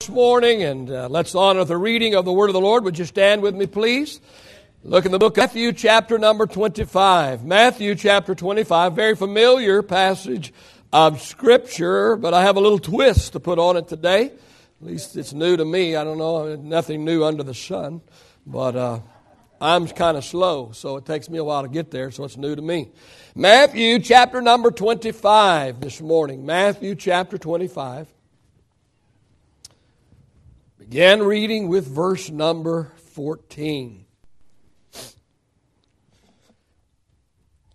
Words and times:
this 0.00 0.10
morning, 0.10 0.62
and 0.62 0.92
uh, 0.92 1.08
let's 1.08 1.34
honor 1.34 1.64
the 1.64 1.76
reading 1.76 2.14
of 2.14 2.24
the 2.24 2.32
Word 2.32 2.48
of 2.48 2.52
the 2.52 2.60
Lord. 2.60 2.84
Would 2.84 3.00
you 3.00 3.04
stand 3.04 3.42
with 3.42 3.56
me, 3.56 3.66
please? 3.66 4.20
Look 4.84 5.04
in 5.04 5.10
the 5.10 5.18
book 5.18 5.36
of 5.36 5.42
Matthew, 5.42 5.72
chapter 5.72 6.18
number 6.18 6.46
25. 6.46 7.44
Matthew, 7.44 7.96
chapter 7.96 8.36
25, 8.36 8.92
very 8.92 9.16
familiar 9.16 9.82
passage 9.82 10.52
of 10.92 11.20
Scripture, 11.20 12.14
but 12.14 12.32
I 12.32 12.42
have 12.42 12.56
a 12.56 12.60
little 12.60 12.78
twist 12.78 13.32
to 13.32 13.40
put 13.40 13.58
on 13.58 13.76
it 13.76 13.88
today. 13.88 14.26
At 14.26 14.86
least 14.86 15.16
it's 15.16 15.32
new 15.32 15.56
to 15.56 15.64
me. 15.64 15.96
I 15.96 16.04
don't 16.04 16.18
know, 16.18 16.54
nothing 16.54 17.04
new 17.04 17.24
under 17.24 17.42
the 17.42 17.52
sun, 17.52 18.00
but 18.46 18.76
uh, 18.76 19.00
I'm 19.60 19.88
kind 19.88 20.16
of 20.16 20.24
slow, 20.24 20.70
so 20.70 20.96
it 20.98 21.06
takes 21.06 21.28
me 21.28 21.38
a 21.38 21.44
while 21.44 21.62
to 21.62 21.68
get 21.68 21.90
there, 21.90 22.12
so 22.12 22.22
it's 22.22 22.36
new 22.36 22.54
to 22.54 22.62
me. 22.62 22.92
Matthew, 23.34 23.98
chapter 23.98 24.40
number 24.42 24.70
25 24.70 25.80
this 25.80 26.00
morning. 26.00 26.46
Matthew, 26.46 26.94
chapter 26.94 27.36
25. 27.36 28.14
Begin 30.88 31.22
reading 31.22 31.68
with 31.68 31.86
verse 31.86 32.30
number 32.30 32.92
14. 33.12 34.06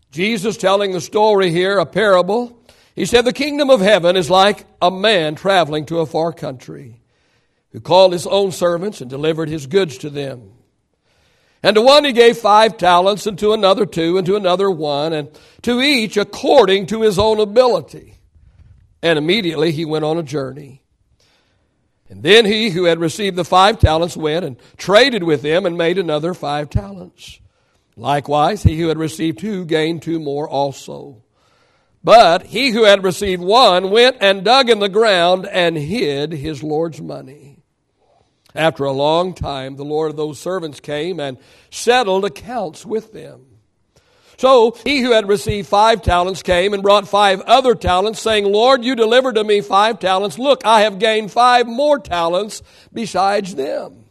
Jesus 0.10 0.58
telling 0.58 0.94
the 0.94 1.02
story 1.02 1.52
here, 1.52 1.78
a 1.78 1.86
parable. 1.86 2.60
He 2.96 3.06
said, 3.06 3.24
The 3.24 3.32
kingdom 3.32 3.70
of 3.70 3.82
heaven 3.82 4.18
is 4.18 4.32
like 4.32 4.66
a 4.82 4.90
man 4.90 5.36
traveling 5.36 5.86
to 5.88 6.00
a 6.00 6.08
far 6.08 6.34
country 6.34 7.02
who 7.72 7.82
called 7.82 8.14
his 8.14 8.26
own 8.26 8.52
servants 8.52 9.00
and 9.00 9.12
delivered 9.12 9.48
his 9.48 9.68
goods 9.68 10.00
to 10.00 10.10
them. 10.10 10.52
And 11.62 11.76
to 11.76 11.84
one 11.84 12.06
he 12.06 12.14
gave 12.14 12.38
five 12.38 12.78
talents, 12.78 13.28
and 13.28 13.38
to 13.38 13.54
another 13.54 13.86
two, 13.86 14.18
and 14.18 14.26
to 14.26 14.38
another 14.38 14.72
one, 14.72 15.14
and 15.14 15.30
to 15.62 15.82
each 15.82 16.18
according 16.18 16.88
to 16.88 17.04
his 17.04 17.20
own 17.20 17.40
ability. 17.40 18.16
And 19.04 19.20
immediately 19.20 19.72
he 19.72 19.86
went 19.86 20.04
on 20.04 20.18
a 20.18 20.24
journey. 20.24 20.83
And 22.14 22.22
then 22.22 22.46
he 22.46 22.70
who 22.70 22.84
had 22.84 23.00
received 23.00 23.36
the 23.36 23.44
five 23.44 23.80
talents 23.80 24.16
went 24.16 24.46
and 24.46 24.56
traded 24.78 25.24
with 25.24 25.42
them 25.42 25.66
and 25.66 25.76
made 25.76 25.98
another 25.98 26.36
five 26.36 26.70
talents. 26.70 27.40
Likewise, 27.98 28.62
he 28.62 28.80
who 28.80 28.90
had 28.90 29.00
received 29.00 29.40
two 29.40 29.66
gained 29.66 30.04
two 30.04 30.20
more 30.20 30.48
also. 30.48 31.24
But 32.04 32.44
he 32.44 32.70
who 32.70 32.84
had 32.84 33.04
received 33.04 33.42
one 33.42 33.90
went 33.90 34.18
and 34.22 34.46
dug 34.46 34.70
in 34.70 34.78
the 34.78 34.90
ground 34.90 35.48
and 35.48 35.76
hid 35.76 36.34
his 36.34 36.62
Lord's 36.62 37.02
money. 37.02 37.64
After 38.54 38.84
a 38.84 38.92
long 38.92 39.34
time, 39.34 39.76
the 39.76 39.84
Lord 39.84 40.12
of 40.12 40.18
those 40.18 40.38
servants 40.38 40.80
came 40.80 41.20
and 41.20 41.40
settled 41.72 42.26
accounts 42.26 42.86
with 42.86 43.12
them. 43.12 43.53
So 44.38 44.78
he 44.84 45.02
who 45.02 45.12
had 45.12 45.28
received 45.28 45.68
five 45.68 46.02
talents 46.02 46.44
came 46.44 46.74
and 46.74 46.84
brought 46.84 47.08
five 47.08 47.42
other 47.42 47.76
talents, 47.76 48.20
saying, 48.20 48.46
Lord, 48.46 48.84
you 48.84 48.96
delivered 48.96 49.36
to 49.36 49.44
me 49.44 49.62
five 49.62 50.00
talents. 50.00 50.40
Look, 50.40 50.66
I 50.66 50.82
have 50.82 51.00
gained 51.00 51.32
five 51.32 51.68
more 51.68 52.00
talents 52.00 52.62
besides 52.92 53.56
them. 53.56 54.06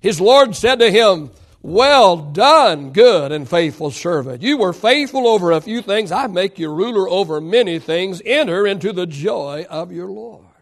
His 0.00 0.20
Lord 0.20 0.54
said 0.54 0.80
to 0.80 0.90
him, 0.90 1.30
Well 1.62 2.16
done, 2.16 2.92
good 2.92 3.32
and 3.32 3.48
faithful 3.48 3.90
servant. 3.90 4.42
You 4.42 4.58
were 4.58 4.72
faithful 4.72 5.26
over 5.26 5.52
a 5.52 5.60
few 5.60 5.82
things. 5.82 6.12
I 6.12 6.26
make 6.26 6.58
you 6.58 6.70
ruler 6.70 7.08
over 7.08 7.40
many 7.40 7.78
things. 7.78 8.22
Enter 8.24 8.66
into 8.66 8.92
the 8.92 9.06
joy 9.06 9.66
of 9.68 9.92
your 9.92 10.08
Lord 10.08 10.53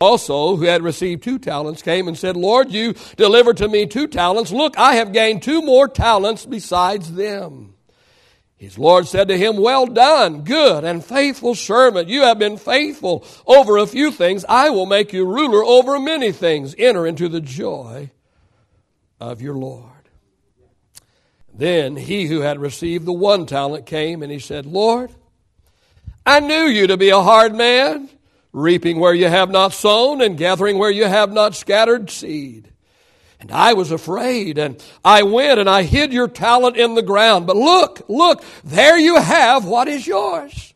also, 0.00 0.56
who 0.56 0.64
had 0.64 0.82
received 0.82 1.22
two 1.22 1.38
talents, 1.38 1.82
came 1.82 2.08
and 2.08 2.16
said, 2.16 2.36
Lord, 2.36 2.70
you 2.70 2.94
delivered 3.16 3.56
to 3.58 3.68
me 3.68 3.86
two 3.86 4.06
talents. 4.06 4.52
Look, 4.52 4.78
I 4.78 4.94
have 4.94 5.12
gained 5.12 5.42
two 5.42 5.62
more 5.62 5.88
talents 5.88 6.46
besides 6.46 7.12
them. 7.12 7.74
His 8.56 8.76
Lord 8.76 9.06
said 9.06 9.28
to 9.28 9.38
him, 9.38 9.56
Well 9.56 9.86
done, 9.86 10.42
good 10.42 10.84
and 10.84 11.04
faithful 11.04 11.54
servant. 11.54 12.08
You 12.08 12.22
have 12.22 12.40
been 12.40 12.56
faithful 12.56 13.24
over 13.46 13.76
a 13.76 13.86
few 13.86 14.10
things. 14.10 14.44
I 14.48 14.70
will 14.70 14.86
make 14.86 15.12
you 15.12 15.24
ruler 15.24 15.64
over 15.64 15.98
many 16.00 16.32
things. 16.32 16.74
Enter 16.76 17.06
into 17.06 17.28
the 17.28 17.40
joy 17.40 18.10
of 19.20 19.40
your 19.40 19.54
Lord. 19.54 19.84
Then 21.54 21.96
he 21.96 22.26
who 22.26 22.40
had 22.40 22.60
received 22.60 23.04
the 23.04 23.12
one 23.12 23.46
talent 23.46 23.86
came 23.86 24.22
and 24.22 24.30
he 24.30 24.40
said, 24.40 24.66
Lord, 24.66 25.12
I 26.26 26.40
knew 26.40 26.64
you 26.64 26.88
to 26.88 26.96
be 26.96 27.10
a 27.10 27.22
hard 27.22 27.54
man 27.54 28.08
reaping 28.58 28.98
where 28.98 29.14
you 29.14 29.28
have 29.28 29.50
not 29.50 29.72
sown 29.72 30.20
and 30.20 30.36
gathering 30.36 30.78
where 30.78 30.90
you 30.90 31.04
have 31.04 31.32
not 31.32 31.54
scattered 31.54 32.10
seed. 32.10 32.70
And 33.40 33.52
I 33.52 33.74
was 33.74 33.92
afraid, 33.92 34.58
and 34.58 34.82
I 35.04 35.22
went 35.22 35.60
and 35.60 35.70
I 35.70 35.84
hid 35.84 36.12
your 36.12 36.26
talent 36.26 36.76
in 36.76 36.94
the 36.94 37.02
ground. 37.02 37.46
But 37.46 37.56
look, 37.56 38.02
look, 38.08 38.42
there 38.64 38.98
you 38.98 39.16
have 39.20 39.64
what 39.64 39.86
is 39.86 40.06
yours. 40.06 40.74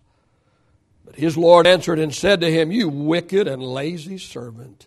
But 1.04 1.16
his 1.16 1.36
Lord 1.36 1.66
answered 1.66 1.98
and 1.98 2.14
said 2.14 2.40
to 2.40 2.50
him, 2.50 2.70
You 2.70 2.88
wicked 2.88 3.48
and 3.48 3.62
lazy 3.62 4.18
servant. 4.18 4.86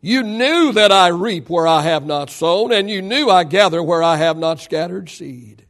You 0.00 0.22
knew 0.22 0.72
that 0.72 0.92
I 0.92 1.08
reap 1.08 1.50
where 1.50 1.66
I 1.66 1.82
have 1.82 2.06
not 2.06 2.30
sown, 2.30 2.72
and 2.72 2.88
you 2.88 3.02
knew 3.02 3.28
I 3.28 3.44
gather 3.44 3.82
where 3.82 4.02
I 4.02 4.16
have 4.16 4.38
not 4.38 4.60
scattered 4.60 5.10
seed. 5.10 5.66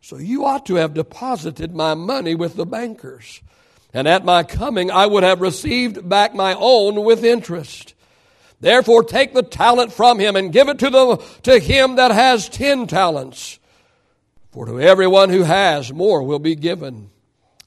So 0.00 0.18
you 0.18 0.44
ought 0.44 0.66
to 0.66 0.74
have 0.74 0.92
deposited 0.92 1.72
my 1.72 1.94
money 1.94 2.34
with 2.34 2.56
the 2.56 2.66
bankers 2.66 3.40
and 3.94 4.08
at 4.08 4.24
my 4.24 4.42
coming 4.42 4.90
I 4.90 5.06
would 5.06 5.22
have 5.22 5.40
received 5.40 6.06
back 6.06 6.34
my 6.34 6.54
own 6.58 7.04
with 7.04 7.24
interest. 7.24 7.94
Therefore 8.60 9.04
take 9.04 9.32
the 9.32 9.42
talent 9.42 9.92
from 9.92 10.18
him 10.18 10.36
and 10.36 10.52
give 10.52 10.68
it 10.68 10.80
to, 10.80 10.90
the, 10.90 11.16
to 11.44 11.58
him 11.58 11.96
that 11.96 12.10
has 12.10 12.48
ten 12.48 12.86
talents. 12.86 13.60
For 14.50 14.66
to 14.66 14.80
everyone 14.80 15.30
who 15.30 15.42
has, 15.42 15.92
more 15.92 16.22
will 16.22 16.38
be 16.38 16.54
given, 16.54 17.10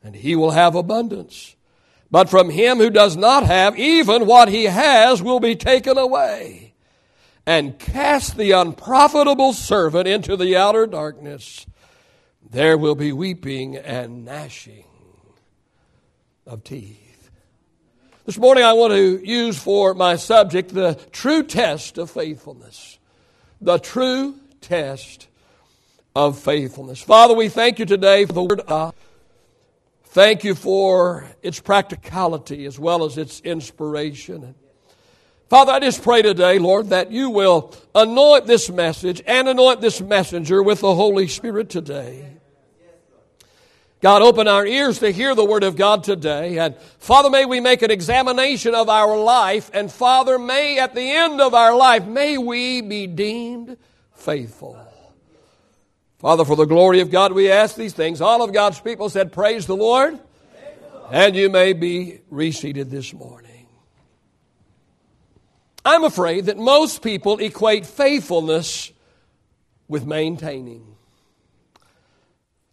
and 0.03 0.15
he 0.15 0.35
will 0.35 0.51
have 0.51 0.75
abundance. 0.75 1.55
But 2.09 2.29
from 2.29 2.49
him 2.49 2.77
who 2.77 2.89
does 2.89 3.17
not 3.17 3.45
have, 3.45 3.77
even 3.77 4.25
what 4.25 4.47
he 4.47 4.65
has 4.65 5.21
will 5.21 5.41
be 5.41 5.55
taken 5.55 5.97
away. 5.97 6.73
And 7.45 7.77
cast 7.77 8.37
the 8.37 8.51
unprofitable 8.51 9.53
servant 9.53 10.07
into 10.07 10.37
the 10.37 10.55
outer 10.55 10.87
darkness. 10.87 11.65
There 12.49 12.77
will 12.77 12.95
be 12.95 13.11
weeping 13.11 13.75
and 13.75 14.23
gnashing 14.23 14.85
of 16.47 16.63
teeth. 16.63 17.29
This 18.25 18.37
morning 18.37 18.63
I 18.63 18.73
want 18.73 18.93
to 18.93 19.23
use 19.23 19.57
for 19.57 19.93
my 19.93 20.15
subject 20.15 20.73
the 20.73 20.95
true 21.11 21.43
test 21.43 21.97
of 21.97 22.09
faithfulness. 22.09 22.99
The 23.61 23.77
true 23.77 24.39
test 24.61 25.27
of 26.15 26.39
faithfulness. 26.39 27.01
Father, 27.01 27.33
we 27.35 27.49
thank 27.49 27.79
you 27.79 27.85
today 27.85 28.25
for 28.25 28.33
the 28.33 28.43
word 28.43 28.61
of 28.61 28.93
Thank 30.09 30.43
you 30.43 30.55
for 30.55 31.29
its 31.43 31.59
practicality 31.59 32.65
as 32.65 32.79
well 32.79 33.03
as 33.03 33.19
its 33.19 33.39
inspiration. 33.41 34.55
Father, 35.47 35.73
I 35.73 35.79
just 35.79 36.01
pray 36.01 36.23
today, 36.23 36.57
Lord, 36.57 36.89
that 36.89 37.11
you 37.11 37.29
will 37.29 37.71
anoint 37.93 38.47
this 38.47 38.69
message 38.69 39.21
and 39.27 39.47
anoint 39.47 39.79
this 39.79 40.01
messenger 40.01 40.63
with 40.63 40.81
the 40.81 40.95
Holy 40.95 41.27
Spirit 41.27 41.69
today. 41.69 42.36
God, 43.99 44.21
open 44.21 44.47
our 44.47 44.65
ears 44.65 44.99
to 44.99 45.11
hear 45.11 45.33
the 45.33 45.43
Word 45.43 45.63
of 45.63 45.75
God 45.75 46.03
today. 46.03 46.59
And 46.59 46.75
Father, 46.99 47.31
may 47.31 47.45
we 47.45 47.59
make 47.59 47.81
an 47.81 47.89
examination 47.89 48.75
of 48.75 48.89
our 48.89 49.17
life. 49.17 49.71
And 49.73 49.91
Father, 49.91 50.37
may 50.37 50.77
at 50.77 50.93
the 50.93 51.01
end 51.01 51.41
of 51.41 51.55
our 51.55 51.75
life, 51.75 52.05
may 52.05 52.37
we 52.37 52.81
be 52.81 53.07
deemed 53.07 53.77
faithful. 54.13 54.79
Father, 56.19 56.45
for 56.45 56.55
the 56.55 56.65
glory 56.65 56.99
of 56.99 57.09
God, 57.09 57.31
we 57.31 57.51
ask 57.51 57.75
these 57.75 57.93
things. 57.93 58.21
All 58.21 58.43
of 58.43 58.53
God's 58.53 58.79
people 58.79 59.09
said, 59.09 59.31
Praise 59.31 59.65
the 59.65 59.75
Lord. 59.75 60.19
And 61.11 61.35
you 61.35 61.49
may 61.49 61.73
be 61.73 62.21
reseated 62.29 62.91
this 62.91 63.13
morning. 63.13 63.67
I'm 65.85 66.03
afraid 66.03 66.47
that 66.47 66.57
most 66.57 67.01
people 67.01 67.39
equate 67.39 67.85
faithfulness 67.85 68.91
with 69.87 70.05
maintaining. 70.05 70.96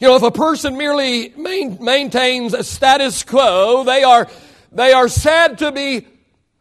You 0.04 0.10
know, 0.10 0.16
if 0.16 0.22
a 0.22 0.31
person 0.31 0.76
merely 0.76 1.31
main, 1.31 1.82
maintains 1.82 2.53
a 2.53 2.62
status 2.62 3.22
quo, 3.22 3.84
they 3.84 4.03
are, 4.03 4.28
they 4.70 4.92
are 4.92 5.09
said 5.09 5.60
to 5.60 5.72
be 5.72 6.06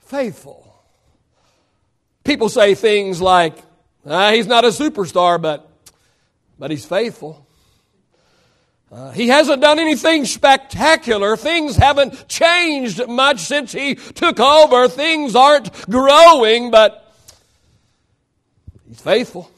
faithful. 0.05 0.81
People 2.23 2.47
say 2.47 2.73
things 2.73 3.19
like, 3.19 3.57
ah, 4.05 4.31
he's 4.31 4.47
not 4.47 4.63
a 4.63 4.69
superstar, 4.69 5.41
but, 5.41 5.69
but 6.57 6.71
he's 6.71 6.85
faithful. 6.85 7.45
Uh, 8.89 9.11
he 9.11 9.27
hasn't 9.27 9.61
done 9.61 9.77
anything 9.77 10.23
spectacular. 10.23 11.35
Things 11.35 11.75
haven't 11.75 12.29
changed 12.29 13.05
much 13.09 13.41
since 13.41 13.73
he 13.73 13.95
took 13.95 14.39
over. 14.39 14.87
Things 14.87 15.35
aren't 15.35 15.69
growing, 15.89 16.71
but 16.71 17.13
he's 18.87 19.01
faithful. 19.01 19.51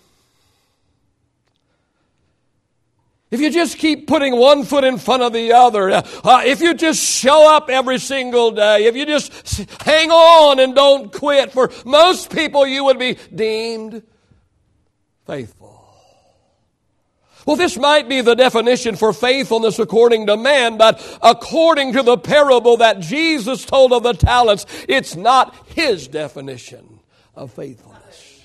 If 3.35 3.41
you 3.41 3.51
just 3.51 3.79
keep 3.79 4.07
putting 4.07 4.37
one 4.37 4.63
foot 4.63 4.85
in 4.85 4.97
front 4.97 5.21
of 5.21 5.33
the 5.33 5.51
other, 5.51 5.91
uh, 5.91 6.07
uh, 6.23 6.43
if 6.45 6.61
you 6.61 6.73
just 6.73 7.03
show 7.03 7.53
up 7.53 7.69
every 7.69 7.99
single 7.99 8.51
day, 8.51 8.85
if 8.85 8.95
you 8.95 9.05
just 9.05 9.57
hang 9.83 10.09
on 10.09 10.57
and 10.57 10.73
don't 10.73 11.11
quit, 11.11 11.51
for 11.51 11.69
most 11.83 12.33
people 12.33 12.65
you 12.65 12.85
would 12.85 12.97
be 12.97 13.17
deemed 13.35 14.03
faithful. 15.27 15.85
Well, 17.45 17.57
this 17.57 17.77
might 17.77 18.07
be 18.07 18.21
the 18.21 18.35
definition 18.35 18.95
for 18.95 19.11
faithfulness 19.11 19.79
according 19.79 20.27
to 20.27 20.37
man, 20.37 20.77
but 20.77 21.05
according 21.21 21.91
to 21.91 22.03
the 22.03 22.17
parable 22.17 22.77
that 22.77 23.01
Jesus 23.01 23.65
told 23.65 23.91
of 23.91 24.03
the 24.03 24.13
talents, 24.13 24.65
it's 24.87 25.17
not 25.17 25.53
his 25.67 26.07
definition 26.07 27.01
of 27.35 27.51
faithfulness. 27.51 28.43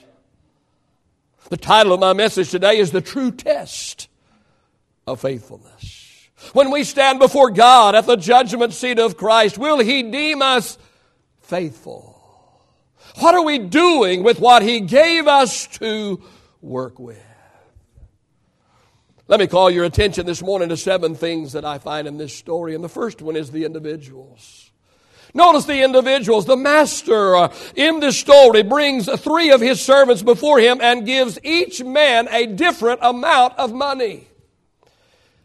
The 1.48 1.56
title 1.56 1.92
of 1.92 2.00
my 2.00 2.12
message 2.12 2.50
today 2.50 2.78
is 2.78 2.90
The 2.90 3.00
True 3.00 3.30
Test 3.30 4.08
of 5.10 5.20
Faithfulness. 5.20 6.28
When 6.52 6.70
we 6.70 6.84
stand 6.84 7.18
before 7.18 7.50
God 7.50 7.94
at 7.94 8.06
the 8.06 8.16
judgment 8.16 8.72
seat 8.72 8.98
of 8.98 9.16
Christ, 9.16 9.58
will 9.58 9.78
He 9.78 10.02
deem 10.02 10.40
us 10.40 10.78
faithful? 11.40 12.16
What 13.18 13.34
are 13.34 13.44
we 13.44 13.58
doing 13.58 14.22
with 14.22 14.40
what 14.40 14.62
He 14.62 14.80
gave 14.80 15.26
us 15.26 15.66
to 15.78 16.22
work 16.62 16.98
with? 16.98 17.22
Let 19.28 19.38
me 19.38 19.46
call 19.46 19.70
your 19.70 19.84
attention 19.84 20.26
this 20.26 20.42
morning 20.42 20.70
to 20.70 20.76
seven 20.76 21.14
things 21.14 21.52
that 21.52 21.64
I 21.64 21.78
find 21.78 22.08
in 22.08 22.16
this 22.16 22.34
story. 22.34 22.74
And 22.74 22.82
the 22.82 22.88
first 22.88 23.22
one 23.22 23.36
is 23.36 23.50
the 23.50 23.64
individuals. 23.64 24.70
Notice 25.34 25.66
the 25.66 25.82
individuals. 25.82 26.46
The 26.46 26.56
master 26.56 27.36
uh, 27.36 27.54
in 27.76 28.00
this 28.00 28.18
story 28.18 28.64
brings 28.64 29.08
three 29.20 29.52
of 29.52 29.60
his 29.60 29.80
servants 29.80 30.22
before 30.22 30.58
him 30.58 30.80
and 30.80 31.06
gives 31.06 31.38
each 31.44 31.82
man 31.84 32.26
a 32.30 32.46
different 32.46 33.00
amount 33.02 33.56
of 33.56 33.72
money. 33.72 34.26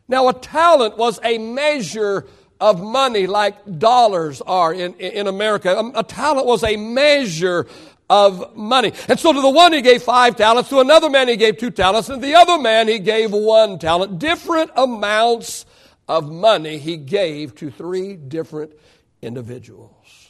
Now, 0.07 0.29
a 0.29 0.33
talent 0.33 0.97
was 0.97 1.19
a 1.23 1.37
measure 1.37 2.27
of 2.59 2.81
money 2.81 3.27
like 3.27 3.79
dollars 3.79 4.41
are 4.41 4.73
in, 4.73 4.93
in 4.95 5.27
America. 5.27 5.75
A, 5.75 5.99
a 5.99 6.03
talent 6.03 6.47
was 6.47 6.63
a 6.63 6.77
measure 6.77 7.67
of 8.09 8.55
money. 8.55 8.93
And 9.09 9.19
so 9.19 9.33
to 9.33 9.41
the 9.41 9.49
one 9.49 9.73
he 9.73 9.81
gave 9.81 10.03
five 10.03 10.35
talents, 10.35 10.69
to 10.69 10.79
another 10.79 11.09
man 11.09 11.27
he 11.27 11.37
gave 11.37 11.57
two 11.57 11.71
talents, 11.71 12.09
and 12.09 12.23
the 12.23 12.35
other 12.35 12.59
man 12.59 12.87
he 12.87 12.99
gave 12.99 13.31
one 13.31 13.79
talent. 13.79 14.19
Different 14.19 14.71
amounts 14.75 15.65
of 16.07 16.31
money 16.31 16.77
he 16.77 16.97
gave 16.97 17.55
to 17.55 17.71
three 17.71 18.15
different 18.15 18.73
individuals. 19.21 20.29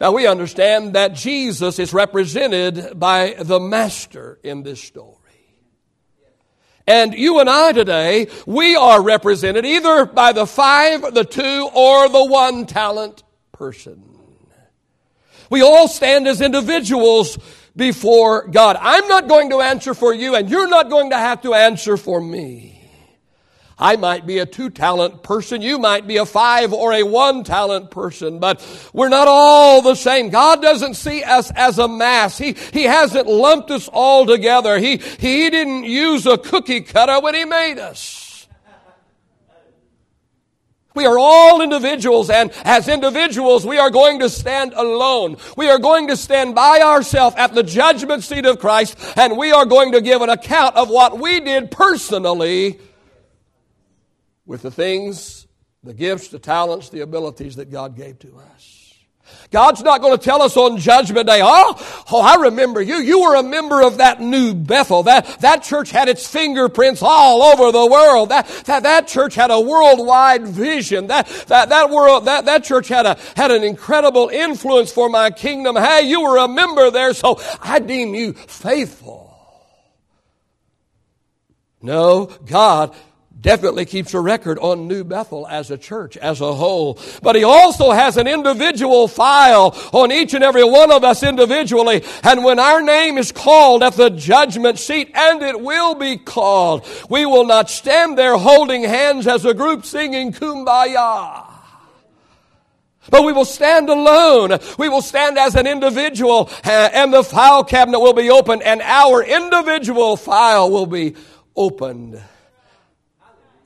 Now 0.00 0.12
we 0.12 0.26
understand 0.26 0.94
that 0.94 1.14
Jesus 1.14 1.78
is 1.78 1.92
represented 1.92 2.98
by 2.98 3.36
the 3.38 3.60
master 3.60 4.38
in 4.42 4.62
this 4.62 4.82
story. 4.82 5.19
And 6.86 7.14
you 7.14 7.40
and 7.40 7.48
I 7.48 7.72
today, 7.72 8.28
we 8.46 8.74
are 8.76 9.00
represented 9.02 9.64
either 9.64 10.06
by 10.06 10.32
the 10.32 10.46
five, 10.46 11.14
the 11.14 11.24
two, 11.24 11.68
or 11.74 12.08
the 12.08 12.24
one 12.24 12.66
talent 12.66 13.22
person. 13.52 14.02
We 15.50 15.62
all 15.62 15.88
stand 15.88 16.28
as 16.28 16.40
individuals 16.40 17.38
before 17.76 18.46
God. 18.48 18.76
I'm 18.80 19.08
not 19.08 19.28
going 19.28 19.50
to 19.50 19.60
answer 19.60 19.94
for 19.94 20.14
you, 20.14 20.34
and 20.34 20.48
you're 20.48 20.68
not 20.68 20.90
going 20.90 21.10
to 21.10 21.16
have 21.16 21.42
to 21.42 21.54
answer 21.54 21.96
for 21.96 22.20
me. 22.20 22.79
I 23.80 23.96
might 23.96 24.26
be 24.26 24.38
a 24.38 24.46
two 24.46 24.68
talent 24.68 25.22
person. 25.22 25.62
You 25.62 25.78
might 25.78 26.06
be 26.06 26.18
a 26.18 26.26
five 26.26 26.74
or 26.74 26.92
a 26.92 27.02
one 27.02 27.44
talent 27.44 27.90
person, 27.90 28.38
but 28.38 28.60
we're 28.92 29.08
not 29.08 29.26
all 29.26 29.80
the 29.80 29.94
same. 29.94 30.28
God 30.28 30.60
doesn't 30.60 30.94
see 30.94 31.24
us 31.24 31.50
as 31.52 31.78
a 31.78 31.88
mass. 31.88 32.36
He, 32.36 32.52
He 32.52 32.84
hasn't 32.84 33.26
lumped 33.26 33.70
us 33.70 33.88
all 33.90 34.26
together. 34.26 34.78
He, 34.78 34.98
He 34.98 35.48
didn't 35.48 35.84
use 35.84 36.26
a 36.26 36.36
cookie 36.36 36.82
cutter 36.82 37.20
when 37.20 37.34
He 37.34 37.46
made 37.46 37.78
us. 37.78 38.46
We 40.92 41.06
are 41.06 41.18
all 41.18 41.62
individuals, 41.62 42.30
and 42.30 42.50
as 42.64 42.88
individuals, 42.88 43.64
we 43.64 43.78
are 43.78 43.90
going 43.90 44.18
to 44.18 44.28
stand 44.28 44.74
alone. 44.74 45.36
We 45.56 45.70
are 45.70 45.78
going 45.78 46.08
to 46.08 46.16
stand 46.16 46.54
by 46.54 46.80
ourselves 46.80 47.36
at 47.38 47.54
the 47.54 47.62
judgment 47.62 48.24
seat 48.24 48.44
of 48.44 48.58
Christ, 48.58 48.98
and 49.16 49.38
we 49.38 49.52
are 49.52 49.64
going 49.64 49.92
to 49.92 50.00
give 50.00 50.20
an 50.20 50.28
account 50.28 50.76
of 50.76 50.90
what 50.90 51.18
we 51.18 51.40
did 51.40 51.70
personally 51.70 52.80
with 54.50 54.62
the 54.62 54.70
things, 54.70 55.46
the 55.84 55.94
gifts, 55.94 56.26
the 56.26 56.38
talents, 56.40 56.88
the 56.88 57.02
abilities 57.02 57.54
that 57.54 57.70
God 57.70 57.94
gave 57.94 58.18
to 58.18 58.36
us. 58.52 58.98
God's 59.52 59.80
not 59.80 60.00
going 60.00 60.18
to 60.18 60.22
tell 60.22 60.42
us 60.42 60.56
on 60.56 60.76
Judgment 60.76 61.28
Day, 61.28 61.38
oh, 61.40 62.04
oh, 62.10 62.20
I 62.20 62.34
remember 62.46 62.82
you. 62.82 62.96
You 62.96 63.20
were 63.20 63.36
a 63.36 63.44
member 63.44 63.80
of 63.80 63.98
that 63.98 64.20
new 64.20 64.52
Bethel. 64.52 65.04
That, 65.04 65.24
that 65.38 65.62
church 65.62 65.92
had 65.92 66.08
its 66.08 66.26
fingerprints 66.26 67.00
all 67.00 67.44
over 67.44 67.70
the 67.70 67.86
world. 67.86 68.30
That, 68.30 68.48
that, 68.66 68.82
that 68.82 69.06
church 69.06 69.36
had 69.36 69.52
a 69.52 69.60
worldwide 69.60 70.48
vision. 70.48 71.06
That, 71.06 71.28
that, 71.46 71.68
that 71.68 71.90
world, 71.90 72.24
that, 72.24 72.46
that 72.46 72.64
church 72.64 72.88
had 72.88 73.06
a, 73.06 73.16
had 73.36 73.52
an 73.52 73.62
incredible 73.62 74.30
influence 74.30 74.90
for 74.90 75.08
my 75.08 75.30
kingdom. 75.30 75.76
Hey, 75.76 76.08
you 76.08 76.22
were 76.22 76.38
a 76.38 76.48
member 76.48 76.90
there, 76.90 77.14
so 77.14 77.40
I 77.60 77.78
deem 77.78 78.16
you 78.16 78.32
faithful. 78.32 79.28
No, 81.80 82.26
God 82.26 82.96
definitely 83.40 83.84
keeps 83.84 84.12
a 84.14 84.20
record 84.20 84.58
on 84.58 84.86
New 84.86 85.04
Bethel 85.04 85.46
as 85.48 85.70
a 85.70 85.78
church, 85.78 86.16
as 86.16 86.40
a 86.40 86.54
whole. 86.54 86.98
But 87.22 87.36
he 87.36 87.44
also 87.44 87.90
has 87.90 88.16
an 88.16 88.26
individual 88.26 89.08
file 89.08 89.76
on 89.92 90.12
each 90.12 90.34
and 90.34 90.44
every 90.44 90.64
one 90.64 90.90
of 90.90 91.04
us 91.04 91.22
individually. 91.22 92.04
And 92.22 92.44
when 92.44 92.58
our 92.58 92.82
name 92.82 93.18
is 93.18 93.32
called 93.32 93.82
at 93.82 93.94
the 93.94 94.10
judgment 94.10 94.78
seat, 94.78 95.10
and 95.14 95.42
it 95.42 95.60
will 95.60 95.94
be 95.94 96.16
called, 96.16 96.86
we 97.08 97.26
will 97.26 97.46
not 97.46 97.70
stand 97.70 98.18
there 98.18 98.36
holding 98.36 98.82
hands 98.82 99.26
as 99.26 99.44
a 99.44 99.54
group 99.54 99.84
singing 99.84 100.32
kumbaya. 100.32 101.46
But 103.08 103.24
we 103.24 103.32
will 103.32 103.46
stand 103.46 103.88
alone. 103.88 104.58
We 104.78 104.88
will 104.88 105.02
stand 105.02 105.38
as 105.38 105.56
an 105.56 105.66
individual 105.66 106.50
uh, 106.64 106.90
and 106.92 107.12
the 107.12 107.24
file 107.24 107.64
cabinet 107.64 107.98
will 107.98 108.12
be 108.12 108.30
opened 108.30 108.62
and 108.62 108.82
our 108.82 109.24
individual 109.24 110.16
file 110.16 110.70
will 110.70 110.86
be 110.86 111.16
opened 111.56 112.22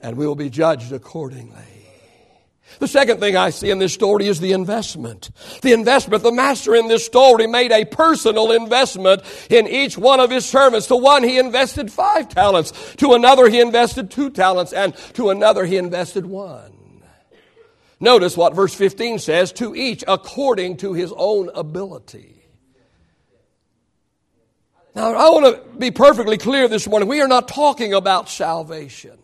and 0.04 0.18
we 0.18 0.26
will 0.26 0.36
be 0.36 0.50
judged 0.50 0.92
accordingly. 0.92 1.64
The 2.78 2.86
second 2.86 3.20
thing 3.20 3.36
I 3.36 3.50
see 3.50 3.70
in 3.70 3.78
this 3.78 3.94
story 3.94 4.26
is 4.26 4.38
the 4.38 4.52
investment. 4.52 5.30
The 5.62 5.72
investment. 5.72 6.22
The 6.22 6.32
master 6.32 6.74
in 6.74 6.88
this 6.88 7.06
story 7.06 7.46
made 7.46 7.72
a 7.72 7.86
personal 7.86 8.52
investment 8.52 9.22
in 9.48 9.66
each 9.66 9.96
one 9.96 10.20
of 10.20 10.30
his 10.30 10.44
servants. 10.44 10.88
To 10.88 10.96
one 10.96 11.22
he 11.22 11.38
invested 11.38 11.90
five 11.90 12.28
talents. 12.28 12.72
To 12.96 13.14
another 13.14 13.48
he 13.48 13.60
invested 13.60 14.10
two 14.10 14.28
talents. 14.28 14.74
And 14.74 14.94
to 15.14 15.30
another 15.30 15.64
he 15.64 15.78
invested 15.78 16.26
one. 16.26 17.00
Notice 17.98 18.36
what 18.36 18.54
verse 18.54 18.74
15 18.74 19.20
says, 19.20 19.52
to 19.52 19.74
each 19.74 20.04
according 20.06 20.78
to 20.78 20.92
his 20.92 21.12
own 21.16 21.48
ability. 21.54 22.44
Now 24.94 25.14
I 25.14 25.30
want 25.30 25.46
to 25.46 25.78
be 25.78 25.90
perfectly 25.90 26.36
clear 26.36 26.68
this 26.68 26.86
morning. 26.86 27.08
We 27.08 27.22
are 27.22 27.28
not 27.28 27.48
talking 27.48 27.94
about 27.94 28.28
salvation. 28.28 29.18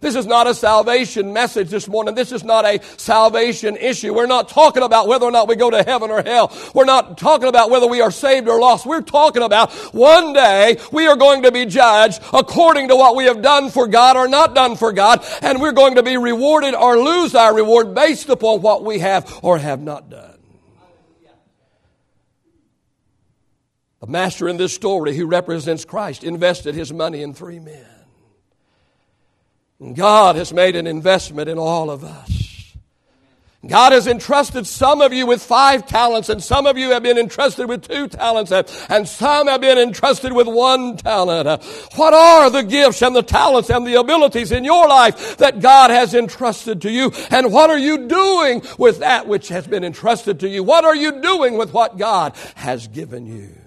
This 0.00 0.16
is 0.16 0.26
not 0.26 0.46
a 0.46 0.54
salvation 0.54 1.34
message 1.34 1.68
this 1.68 1.86
morning. 1.86 2.14
This 2.14 2.32
is 2.32 2.42
not 2.42 2.64
a 2.64 2.80
salvation 2.96 3.76
issue. 3.76 4.14
We're 4.14 4.26
not 4.26 4.48
talking 4.48 4.82
about 4.82 5.08
whether 5.08 5.26
or 5.26 5.30
not 5.30 5.46
we 5.46 5.56
go 5.56 5.70
to 5.70 5.82
heaven 5.82 6.10
or 6.10 6.22
hell. 6.22 6.56
We're 6.74 6.86
not 6.86 7.18
talking 7.18 7.48
about 7.48 7.68
whether 7.68 7.86
we 7.86 8.00
are 8.00 8.10
saved 8.10 8.48
or 8.48 8.58
lost. 8.58 8.86
We're 8.86 9.02
talking 9.02 9.42
about 9.42 9.72
one 9.92 10.32
day 10.32 10.78
we 10.90 11.06
are 11.06 11.16
going 11.16 11.42
to 11.42 11.52
be 11.52 11.66
judged 11.66 12.22
according 12.32 12.88
to 12.88 12.96
what 12.96 13.14
we 13.14 13.24
have 13.24 13.42
done 13.42 13.68
for 13.68 13.86
God 13.86 14.16
or 14.16 14.26
not 14.26 14.54
done 14.54 14.76
for 14.76 14.90
God, 14.92 15.22
and 15.42 15.60
we're 15.60 15.72
going 15.72 15.96
to 15.96 16.02
be 16.02 16.16
rewarded 16.16 16.74
or 16.74 16.98
lose 16.98 17.34
our 17.34 17.54
reward 17.54 17.94
based 17.94 18.30
upon 18.30 18.62
what 18.62 18.82
we 18.82 19.00
have 19.00 19.38
or 19.42 19.58
have 19.58 19.82
not 19.82 20.08
done. 20.08 20.38
The 24.00 24.06
master 24.06 24.48
in 24.48 24.56
this 24.56 24.72
story, 24.72 25.14
who 25.14 25.26
represents 25.26 25.84
Christ, 25.84 26.24
invested 26.24 26.74
his 26.74 26.90
money 26.90 27.22
in 27.22 27.34
three 27.34 27.58
men. 27.58 27.99
God 29.94 30.36
has 30.36 30.52
made 30.52 30.76
an 30.76 30.86
investment 30.86 31.48
in 31.48 31.58
all 31.58 31.90
of 31.90 32.04
us. 32.04 32.40
God 33.66 33.92
has 33.92 34.06
entrusted 34.06 34.66
some 34.66 35.02
of 35.02 35.12
you 35.12 35.26
with 35.26 35.42
five 35.42 35.86
talents, 35.86 36.30
and 36.30 36.42
some 36.42 36.64
of 36.64 36.78
you 36.78 36.92
have 36.92 37.02
been 37.02 37.18
entrusted 37.18 37.68
with 37.68 37.86
two 37.86 38.08
talents, 38.08 38.52
and 38.52 39.06
some 39.06 39.48
have 39.48 39.60
been 39.60 39.76
entrusted 39.76 40.32
with 40.32 40.46
one 40.46 40.96
talent. 40.96 41.62
What 41.94 42.14
are 42.14 42.48
the 42.48 42.62
gifts 42.62 43.02
and 43.02 43.14
the 43.14 43.22
talents 43.22 43.68
and 43.68 43.86
the 43.86 44.00
abilities 44.00 44.50
in 44.50 44.64
your 44.64 44.88
life 44.88 45.36
that 45.36 45.60
God 45.60 45.90
has 45.90 46.14
entrusted 46.14 46.80
to 46.82 46.90
you? 46.90 47.12
And 47.30 47.52
what 47.52 47.68
are 47.68 47.78
you 47.78 48.08
doing 48.08 48.62
with 48.78 49.00
that 49.00 49.28
which 49.28 49.48
has 49.48 49.66
been 49.66 49.84
entrusted 49.84 50.40
to 50.40 50.48
you? 50.48 50.62
What 50.62 50.86
are 50.86 50.96
you 50.96 51.20
doing 51.20 51.58
with 51.58 51.74
what 51.74 51.98
God 51.98 52.34
has 52.54 52.88
given 52.88 53.26
you? 53.26 53.59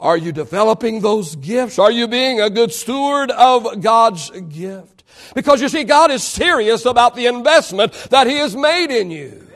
Are 0.00 0.16
you 0.16 0.32
developing 0.32 1.00
those 1.00 1.36
gifts? 1.36 1.78
Are 1.78 1.92
you 1.92 2.08
being 2.08 2.40
a 2.40 2.48
good 2.48 2.72
steward 2.72 3.30
of 3.30 3.82
God's 3.82 4.30
gift? 4.30 5.04
Because 5.34 5.60
you 5.60 5.68
see, 5.68 5.84
God 5.84 6.10
is 6.10 6.24
serious 6.24 6.86
about 6.86 7.14
the 7.14 7.26
investment 7.26 7.92
that 8.10 8.26
He 8.26 8.36
has 8.36 8.56
made 8.56 8.90
in 8.90 9.10
you. 9.10 9.46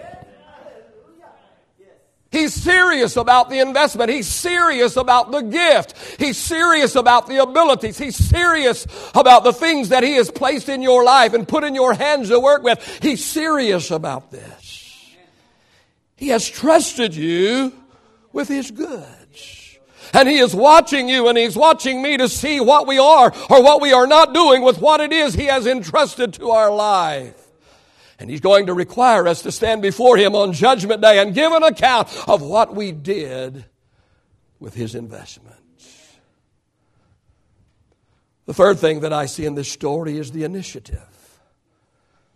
He's 2.30 2.52
serious 2.52 3.16
about 3.16 3.48
the 3.48 3.60
investment. 3.60 4.10
He's 4.10 4.26
serious 4.26 4.96
about 4.96 5.30
the 5.30 5.40
gift. 5.40 5.94
He's 6.18 6.36
serious 6.36 6.96
about 6.96 7.28
the 7.28 7.40
abilities. 7.40 7.96
He's 7.96 8.16
serious 8.16 8.88
about 9.14 9.44
the 9.44 9.52
things 9.52 9.90
that 9.90 10.02
He 10.02 10.14
has 10.14 10.32
placed 10.32 10.68
in 10.68 10.82
your 10.82 11.04
life 11.04 11.32
and 11.32 11.46
put 11.46 11.62
in 11.62 11.76
your 11.76 11.94
hands 11.94 12.28
to 12.30 12.40
work 12.40 12.64
with. 12.64 12.98
He's 13.00 13.24
serious 13.24 13.92
about 13.92 14.32
this. 14.32 15.14
He 16.16 16.28
has 16.28 16.48
trusted 16.48 17.14
you 17.14 17.72
with 18.32 18.48
His 18.48 18.72
goods. 18.72 19.23
And 20.14 20.28
He 20.28 20.38
is 20.38 20.54
watching 20.54 21.08
you 21.08 21.28
and 21.28 21.36
He's 21.36 21.56
watching 21.56 22.00
me 22.00 22.16
to 22.16 22.28
see 22.28 22.60
what 22.60 22.86
we 22.86 22.98
are 22.98 23.32
or 23.50 23.62
what 23.62 23.82
we 23.82 23.92
are 23.92 24.06
not 24.06 24.32
doing 24.32 24.62
with 24.62 24.80
what 24.80 25.00
it 25.00 25.12
is 25.12 25.34
He 25.34 25.46
has 25.46 25.66
entrusted 25.66 26.34
to 26.34 26.50
our 26.50 26.72
life. 26.72 27.36
And 28.18 28.30
He's 28.30 28.40
going 28.40 28.66
to 28.66 28.74
require 28.74 29.26
us 29.26 29.42
to 29.42 29.52
stand 29.52 29.82
before 29.82 30.16
Him 30.16 30.34
on 30.34 30.52
Judgment 30.52 31.02
Day 31.02 31.18
and 31.18 31.34
give 31.34 31.52
an 31.52 31.64
account 31.64 32.08
of 32.28 32.40
what 32.42 32.74
we 32.74 32.92
did 32.92 33.64
with 34.60 34.74
His 34.74 34.94
investments. 34.94 35.60
The 38.46 38.54
third 38.54 38.78
thing 38.78 39.00
that 39.00 39.12
I 39.12 39.26
see 39.26 39.46
in 39.46 39.54
this 39.54 39.70
story 39.70 40.18
is 40.18 40.30
the 40.30 40.44
initiative. 40.44 41.00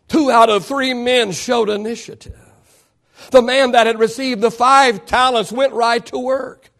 Two 0.09 0.31
out 0.31 0.49
of 0.49 0.65
three 0.65 0.95
men 0.95 1.33
showed 1.33 1.69
initiative. 1.69 2.35
The 3.31 3.43
man 3.43 3.73
that 3.73 3.87
had 3.87 3.99
received 3.99 4.41
the 4.41 4.51
five 4.51 5.05
talents 5.05 5.53
went 5.53 5.75
right 5.75 6.05
to 6.07 6.19
work. 6.19 6.71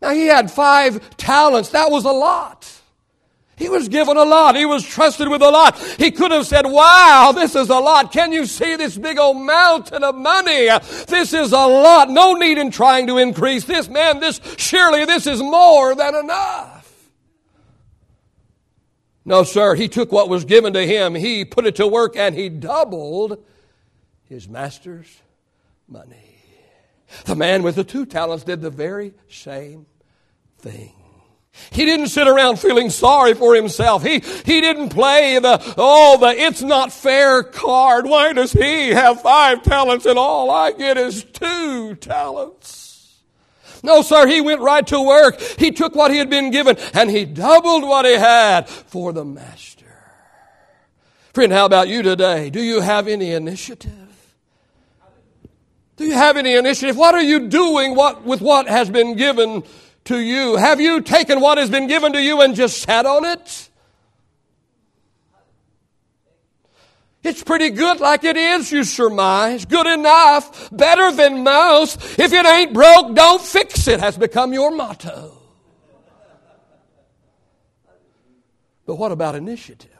Now 0.00 0.10
he 0.10 0.26
had 0.26 0.50
five 0.50 1.16
talents. 1.16 1.70
That 1.70 1.90
was 1.90 2.04
a 2.04 2.12
lot. 2.12 2.72
He 3.58 3.68
was 3.68 3.88
given 3.88 4.16
a 4.16 4.24
lot. 4.24 4.54
He 4.54 4.64
was 4.64 4.84
trusted 4.84 5.28
with 5.28 5.42
a 5.42 5.50
lot. 5.50 5.76
He 5.98 6.12
could 6.12 6.30
have 6.30 6.46
said, 6.46 6.64
wow, 6.64 7.32
this 7.34 7.56
is 7.56 7.68
a 7.70 7.78
lot. 7.78 8.12
Can 8.12 8.30
you 8.30 8.46
see 8.46 8.76
this 8.76 8.96
big 8.96 9.18
old 9.18 9.36
mountain 9.36 10.04
of 10.04 10.14
money? 10.14 10.68
This 11.08 11.32
is 11.34 11.50
a 11.50 11.66
lot. 11.66 12.08
No 12.08 12.34
need 12.34 12.56
in 12.56 12.70
trying 12.70 13.08
to 13.08 13.18
increase 13.18 13.64
this. 13.64 13.88
Man, 13.88 14.20
this, 14.20 14.40
surely 14.56 15.04
this 15.04 15.26
is 15.26 15.42
more 15.42 15.96
than 15.96 16.14
enough. 16.14 16.76
No, 19.24 19.42
sir. 19.42 19.74
He 19.74 19.88
took 19.88 20.12
what 20.12 20.28
was 20.28 20.44
given 20.44 20.72
to 20.74 20.86
him. 20.86 21.16
He 21.16 21.44
put 21.44 21.66
it 21.66 21.74
to 21.76 21.86
work 21.88 22.16
and 22.16 22.36
he 22.36 22.48
doubled 22.48 23.44
his 24.28 24.48
master's 24.48 25.20
money. 25.88 26.27
The 27.24 27.36
man 27.36 27.62
with 27.62 27.76
the 27.76 27.84
two 27.84 28.06
talents 28.06 28.44
did 28.44 28.60
the 28.60 28.70
very 28.70 29.14
same 29.28 29.86
thing. 30.58 30.92
He 31.70 31.84
didn't 31.84 32.08
sit 32.08 32.28
around 32.28 32.58
feeling 32.58 32.90
sorry 32.90 33.34
for 33.34 33.54
himself. 33.54 34.02
He, 34.02 34.20
he 34.20 34.60
didn't 34.60 34.90
play 34.90 35.38
the, 35.38 35.60
oh, 35.76 36.18
the 36.18 36.28
it's 36.28 36.62
not 36.62 36.92
fair 36.92 37.42
card. 37.42 38.06
Why 38.06 38.32
does 38.32 38.52
he 38.52 38.90
have 38.90 39.22
five 39.22 39.62
talents 39.62 40.06
and 40.06 40.18
all 40.18 40.50
I 40.50 40.72
get 40.72 40.96
is 40.96 41.24
two 41.24 41.96
talents? 41.96 43.20
No, 43.82 44.02
sir, 44.02 44.26
he 44.26 44.40
went 44.40 44.60
right 44.60 44.86
to 44.88 45.00
work. 45.00 45.40
He 45.40 45.70
took 45.70 45.94
what 45.94 46.10
he 46.10 46.18
had 46.18 46.30
been 46.30 46.50
given 46.50 46.76
and 46.94 47.10
he 47.10 47.24
doubled 47.24 47.82
what 47.82 48.04
he 48.04 48.14
had 48.14 48.68
for 48.68 49.12
the 49.12 49.24
master. 49.24 49.86
Friend, 51.32 51.52
how 51.52 51.66
about 51.66 51.88
you 51.88 52.02
today? 52.02 52.50
Do 52.50 52.60
you 52.60 52.80
have 52.80 53.06
any 53.06 53.32
initiative? 53.32 54.07
Do 55.98 56.04
you 56.06 56.14
have 56.14 56.36
any 56.36 56.54
initiative? 56.54 56.96
What 56.96 57.14
are 57.16 57.22
you 57.22 57.48
doing 57.48 57.96
what, 57.96 58.24
with 58.24 58.40
what 58.40 58.68
has 58.68 58.88
been 58.88 59.16
given 59.16 59.64
to 60.04 60.18
you? 60.18 60.56
Have 60.56 60.80
you 60.80 61.00
taken 61.00 61.40
what 61.40 61.58
has 61.58 61.70
been 61.70 61.88
given 61.88 62.12
to 62.12 62.22
you 62.22 62.40
and 62.40 62.54
just 62.54 62.78
sat 62.82 63.04
on 63.04 63.24
it? 63.24 63.68
It's 67.24 67.42
pretty 67.42 67.70
good 67.70 67.98
like 67.98 68.22
it 68.22 68.36
is, 68.36 68.70
you 68.70 68.84
surmise. 68.84 69.64
Good 69.64 69.88
enough. 69.88 70.70
Better 70.70 71.10
than 71.10 71.42
most. 71.42 72.18
If 72.18 72.32
it 72.32 72.46
ain't 72.46 72.72
broke, 72.72 73.16
don't 73.16 73.42
fix 73.42 73.88
it 73.88 73.98
has 73.98 74.16
become 74.16 74.52
your 74.52 74.70
motto. 74.70 75.36
But 78.86 78.94
what 78.94 79.10
about 79.10 79.34
initiative? 79.34 79.97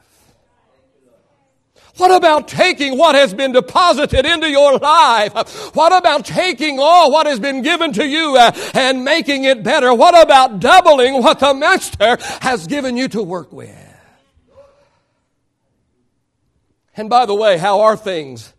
What 1.99 2.17
about 2.17 2.47
taking 2.47 2.97
what 2.97 3.17
has 3.17 3.35
been 3.35 3.51
deposited 3.51 4.25
into 4.25 4.49
your 4.49 4.79
life? 4.79 5.75
What 5.75 5.93
about 5.93 6.25
taking 6.25 6.79
all 6.79 7.11
what 7.11 7.27
has 7.27 7.41
been 7.41 7.63
given 7.63 7.93
to 7.95 8.07
you 8.07 8.37
uh, 8.39 8.53
and 8.73 9.05
making 9.05 9.45
it 9.45 9.65
better? 9.65 9.93
What 9.93 10.21
about 10.21 10.61
doubling 10.61 11.21
what 11.23 11.41
the 11.41 11.53
Master 11.55 12.17
has 12.41 12.69
given 12.69 12.97
you 12.97 13.09
to 13.09 13.23
work 13.23 13.53
with? 13.53 13.75
And 16.97 17.11
by 17.11 17.27
the 17.27 17.35
way, 17.35 17.59
how 17.59 17.81
are 17.81 17.97
things 17.97 18.53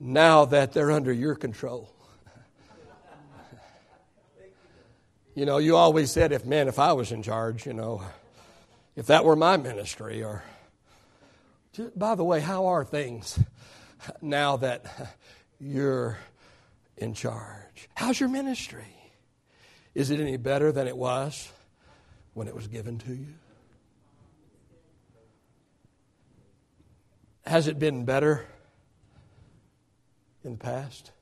now 0.00 0.44
that 0.46 0.72
they're 0.72 0.92
under 0.92 1.12
your 1.12 1.34
control? 1.34 1.92
You 5.34 5.44
know, 5.44 5.58
you 5.58 5.76
always 5.76 6.10
said, 6.10 6.32
if 6.32 6.44
man, 6.44 6.66
if 6.66 6.78
I 6.78 6.94
was 6.94 7.12
in 7.12 7.22
charge, 7.22 7.66
you 7.66 7.74
know, 7.74 8.02
if 8.94 9.06
that 9.06 9.24
were 9.24 9.36
my 9.36 9.56
ministry 9.56 10.22
or 10.22 10.42
by 11.94 12.14
the 12.14 12.24
way, 12.24 12.40
how 12.40 12.66
are 12.66 12.84
things 12.84 13.38
now 14.22 14.56
that 14.58 15.16
you're 15.58 16.18
in 16.96 17.14
charge? 17.14 17.88
How's 17.94 18.18
your 18.18 18.28
ministry? 18.28 18.96
Is 19.94 20.10
it 20.10 20.20
any 20.20 20.36
better 20.36 20.72
than 20.72 20.86
it 20.86 20.96
was 20.96 21.50
when 22.34 22.48
it 22.48 22.54
was 22.54 22.66
given 22.66 22.98
to 22.98 23.14
you? 23.14 23.34
Has 27.46 27.68
it 27.68 27.78
been 27.78 28.04
better 28.04 28.44
in 30.44 30.52
the 30.52 30.58
past? 30.58 31.12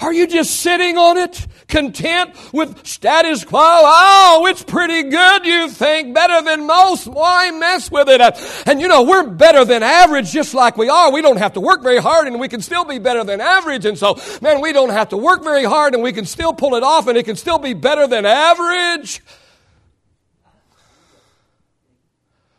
Are 0.00 0.12
you 0.12 0.26
just 0.26 0.60
sitting 0.60 0.98
on 0.98 1.16
it, 1.16 1.46
content 1.68 2.34
with 2.52 2.86
status 2.86 3.44
quo? 3.44 3.60
Oh, 3.60 4.46
it's 4.48 4.62
pretty 4.62 5.04
good, 5.08 5.46
you 5.46 5.68
think, 5.68 6.14
better 6.14 6.42
than 6.42 6.66
most. 6.66 7.06
Why 7.06 7.50
mess 7.52 7.90
with 7.90 8.08
it? 8.08 8.20
And 8.66 8.80
you 8.80 8.88
know, 8.88 9.02
we're 9.02 9.24
better 9.24 9.64
than 9.64 9.82
average 9.82 10.32
just 10.32 10.52
like 10.52 10.76
we 10.76 10.88
are. 10.88 11.12
We 11.12 11.22
don't 11.22 11.38
have 11.38 11.54
to 11.54 11.60
work 11.60 11.82
very 11.82 11.98
hard 11.98 12.26
and 12.26 12.40
we 12.40 12.48
can 12.48 12.60
still 12.60 12.84
be 12.84 12.98
better 12.98 13.24
than 13.24 13.40
average. 13.40 13.86
And 13.86 13.96
so, 13.96 14.18
man, 14.42 14.60
we 14.60 14.72
don't 14.72 14.90
have 14.90 15.10
to 15.10 15.16
work 15.16 15.44
very 15.44 15.64
hard 15.64 15.94
and 15.94 16.02
we 16.02 16.12
can 16.12 16.26
still 16.26 16.52
pull 16.52 16.74
it 16.74 16.82
off 16.82 17.06
and 17.06 17.16
it 17.16 17.24
can 17.24 17.36
still 17.36 17.58
be 17.58 17.72
better 17.72 18.06
than 18.06 18.26
average. 18.26 19.22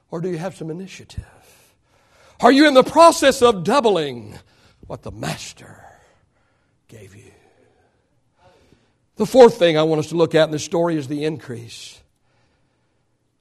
Or 0.10 0.22
do 0.22 0.30
you 0.30 0.38
have 0.38 0.56
some 0.56 0.70
initiative? 0.70 1.26
Are 2.40 2.52
you 2.52 2.68
in 2.68 2.74
the 2.74 2.84
process 2.84 3.42
of 3.42 3.64
doubling 3.64 4.38
what 4.88 5.04
the 5.04 5.12
Master 5.12 5.85
gave 6.98 7.16
you? 7.16 7.32
The 9.18 9.26
fourth 9.26 9.58
thing 9.58 9.78
I 9.78 9.84
want 9.84 10.00
us 10.00 10.10
to 10.10 10.16
look 10.16 10.36
at 10.36 10.46
in 10.46 10.52
this 10.52 10.64
story 10.64 10.98
is 10.98 11.08
the 11.08 11.24
increase. 11.24 12.02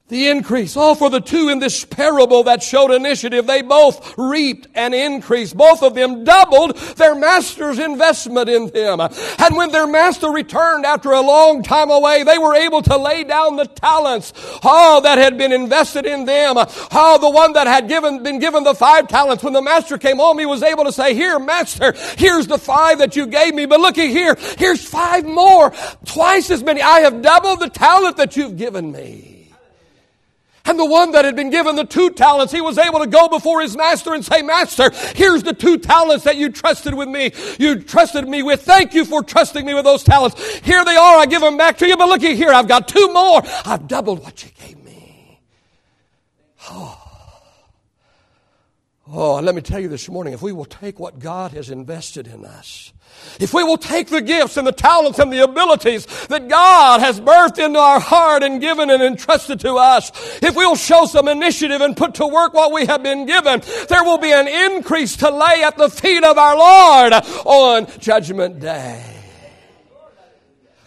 The 0.07 0.27
increase. 0.27 0.77
Oh, 0.77 0.93
for 0.93 1.09
the 1.09 1.19
two 1.19 1.49
in 1.49 1.57
this 1.57 1.83
parable 1.83 2.43
that 2.43 2.61
showed 2.61 2.91
initiative, 2.91 3.47
they 3.47 3.63
both 3.63 4.15
reaped 4.19 4.67
an 4.75 4.93
increase. 4.93 5.51
Both 5.51 5.81
of 5.81 5.95
them 5.95 6.23
doubled 6.23 6.77
their 6.97 7.15
master's 7.15 7.79
investment 7.79 8.47
in 8.47 8.67
them. 8.67 9.01
And 9.01 9.55
when 9.55 9.71
their 9.71 9.87
master 9.87 10.29
returned 10.29 10.85
after 10.85 11.11
a 11.11 11.21
long 11.21 11.63
time 11.63 11.89
away, 11.89 12.21
they 12.21 12.37
were 12.37 12.53
able 12.53 12.83
to 12.83 12.97
lay 12.97 13.23
down 13.23 13.55
the 13.55 13.65
talents, 13.65 14.31
oh, 14.63 15.01
that 15.01 15.17
had 15.17 15.39
been 15.39 15.51
invested 15.51 16.05
in 16.05 16.25
them. 16.25 16.53
Oh, 16.57 17.17
the 17.19 17.31
one 17.31 17.53
that 17.53 17.65
had 17.65 17.87
given, 17.87 18.21
been 18.21 18.37
given 18.37 18.63
the 18.63 18.75
five 18.75 19.07
talents. 19.07 19.43
When 19.43 19.53
the 19.53 19.61
master 19.63 19.97
came 19.97 20.17
home, 20.17 20.37
he 20.37 20.45
was 20.45 20.61
able 20.61 20.83
to 20.83 20.91
say, 20.91 21.15
here, 21.15 21.39
master, 21.39 21.95
here's 22.15 22.45
the 22.45 22.59
five 22.59 22.99
that 22.99 23.15
you 23.15 23.25
gave 23.25 23.55
me, 23.55 23.65
but 23.65 23.79
looky 23.79 24.09
here, 24.09 24.37
here's 24.59 24.85
five 24.85 25.25
more, 25.25 25.73
twice 26.05 26.51
as 26.51 26.61
many. 26.61 26.83
I 26.83 26.99
have 26.99 27.23
doubled 27.23 27.59
the 27.59 27.69
talent 27.71 28.17
that 28.17 28.37
you've 28.37 28.55
given 28.55 28.91
me. 28.91 29.34
And 30.65 30.79
the 30.79 30.85
one 30.85 31.11
that 31.11 31.25
had 31.25 31.35
been 31.35 31.51
given 31.51 31.75
the 31.75 31.85
two 31.85 32.09
talents, 32.09 32.51
he 32.51 32.61
was 32.61 32.77
able 32.77 32.99
to 32.99 33.07
go 33.07 33.27
before 33.27 33.61
his 33.61 33.77
master 33.77 34.13
and 34.13 34.25
say, 34.25 34.41
Master, 34.41 34.89
here's 35.15 35.43
the 35.43 35.53
two 35.53 35.77
talents 35.77 36.23
that 36.25 36.37
you 36.37 36.49
trusted 36.49 36.93
with 36.93 37.07
me. 37.07 37.31
You 37.59 37.81
trusted 37.81 38.27
me 38.27 38.41
with. 38.43 38.63
Thank 38.63 38.93
you 38.93 39.05
for 39.05 39.23
trusting 39.23 39.65
me 39.65 39.73
with 39.73 39.85
those 39.85 40.03
talents. 40.03 40.41
Here 40.59 40.83
they 40.83 40.95
are. 40.95 41.17
I 41.19 41.25
give 41.27 41.41
them 41.41 41.57
back 41.57 41.77
to 41.79 41.87
you. 41.87 41.95
But 41.97 42.09
looky 42.09 42.35
here. 42.35 42.49
I've 42.49 42.67
got 42.67 42.87
two 42.87 43.13
more. 43.13 43.41
I've 43.65 43.87
doubled 43.87 44.23
what 44.23 44.43
you 44.43 44.49
gave 44.59 44.83
me. 44.83 45.39
Oh. 46.69 47.04
Oh, 49.07 49.35
let 49.35 49.53
me 49.53 49.61
tell 49.61 49.79
you 49.79 49.87
this 49.87 50.09
morning, 50.09 50.33
if 50.33 50.41
we 50.41 50.51
will 50.51 50.65
take 50.65 50.99
what 50.99 51.19
God 51.19 51.51
has 51.51 51.69
invested 51.69 52.25
in 52.25 52.43
us, 52.43 52.91
if 53.39 53.53
we 53.53 53.63
will 53.63 53.77
take 53.77 54.07
the 54.07 54.21
gifts 54.21 54.57
and 54.57 54.65
the 54.65 54.71
talents 54.71 55.19
and 55.19 55.31
the 55.31 55.43
abilities 55.43 56.07
that 56.27 56.47
God 56.47 57.01
has 57.01 57.21
birthed 57.21 57.63
into 57.63 57.77
our 57.77 57.99
heart 57.99 58.41
and 58.41 58.59
given 58.59 58.89
and 58.89 59.03
entrusted 59.03 59.59
to 59.59 59.75
us, 59.75 60.11
if 60.41 60.55
we 60.55 60.65
will 60.65 60.75
show 60.75 61.05
some 61.05 61.27
initiative 61.27 61.81
and 61.81 61.95
put 61.95 62.15
to 62.15 62.25
work 62.25 62.55
what 62.55 62.71
we 62.71 62.87
have 62.87 63.03
been 63.03 63.27
given, 63.27 63.61
there 63.89 64.03
will 64.03 64.17
be 64.17 64.31
an 64.31 64.47
increase 64.47 65.17
to 65.17 65.29
lay 65.29 65.63
at 65.63 65.77
the 65.77 65.89
feet 65.89 66.23
of 66.23 66.39
our 66.39 66.57
Lord 66.57 67.13
on 67.45 67.87
Judgment 67.99 68.59
Day. 68.59 69.14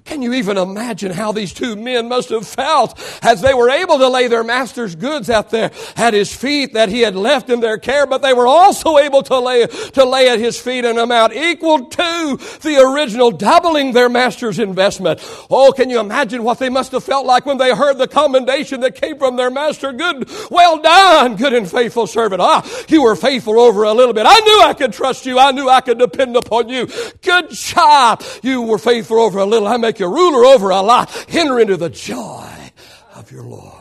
Can 0.08 0.22
you 0.22 0.32
even 0.32 0.56
imagine 0.56 1.12
how 1.12 1.32
these 1.32 1.52
two 1.52 1.76
men 1.76 2.08
must 2.08 2.30
have 2.30 2.48
felt 2.48 2.98
as 3.22 3.42
they 3.42 3.52
were 3.52 3.68
able 3.68 3.98
to 3.98 4.08
lay 4.08 4.26
their 4.26 4.42
master's 4.42 4.96
goods 4.96 5.28
out 5.28 5.50
there 5.50 5.70
at 5.96 6.14
his 6.14 6.34
feet 6.34 6.72
that 6.72 6.88
he 6.88 7.02
had 7.02 7.14
left 7.14 7.50
in 7.50 7.60
their 7.60 7.76
care, 7.76 8.06
but 8.06 8.22
they 8.22 8.32
were 8.32 8.46
also 8.46 8.96
able 8.96 9.22
to 9.24 9.38
lay, 9.38 9.66
to 9.66 10.04
lay 10.06 10.30
at 10.30 10.38
his 10.38 10.58
feet 10.58 10.86
an 10.86 10.96
amount 10.96 11.34
equal 11.34 11.90
to 11.90 12.38
the 12.62 12.78
original, 12.80 13.30
doubling 13.30 13.92
their 13.92 14.08
master's 14.08 14.58
investment. 14.58 15.20
Oh, 15.50 15.72
can 15.72 15.90
you 15.90 16.00
imagine 16.00 16.42
what 16.42 16.58
they 16.58 16.70
must 16.70 16.92
have 16.92 17.04
felt 17.04 17.26
like 17.26 17.44
when 17.44 17.58
they 17.58 17.74
heard 17.74 17.98
the 17.98 18.08
commendation 18.08 18.80
that 18.80 18.94
came 18.94 19.18
from 19.18 19.36
their 19.36 19.50
master? 19.50 19.92
Good, 19.92 20.30
well 20.50 20.80
done, 20.80 21.36
good 21.36 21.52
and 21.52 21.70
faithful 21.70 22.06
servant. 22.06 22.40
Ah, 22.40 22.66
you 22.88 23.02
were 23.02 23.14
faithful 23.14 23.60
over 23.60 23.82
a 23.82 23.92
little 23.92 24.14
bit. 24.14 24.24
I 24.26 24.40
knew 24.40 24.62
I 24.62 24.72
could 24.72 24.94
trust 24.94 25.26
you. 25.26 25.38
I 25.38 25.52
knew 25.52 25.68
I 25.68 25.82
could 25.82 25.98
depend 25.98 26.34
upon 26.34 26.70
you. 26.70 26.88
Good 27.20 27.50
job. 27.50 28.22
You 28.42 28.62
were 28.62 28.78
faithful 28.78 29.20
over 29.20 29.40
a 29.40 29.44
little. 29.44 29.68
I 29.68 29.76
make 29.76 29.97
make 29.98 30.00
you 30.00 30.14
ruler 30.14 30.44
over 30.44 30.70
a 30.70 30.80
lot. 30.80 31.26
Enter 31.28 31.58
into 31.58 31.76
the 31.76 31.90
joy 31.90 32.70
of 33.14 33.30
your 33.32 33.42
Lord. 33.42 33.74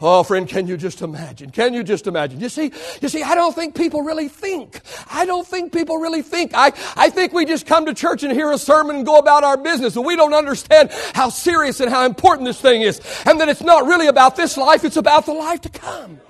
Oh, 0.00 0.22
friend, 0.22 0.46
can 0.46 0.66
you 0.66 0.76
just 0.76 1.02
imagine? 1.02 1.50
Can 1.50 1.72
you 1.72 1.82
just 1.82 2.06
imagine? 2.06 2.40
You 2.40 2.48
see, 2.48 2.72
you 3.00 3.08
see, 3.08 3.22
I 3.22 3.34
don't 3.34 3.54
think 3.54 3.74
people 3.74 4.02
really 4.02 4.28
think. 4.28 4.80
I 5.10 5.24
don't 5.24 5.46
think 5.46 5.72
people 5.72 5.96
really 5.96 6.20
think. 6.20 6.50
I, 6.52 6.72
I 6.96 7.08
think 7.10 7.32
we 7.32 7.46
just 7.46 7.64
come 7.64 7.86
to 7.86 7.94
church 7.94 8.22
and 8.22 8.32
hear 8.32 8.50
a 8.52 8.58
sermon 8.58 8.96
and 8.96 9.06
go 9.06 9.18
about 9.18 9.44
our 9.44 9.56
business, 9.56 9.96
and 9.96 10.04
we 10.04 10.14
don't 10.14 10.34
understand 10.34 10.90
how 11.14 11.30
serious 11.30 11.80
and 11.80 11.90
how 11.90 12.04
important 12.04 12.46
this 12.46 12.60
thing 12.60 12.82
is, 12.82 13.00
and 13.24 13.40
that 13.40 13.48
it's 13.48 13.62
not 13.62 13.86
really 13.86 14.08
about 14.08 14.36
this 14.36 14.56
life, 14.56 14.84
it's 14.84 14.98
about 14.98 15.26
the 15.26 15.32
life 15.32 15.62
to 15.62 15.70
come. 15.70 16.20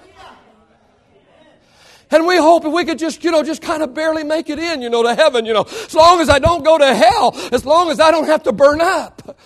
And 2.11 2.27
we 2.27 2.37
hope 2.37 2.65
if 2.65 2.73
we 2.73 2.85
could 2.85 2.99
just, 2.99 3.25
you 3.25 3.31
know, 3.31 3.43
just 3.43 3.63
kind 3.63 3.83
of 3.83 3.95
barely 3.95 4.25
make 4.25 4.51
it 4.51 4.59
in, 4.59 4.83
you 4.83 4.91
know, 4.91 5.03
to 5.03 5.15
heaven, 5.15 5.47
you 5.47 5.53
know, 5.53 5.63
as 5.63 5.95
long 5.95 6.21
as 6.21 6.29
I 6.29 6.39
don't 6.39 6.65
go 6.65 6.79
to 6.79 6.95
hell, 6.95 7.35
as 7.53 7.65
long 7.65 7.91
as 7.91 8.01
I 8.01 8.11
don't 8.11 8.27
have 8.27 8.45
to 8.45 8.53
burn 8.53 8.81
up. 8.81 9.39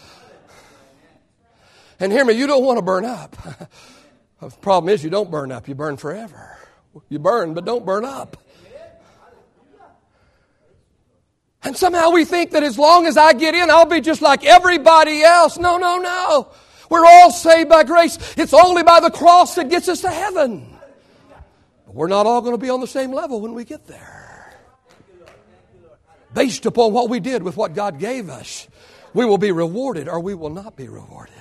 And 2.01 2.13
hear 2.13 2.25
me, 2.25 2.35
you 2.35 2.47
don't 2.47 2.65
want 2.65 2.79
to 2.79 2.83
burn 2.83 3.05
up. 3.05 3.37
The 4.41 4.51
problem 4.51 4.89
is 4.95 5.03
you 5.03 5.11
don't 5.11 5.33
burn 5.33 5.51
up, 5.51 5.67
you 5.67 5.75
burn 5.75 5.97
forever. 5.97 6.57
You 7.09 7.19
burn, 7.19 7.55
but 7.55 7.65
don't 7.65 7.85
burn 7.85 8.05
up. 8.05 8.37
And 11.65 11.77
somehow 11.77 12.11
we 12.11 12.25
think 12.25 12.53
that 12.53 12.63
as 12.63 12.79
long 12.79 13.07
as 13.07 13.17
I 13.17 13.33
get 13.33 13.55
in, 13.55 13.69
I'll 13.69 13.85
be 13.85 14.01
just 14.01 14.23
like 14.23 14.45
everybody 14.45 15.23
else. 15.23 15.59
No, 15.59 15.77
no, 15.77 15.99
no. 15.99 16.49
We're 16.89 17.05
all 17.05 17.33
saved 17.33 17.69
by 17.69 17.83
grace. 17.83 18.17
It's 18.37 18.55
only 18.55 18.85
by 18.85 19.01
the 19.01 19.11
cross 19.11 19.57
that 19.57 19.69
gets 19.69 19.89
us 19.89 20.03
to 20.03 20.11
heaven. 20.11 20.78
We're 21.93 22.09
not 22.09 22.27
all 22.27 22.41
going 22.41 22.55
to 22.55 22.59
be 22.59 22.71
on 22.71 22.81
the 22.81 22.87
same 22.87 23.13
level 23.13 23.41
when 23.41 23.55
we 23.55 23.65
get 23.65 23.87
there. 23.87 24.57
Based 26.35 26.67
upon 26.67 26.93
what 26.93 27.09
we 27.09 27.21
did 27.21 27.43
with 27.43 27.57
what 27.57 27.75
God 27.75 27.99
gave 27.99 28.29
us, 28.29 28.69
we 29.15 29.25
will 29.25 29.39
be 29.39 29.53
rewarded 29.53 30.09
or 30.09 30.21
we 30.21 30.35
will 30.35 30.51
not 30.51 30.77
be 30.77 30.89
rewarded. 30.89 31.35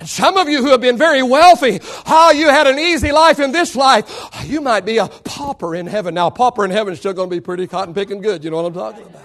And 0.00 0.08
some 0.08 0.36
of 0.36 0.48
you 0.48 0.62
who 0.62 0.70
have 0.70 0.80
been 0.80 0.96
very 0.96 1.22
wealthy, 1.22 1.78
how 2.04 2.30
oh, 2.30 2.32
you 2.32 2.48
had 2.48 2.66
an 2.66 2.78
easy 2.78 3.12
life 3.12 3.38
in 3.38 3.52
this 3.52 3.76
life, 3.76 4.04
oh, 4.08 4.42
you 4.44 4.60
might 4.60 4.84
be 4.84 4.98
a 4.98 5.06
pauper 5.06 5.76
in 5.76 5.86
heaven. 5.86 6.14
Now, 6.14 6.30
pauper 6.30 6.64
in 6.64 6.72
heaven 6.72 6.92
is 6.92 6.98
still 6.98 7.12
going 7.12 7.30
to 7.30 7.36
be 7.36 7.40
pretty 7.40 7.68
cotton 7.68 7.94
picking 7.94 8.20
good. 8.20 8.42
You 8.42 8.50
know 8.50 8.56
what 8.56 8.66
I'm 8.66 8.74
talking 8.74 9.04
about? 9.04 9.22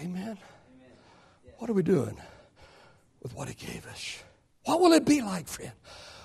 Amen. 0.00 0.38
What 1.58 1.70
are 1.70 1.74
we 1.74 1.84
doing 1.84 2.16
with 3.22 3.34
what 3.34 3.48
He 3.48 3.54
gave 3.54 3.86
us? 3.86 4.22
What 4.64 4.80
will 4.80 4.92
it 4.92 5.04
be 5.04 5.20
like, 5.22 5.48
friend? 5.48 5.72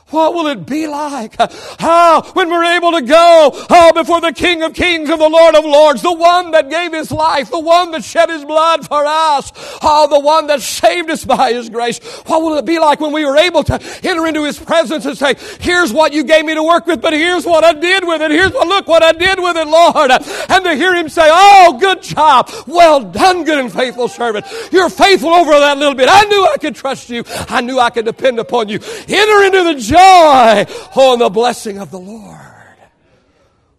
What 0.10 0.34
will 0.34 0.48
it 0.48 0.66
be 0.66 0.88
like? 0.88 1.36
How, 1.80 2.22
when 2.34 2.50
we're 2.50 2.78
able 2.78 2.94
to 2.94 3.02
go, 3.02 3.52
oh, 3.70 3.92
before 3.94 4.22
the 4.22 4.32
King 4.32 4.64
of 4.64 4.74
Kings 4.74 5.10
and 5.10 5.20
the 5.20 5.28
Lord 5.28 5.56
of 5.56 5.66
Lords, 5.66 6.02
the 6.02 6.14
one 6.14 6.52
that 6.52 6.70
gave 6.70 6.94
his 6.94 7.12
life, 7.12 7.50
the 7.50 7.60
one 7.60 7.92
that 7.92 8.06
shed 8.06 8.30
his 8.30 8.46
blood 8.46 8.88
for 8.88 9.06
us, 9.06 9.52
oh, 9.82 10.08
the 10.10 10.20
one 10.20 10.48
that 10.48 10.62
saved 10.62 11.10
us 11.10 11.26
by 11.26 11.52
his 11.52 11.70
grace. 11.70 12.00
What 12.26 12.42
will 12.42 12.58
it 12.58 12.66
be 12.66 12.80
like 12.80 13.02
when 13.02 13.12
we 13.12 13.26
were 13.26 13.38
able 13.38 13.64
to 13.66 13.74
enter 14.04 14.26
into 14.26 14.46
his 14.46 14.58
presence 14.58 15.06
and 15.06 15.18
say, 15.18 15.36
here's 15.60 15.92
what 15.92 16.14
you 16.14 16.24
gave 16.24 16.46
me 16.46 16.56
to 16.56 16.64
work 16.64 16.86
with, 16.86 17.02
but 17.02 17.12
here's 17.12 17.46
what 17.46 17.66
I 17.66 17.74
did 17.74 18.08
with 18.08 18.22
it. 18.22 18.32
Here's 18.32 18.54
what, 18.54 18.68
look 18.68 18.88
what 18.88 19.04
I 19.04 19.12
did 19.12 19.40
with 19.40 19.58
it, 19.58 19.68
Lord. 19.68 20.12
And 20.50 20.64
to 20.64 20.76
hear 20.76 20.96
him 20.96 21.10
say, 21.10 21.28
oh, 21.30 21.78
good 21.80 22.02
job. 22.02 22.50
Well 22.66 23.04
done, 23.04 23.44
good 23.44 23.60
and 23.60 23.72
faithful 23.72 24.08
servant. 24.08 24.46
You're 24.72 24.90
faithful 24.90 25.34
over 25.34 25.52
that 25.52 25.78
little 25.78 25.96
bit. 25.96 26.08
I 26.10 26.24
knew 26.24 26.46
I 26.46 26.58
could 26.58 26.76
trust 26.76 27.10
you. 27.10 27.24
I 27.50 27.60
knew 27.60 27.78
I 27.78 27.90
could 27.90 28.06
depend 28.06 28.40
upon 28.40 28.70
you. 28.70 28.80
Enter 29.08 29.44
into 29.44 29.64
the 29.74 29.76
joy, 29.98 30.66
and 30.96 31.22
the 31.22 31.30
blessing 31.30 31.78
of 31.80 31.92
the 31.92 32.00
Lord. 32.00 32.76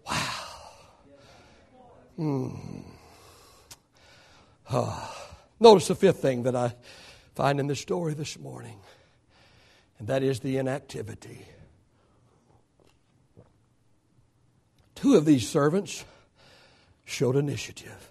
Wow. 0.07 0.15
Hmm. 2.15 2.49
Oh. 4.71 5.15
Notice 5.59 5.89
the 5.89 5.95
fifth 5.95 6.21
thing 6.21 6.43
that 6.43 6.55
I 6.55 6.73
find 7.35 7.59
in 7.59 7.67
this 7.67 7.81
story 7.81 8.13
this 8.13 8.39
morning, 8.39 8.79
and 9.97 10.07
that 10.07 10.23
is 10.23 10.39
the 10.39 10.57
inactivity. 10.57 11.45
Two 14.95 15.15
of 15.15 15.25
these 15.25 15.47
servants 15.47 16.05
showed 17.05 17.35
initiative. 17.35 18.09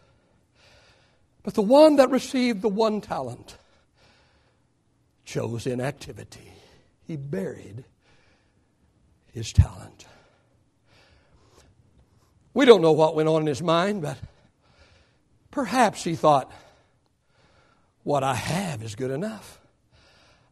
But 1.42 1.54
the 1.54 1.62
one 1.62 1.96
that 1.96 2.10
received 2.10 2.60
the 2.60 2.68
one 2.68 3.00
talent 3.00 3.56
chose 5.24 5.66
inactivity. 5.66 6.52
He 7.06 7.16
buried 7.16 7.84
his 9.38 9.52
talent. 9.52 10.04
We 12.52 12.66
don't 12.66 12.82
know 12.82 12.92
what 12.92 13.14
went 13.14 13.28
on 13.28 13.42
in 13.42 13.46
his 13.46 13.62
mind, 13.62 14.02
but 14.02 14.18
perhaps 15.50 16.02
he 16.02 16.16
thought, 16.16 16.52
what 18.02 18.24
I 18.24 18.34
have 18.34 18.82
is 18.82 18.96
good 18.96 19.12
enough. 19.12 19.60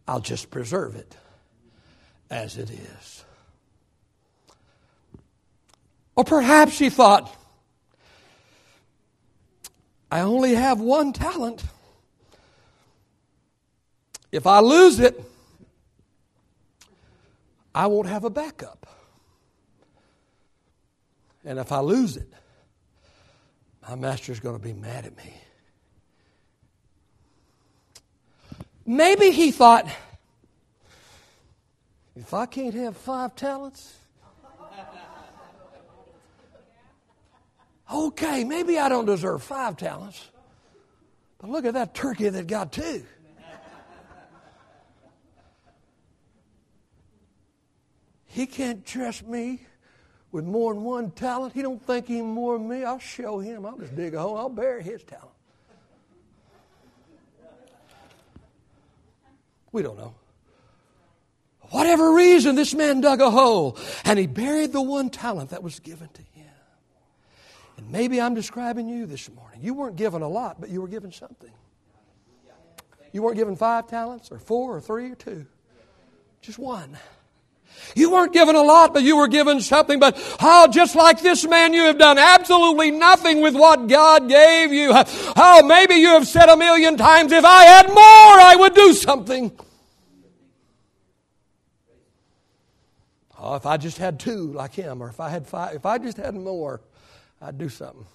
I'll 0.06 0.20
just 0.20 0.50
preserve 0.50 0.94
it 0.94 1.16
as 2.30 2.56
it 2.56 2.70
is. 2.70 3.24
Or 6.14 6.22
perhaps 6.22 6.78
he 6.78 6.88
thought, 6.88 7.34
I 10.10 10.20
only 10.20 10.54
have 10.54 10.80
one 10.80 11.12
talent. 11.12 11.64
If 14.30 14.46
I 14.46 14.60
lose 14.60 15.00
it, 15.00 15.20
I 17.76 17.88
won't 17.88 18.08
have 18.08 18.24
a 18.24 18.30
backup. 18.30 18.86
And 21.44 21.58
if 21.58 21.70
I 21.70 21.80
lose 21.80 22.16
it, 22.16 22.32
my 23.86 23.94
master's 23.96 24.40
going 24.40 24.58
to 24.58 24.62
be 24.62 24.72
mad 24.72 25.04
at 25.04 25.14
me. 25.14 25.34
Maybe 28.86 29.30
he 29.30 29.50
thought, 29.50 29.86
if 32.16 32.32
I 32.32 32.46
can't 32.46 32.72
have 32.72 32.96
five 32.96 33.36
talents, 33.36 33.94
okay, 37.92 38.42
maybe 38.42 38.78
I 38.78 38.88
don't 38.88 39.04
deserve 39.04 39.42
five 39.42 39.76
talents. 39.76 40.30
But 41.36 41.50
look 41.50 41.66
at 41.66 41.74
that 41.74 41.94
turkey 41.94 42.30
that 42.30 42.46
got 42.46 42.72
two. 42.72 43.04
He 48.36 48.44
can't 48.44 48.84
trust 48.84 49.26
me 49.26 49.62
with 50.30 50.44
more 50.44 50.74
than 50.74 50.84
one 50.84 51.10
talent. 51.10 51.54
He 51.54 51.62
don't 51.62 51.82
think 51.82 52.06
he's 52.06 52.22
more 52.22 52.58
than 52.58 52.68
me. 52.68 52.84
I'll 52.84 52.98
show 52.98 53.38
him. 53.38 53.64
I'll 53.64 53.78
just 53.78 53.96
dig 53.96 54.12
a 54.12 54.20
hole. 54.20 54.36
I'll 54.36 54.50
bury 54.50 54.82
his 54.82 55.02
talent. 55.04 55.30
We 59.72 59.80
don't 59.80 59.96
know. 59.96 60.14
Whatever 61.70 62.12
reason, 62.12 62.56
this 62.56 62.74
man 62.74 63.00
dug 63.00 63.22
a 63.22 63.30
hole 63.30 63.78
and 64.04 64.18
he 64.18 64.26
buried 64.26 64.70
the 64.70 64.82
one 64.82 65.08
talent 65.08 65.48
that 65.48 65.62
was 65.62 65.80
given 65.80 66.10
to 66.10 66.20
him. 66.20 66.52
And 67.78 67.90
maybe 67.90 68.20
I'm 68.20 68.34
describing 68.34 68.86
you 68.86 69.06
this 69.06 69.30
morning. 69.30 69.60
You 69.62 69.72
weren't 69.72 69.96
given 69.96 70.20
a 70.20 70.28
lot, 70.28 70.60
but 70.60 70.68
you 70.68 70.82
were 70.82 70.88
given 70.88 71.10
something. 71.10 71.52
You 73.12 73.22
weren't 73.22 73.38
given 73.38 73.56
five 73.56 73.88
talents 73.88 74.30
or 74.30 74.38
four 74.38 74.76
or 74.76 74.82
three 74.82 75.10
or 75.10 75.14
two, 75.14 75.46
just 76.42 76.58
one. 76.58 76.98
You 77.94 78.10
weren't 78.10 78.32
given 78.32 78.56
a 78.56 78.62
lot, 78.62 78.92
but 78.92 79.02
you 79.02 79.16
were 79.16 79.28
given 79.28 79.60
something. 79.60 79.98
But 79.98 80.16
oh, 80.40 80.68
just 80.68 80.94
like 80.94 81.22
this 81.22 81.46
man, 81.46 81.72
you 81.72 81.84
have 81.84 81.98
done 81.98 82.18
absolutely 82.18 82.90
nothing 82.90 83.40
with 83.40 83.54
what 83.54 83.88
God 83.88 84.28
gave 84.28 84.72
you. 84.72 84.92
Oh, 84.94 85.62
maybe 85.66 85.94
you 85.94 86.08
have 86.08 86.26
said 86.26 86.48
a 86.48 86.56
million 86.56 86.96
times, 86.96 87.32
if 87.32 87.44
I 87.44 87.64
had 87.64 87.88
more, 87.88 87.96
I 87.98 88.56
would 88.58 88.74
do 88.74 88.92
something. 88.92 89.50
Oh, 93.38 93.54
if 93.54 93.64
I 93.64 93.76
just 93.76 93.98
had 93.98 94.18
two 94.18 94.52
like 94.52 94.74
him, 94.74 95.02
or 95.02 95.08
if 95.08 95.20
I 95.20 95.28
had 95.28 95.46
five, 95.46 95.74
if 95.74 95.86
I 95.86 95.98
just 95.98 96.16
had 96.16 96.34
more, 96.34 96.80
I'd 97.40 97.58
do 97.58 97.68
something. 97.68 98.06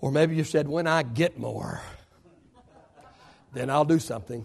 Or 0.00 0.10
maybe 0.10 0.36
you 0.36 0.44
said, 0.44 0.68
when 0.68 0.86
I 0.86 1.02
get 1.02 1.38
more, 1.38 1.80
then 3.52 3.70
I'll 3.70 3.84
do 3.84 3.98
something. 3.98 4.44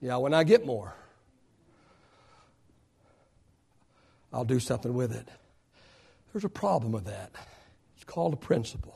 Yeah, 0.00 0.16
when 0.16 0.32
I 0.32 0.44
get 0.44 0.64
more, 0.64 0.94
I'll 4.32 4.44
do 4.44 4.60
something 4.60 4.94
with 4.94 5.12
it. 5.12 5.28
There's 6.32 6.44
a 6.44 6.48
problem 6.48 6.92
with 6.92 7.06
that. 7.06 7.30
It's 7.96 8.04
called 8.04 8.32
a 8.32 8.36
principle. 8.36 8.94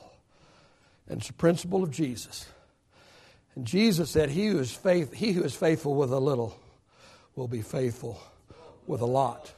And 1.08 1.20
it's 1.20 1.28
a 1.28 1.34
principle 1.34 1.82
of 1.82 1.90
Jesus. 1.90 2.46
And 3.54 3.66
Jesus 3.66 4.10
said, 4.10 4.30
He 4.30 4.46
who 4.46 4.58
is, 4.58 4.72
faith, 4.72 5.12
he 5.12 5.32
who 5.32 5.42
is 5.42 5.54
faithful 5.54 5.94
with 5.94 6.12
a 6.12 6.18
little 6.18 6.58
will 7.36 7.48
be 7.48 7.62
faithful 7.62 8.20
with 8.86 9.00
a 9.00 9.06
lot. 9.06 9.52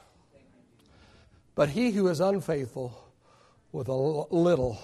But 1.55 1.69
he 1.69 1.91
who 1.91 2.09
is 2.09 2.21
unfaithful 2.21 2.99
with 3.73 3.89
a 3.89 3.95
little 3.95 4.79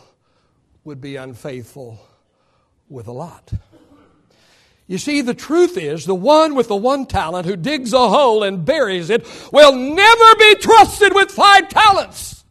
would 0.84 1.00
be 1.00 1.16
unfaithful 1.16 2.00
with 2.88 3.06
a 3.06 3.12
lot. 3.12 3.52
You 4.86 4.98
see, 4.98 5.20
the 5.20 5.34
truth 5.34 5.76
is 5.76 6.04
the 6.04 6.14
one 6.14 6.54
with 6.54 6.68
the 6.68 6.76
one 6.76 7.06
talent 7.06 7.46
who 7.46 7.56
digs 7.56 7.92
a 7.92 8.08
hole 8.08 8.42
and 8.42 8.64
buries 8.64 9.10
it 9.10 9.26
will 9.52 9.72
never 9.72 10.34
be 10.36 10.54
trusted 10.56 11.14
with 11.14 11.30
five 11.30 11.68
talents. 11.68 12.44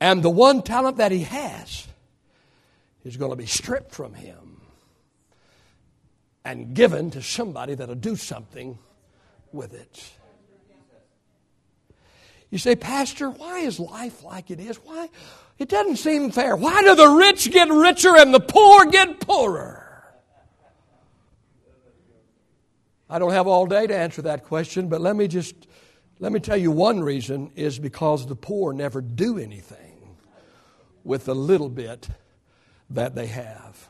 And 0.00 0.22
the 0.22 0.30
one 0.30 0.62
talent 0.62 0.98
that 0.98 1.10
he 1.10 1.20
has 1.20 1.86
is 3.04 3.16
going 3.16 3.30
to 3.30 3.36
be 3.36 3.46
stripped 3.46 3.94
from 3.94 4.14
him 4.14 4.60
and 6.44 6.74
given 6.74 7.10
to 7.10 7.22
somebody 7.22 7.74
that'll 7.74 7.94
do 7.94 8.14
something 8.14 8.78
with 9.52 9.74
it. 9.74 10.15
You 12.56 12.58
say, 12.58 12.74
Pastor, 12.74 13.28
why 13.28 13.58
is 13.58 13.78
life 13.78 14.24
like 14.24 14.50
it 14.50 14.58
is? 14.58 14.76
Why? 14.76 15.10
It 15.58 15.68
doesn't 15.68 15.96
seem 15.96 16.30
fair. 16.30 16.56
Why 16.56 16.82
do 16.82 16.94
the 16.94 17.06
rich 17.06 17.50
get 17.52 17.68
richer 17.68 18.16
and 18.16 18.32
the 18.32 18.40
poor 18.40 18.86
get 18.86 19.20
poorer? 19.20 20.02
I 23.10 23.18
don't 23.18 23.32
have 23.32 23.46
all 23.46 23.66
day 23.66 23.86
to 23.86 23.94
answer 23.94 24.22
that 24.22 24.44
question, 24.44 24.88
but 24.88 25.02
let 25.02 25.16
me 25.16 25.28
just 25.28 25.54
let 26.18 26.32
me 26.32 26.40
tell 26.40 26.56
you 26.56 26.70
one 26.70 27.00
reason 27.00 27.52
is 27.56 27.78
because 27.78 28.26
the 28.26 28.34
poor 28.34 28.72
never 28.72 29.02
do 29.02 29.36
anything 29.38 30.16
with 31.04 31.26
the 31.26 31.34
little 31.34 31.68
bit 31.68 32.08
that 32.88 33.14
they 33.14 33.26
have. 33.26 33.86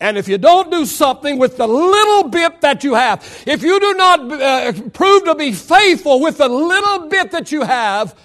And 0.00 0.16
if 0.16 0.28
you 0.28 0.38
don't 0.38 0.70
do 0.70 0.86
something 0.86 1.38
with 1.38 1.58
the 1.58 1.66
little 1.66 2.30
bit 2.30 2.62
that 2.62 2.82
you 2.84 2.94
have, 2.94 3.44
if 3.46 3.62
you 3.62 3.78
do 3.78 3.94
not 3.94 4.32
uh, 4.32 4.72
prove 4.94 5.24
to 5.24 5.34
be 5.34 5.52
faithful 5.52 6.20
with 6.20 6.38
the 6.38 6.48
little 6.48 7.08
bit 7.08 7.32
that 7.32 7.52
you 7.52 7.62
have, 7.62 8.18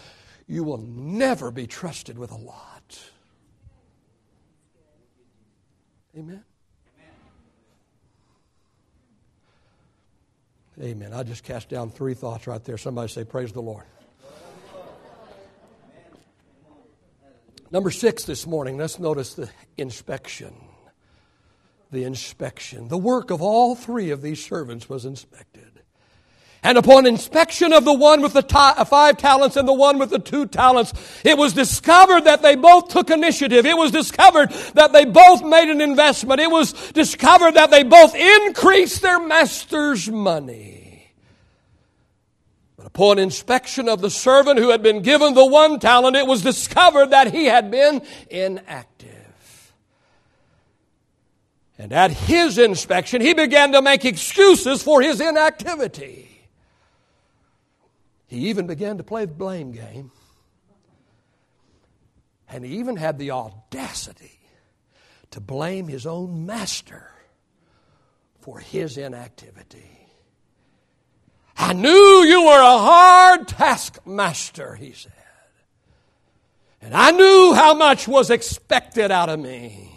you 0.47 0.63
will 0.63 0.77
never 0.77 1.51
be 1.51 1.67
trusted 1.67 2.17
with 2.17 2.31
a 2.31 2.37
lot. 2.37 2.99
Amen. 6.17 6.43
Amen. 10.81 11.13
I 11.13 11.23
just 11.23 11.43
cast 11.43 11.69
down 11.69 11.89
three 11.89 12.13
thoughts 12.13 12.47
right 12.47 12.63
there. 12.63 12.77
Somebody 12.77 13.09
say, 13.09 13.23
Praise 13.25 13.51
the 13.51 13.61
Lord. 13.61 13.83
Number 17.71 17.91
six 17.91 18.23
this 18.23 18.45
morning, 18.45 18.77
let's 18.77 18.99
notice 18.99 19.33
the 19.33 19.49
inspection. 19.77 20.53
The 21.91 22.03
inspection. 22.03 22.87
The 22.87 22.97
work 22.97 23.31
of 23.31 23.41
all 23.41 23.75
three 23.75 24.09
of 24.11 24.21
these 24.21 24.43
servants 24.43 24.89
was 24.89 25.05
inspected. 25.05 25.75
And 26.65 26.79
upon 26.79 27.05
inspection 27.05 27.73
of 27.73 27.85
the 27.85 27.93
one 27.93 28.23
with 28.23 28.33
the 28.33 28.43
uh, 28.55 28.83
five 28.85 29.17
talents 29.17 29.55
and 29.55 29.67
the 29.67 29.73
one 29.73 29.99
with 29.99 30.09
the 30.09 30.17
two 30.17 30.47
talents, 30.47 30.93
it 31.23 31.37
was 31.37 31.53
discovered 31.53 32.21
that 32.21 32.41
they 32.41 32.55
both 32.55 32.89
took 32.89 33.11
initiative. 33.11 33.67
It 33.67 33.77
was 33.77 33.91
discovered 33.91 34.49
that 34.73 34.91
they 34.91 35.05
both 35.05 35.43
made 35.43 35.69
an 35.69 35.79
investment. 35.79 36.41
It 36.41 36.49
was 36.49 36.73
discovered 36.93 37.53
that 37.53 37.69
they 37.69 37.83
both 37.83 38.15
increased 38.15 39.03
their 39.03 39.19
master's 39.19 40.09
money. 40.09 41.13
But 42.77 42.87
upon 42.87 43.19
inspection 43.19 43.87
of 43.87 44.01
the 44.01 44.09
servant 44.09 44.57
who 44.57 44.71
had 44.71 44.81
been 44.81 45.03
given 45.03 45.35
the 45.35 45.45
one 45.45 45.79
talent, 45.79 46.15
it 46.15 46.25
was 46.25 46.41
discovered 46.41 47.11
that 47.11 47.31
he 47.31 47.45
had 47.45 47.69
been 47.69 48.01
inactive. 48.31 49.14
And 51.77 51.91
at 51.91 52.11
his 52.11 52.57
inspection, 52.57 53.21
he 53.21 53.33
began 53.33 53.73
to 53.73 53.81
make 53.81 54.05
excuses 54.05 54.81
for 54.81 55.01
his 55.01 55.19
inactivity. 55.19 56.29
He 58.27 58.49
even 58.49 58.67
began 58.67 58.97
to 58.97 59.03
play 59.03 59.25
the 59.25 59.33
blame 59.33 59.71
game. 59.71 60.11
And 62.47 62.63
he 62.63 62.77
even 62.77 62.95
had 62.95 63.17
the 63.17 63.31
audacity 63.31 64.39
to 65.31 65.41
blame 65.41 65.87
his 65.87 66.05
own 66.05 66.45
master 66.45 67.11
for 68.39 68.59
his 68.59 68.97
inactivity. 68.97 69.89
I 71.57 71.73
knew 71.73 71.89
you 71.89 72.45
were 72.45 72.61
a 72.61 72.77
hard 72.77 73.47
taskmaster, 73.47 74.75
he 74.75 74.91
said. 74.91 75.11
And 76.81 76.93
I 76.93 77.11
knew 77.11 77.53
how 77.53 77.73
much 77.73 78.07
was 78.07 78.29
expected 78.29 79.09
out 79.09 79.29
of 79.29 79.39
me. 79.39 79.94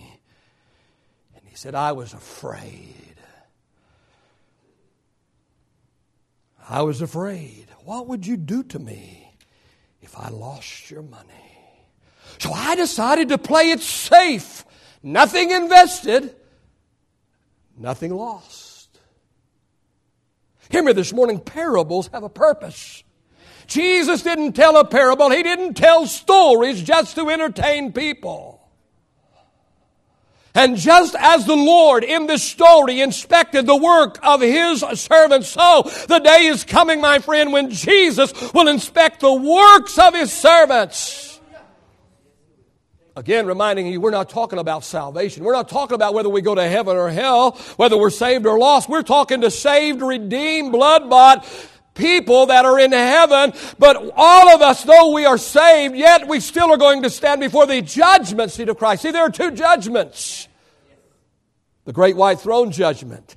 Said, 1.58 1.74
I 1.74 1.90
was 1.90 2.14
afraid. 2.14 3.16
I 6.68 6.82
was 6.82 7.02
afraid. 7.02 7.66
What 7.84 8.06
would 8.06 8.24
you 8.24 8.36
do 8.36 8.62
to 8.62 8.78
me 8.78 9.34
if 10.00 10.16
I 10.16 10.28
lost 10.28 10.88
your 10.88 11.02
money? 11.02 11.58
So 12.38 12.52
I 12.52 12.76
decided 12.76 13.30
to 13.30 13.38
play 13.38 13.72
it 13.72 13.80
safe. 13.80 14.64
Nothing 15.02 15.50
invested, 15.50 16.32
nothing 17.76 18.14
lost. 18.14 18.96
Hear 20.68 20.84
me 20.84 20.92
this 20.92 21.12
morning 21.12 21.40
parables 21.40 22.08
have 22.12 22.22
a 22.22 22.28
purpose. 22.28 23.02
Jesus 23.66 24.22
didn't 24.22 24.52
tell 24.52 24.76
a 24.76 24.84
parable, 24.84 25.28
He 25.30 25.42
didn't 25.42 25.74
tell 25.74 26.06
stories 26.06 26.80
just 26.80 27.16
to 27.16 27.28
entertain 27.30 27.92
people. 27.92 28.57
And 30.54 30.76
just 30.76 31.14
as 31.18 31.46
the 31.46 31.54
Lord 31.54 32.04
in 32.04 32.26
this 32.26 32.42
story 32.42 33.00
inspected 33.00 33.66
the 33.66 33.76
work 33.76 34.18
of 34.22 34.40
His 34.40 34.80
servants, 34.94 35.48
so 35.48 35.82
the 36.08 36.18
day 36.18 36.46
is 36.46 36.64
coming, 36.64 37.00
my 37.00 37.18
friend, 37.18 37.52
when 37.52 37.70
Jesus 37.70 38.32
will 38.52 38.68
inspect 38.68 39.20
the 39.20 39.32
works 39.32 39.98
of 39.98 40.14
His 40.14 40.32
servants. 40.32 41.40
Again, 43.14 43.46
reminding 43.46 43.88
you, 43.88 44.00
we're 44.00 44.12
not 44.12 44.30
talking 44.30 44.60
about 44.60 44.84
salvation. 44.84 45.42
We're 45.42 45.52
not 45.52 45.68
talking 45.68 45.96
about 45.96 46.14
whether 46.14 46.28
we 46.28 46.40
go 46.40 46.54
to 46.54 46.68
heaven 46.68 46.96
or 46.96 47.10
hell, 47.10 47.52
whether 47.76 47.98
we're 47.98 48.10
saved 48.10 48.46
or 48.46 48.58
lost. 48.60 48.88
We're 48.88 49.02
talking 49.02 49.40
to 49.40 49.50
saved, 49.50 50.02
redeemed, 50.02 50.70
blood 50.70 51.10
bought 51.10 51.44
people 51.98 52.46
that 52.46 52.64
are 52.64 52.78
in 52.78 52.92
heaven, 52.92 53.52
but 53.78 54.12
all 54.16 54.48
of 54.48 54.62
us, 54.62 54.84
though 54.84 55.12
we 55.12 55.26
are 55.26 55.36
saved, 55.36 55.94
yet 55.94 56.26
we 56.26 56.40
still 56.40 56.72
are 56.72 56.78
going 56.78 57.02
to 57.02 57.10
stand 57.10 57.40
before 57.40 57.66
the 57.66 57.82
judgment 57.82 58.50
seat 58.52 58.70
of 58.70 58.78
Christ. 58.78 59.02
See, 59.02 59.10
there 59.10 59.24
are 59.24 59.30
two 59.30 59.50
judgments 59.50 60.48
the 61.84 61.92
great 61.94 62.16
white 62.16 62.38
throne 62.38 62.70
judgment, 62.70 63.34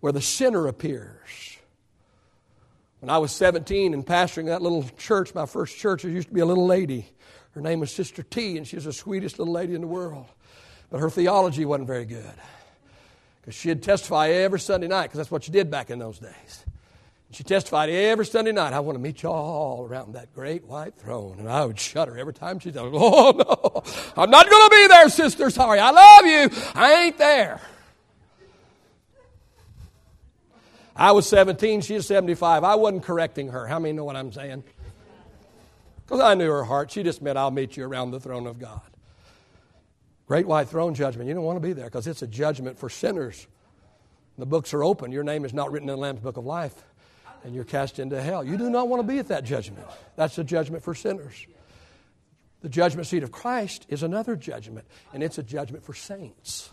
where 0.00 0.12
the 0.12 0.20
sinner 0.20 0.66
appears. 0.66 1.56
When 3.00 3.08
I 3.08 3.16
was 3.16 3.32
17 3.32 3.94
and 3.94 4.06
pastoring 4.06 4.46
that 4.46 4.60
little 4.60 4.84
church, 4.98 5.34
my 5.34 5.46
first 5.46 5.78
church, 5.78 6.02
there 6.02 6.10
used 6.10 6.28
to 6.28 6.34
be 6.34 6.40
a 6.40 6.46
little 6.46 6.66
lady. 6.66 7.06
Her 7.52 7.62
name 7.62 7.80
was 7.80 7.90
Sister 7.90 8.22
T, 8.22 8.58
and 8.58 8.68
she 8.68 8.76
was 8.76 8.84
the 8.84 8.92
sweetest 8.92 9.38
little 9.38 9.54
lady 9.54 9.74
in 9.74 9.80
the 9.80 9.86
world. 9.86 10.26
But 10.90 11.00
her 11.00 11.08
theology 11.08 11.64
wasn't 11.64 11.86
very 11.86 12.04
good. 12.04 12.34
Because 13.40 13.54
she'd 13.54 13.82
testify 13.82 14.28
every 14.28 14.60
Sunday 14.60 14.88
night, 14.88 15.04
because 15.04 15.18
that's 15.18 15.30
what 15.30 15.44
she 15.44 15.50
did 15.50 15.70
back 15.70 15.90
in 15.90 15.98
those 15.98 16.18
days. 16.18 16.64
She 17.32 17.44
testified 17.44 17.90
every 17.90 18.26
Sunday 18.26 18.50
night, 18.50 18.72
I 18.72 18.80
want 18.80 18.96
to 18.96 19.00
meet 19.00 19.22
you 19.22 19.28
all 19.28 19.86
around 19.88 20.14
that 20.14 20.34
great 20.34 20.64
white 20.64 20.96
throne. 20.96 21.36
And 21.38 21.48
I 21.48 21.64
would 21.64 21.78
shudder 21.78 22.18
every 22.18 22.34
time 22.34 22.58
she'd 22.58 22.74
said, 22.74 22.82
Oh, 22.82 23.30
no, 23.36 23.82
I'm 24.20 24.30
not 24.30 24.50
going 24.50 24.68
to 24.68 24.76
be 24.76 24.86
there, 24.88 25.08
sister. 25.08 25.48
Sorry, 25.48 25.78
I 25.78 25.90
love 25.90 26.26
you. 26.26 26.72
I 26.74 27.04
ain't 27.04 27.18
there. 27.18 27.60
I 30.96 31.12
was 31.12 31.28
17, 31.28 31.82
she 31.82 31.94
was 31.94 32.06
75. 32.06 32.64
I 32.64 32.74
wasn't 32.74 33.04
correcting 33.04 33.48
her. 33.48 33.66
How 33.66 33.78
many 33.78 33.92
know 33.92 34.04
what 34.04 34.16
I'm 34.16 34.32
saying? 34.32 34.64
Because 36.04 36.20
I 36.20 36.34
knew 36.34 36.50
her 36.50 36.64
heart. 36.64 36.90
She 36.90 37.04
just 37.04 37.22
meant, 37.22 37.38
I'll 37.38 37.52
meet 37.52 37.76
you 37.76 37.84
around 37.84 38.10
the 38.10 38.18
throne 38.18 38.48
of 38.48 38.58
God. 38.58 38.89
Great 40.30 40.46
white 40.46 40.68
throne 40.68 40.94
judgment. 40.94 41.26
You 41.26 41.34
don't 41.34 41.42
want 41.42 41.56
to 41.56 41.60
be 41.60 41.72
there 41.72 41.86
because 41.86 42.06
it's 42.06 42.22
a 42.22 42.26
judgment 42.28 42.78
for 42.78 42.88
sinners. 42.88 43.48
The 44.38 44.46
books 44.46 44.72
are 44.72 44.84
open. 44.84 45.10
Your 45.10 45.24
name 45.24 45.44
is 45.44 45.52
not 45.52 45.72
written 45.72 45.88
in 45.88 45.96
the 45.96 46.00
Lamb's 46.00 46.20
book 46.20 46.36
of 46.36 46.46
life 46.46 46.84
and 47.42 47.52
you're 47.52 47.64
cast 47.64 47.98
into 47.98 48.22
hell. 48.22 48.44
You 48.44 48.56
do 48.56 48.70
not 48.70 48.86
want 48.86 49.02
to 49.02 49.08
be 49.12 49.18
at 49.18 49.26
that 49.26 49.42
judgment. 49.42 49.84
That's 50.14 50.38
a 50.38 50.44
judgment 50.44 50.84
for 50.84 50.94
sinners. 50.94 51.48
The 52.60 52.68
judgment 52.68 53.08
seat 53.08 53.24
of 53.24 53.32
Christ 53.32 53.86
is 53.88 54.04
another 54.04 54.36
judgment, 54.36 54.86
and 55.12 55.20
it's 55.20 55.38
a 55.38 55.42
judgment 55.42 55.82
for 55.82 55.94
saints. 55.94 56.70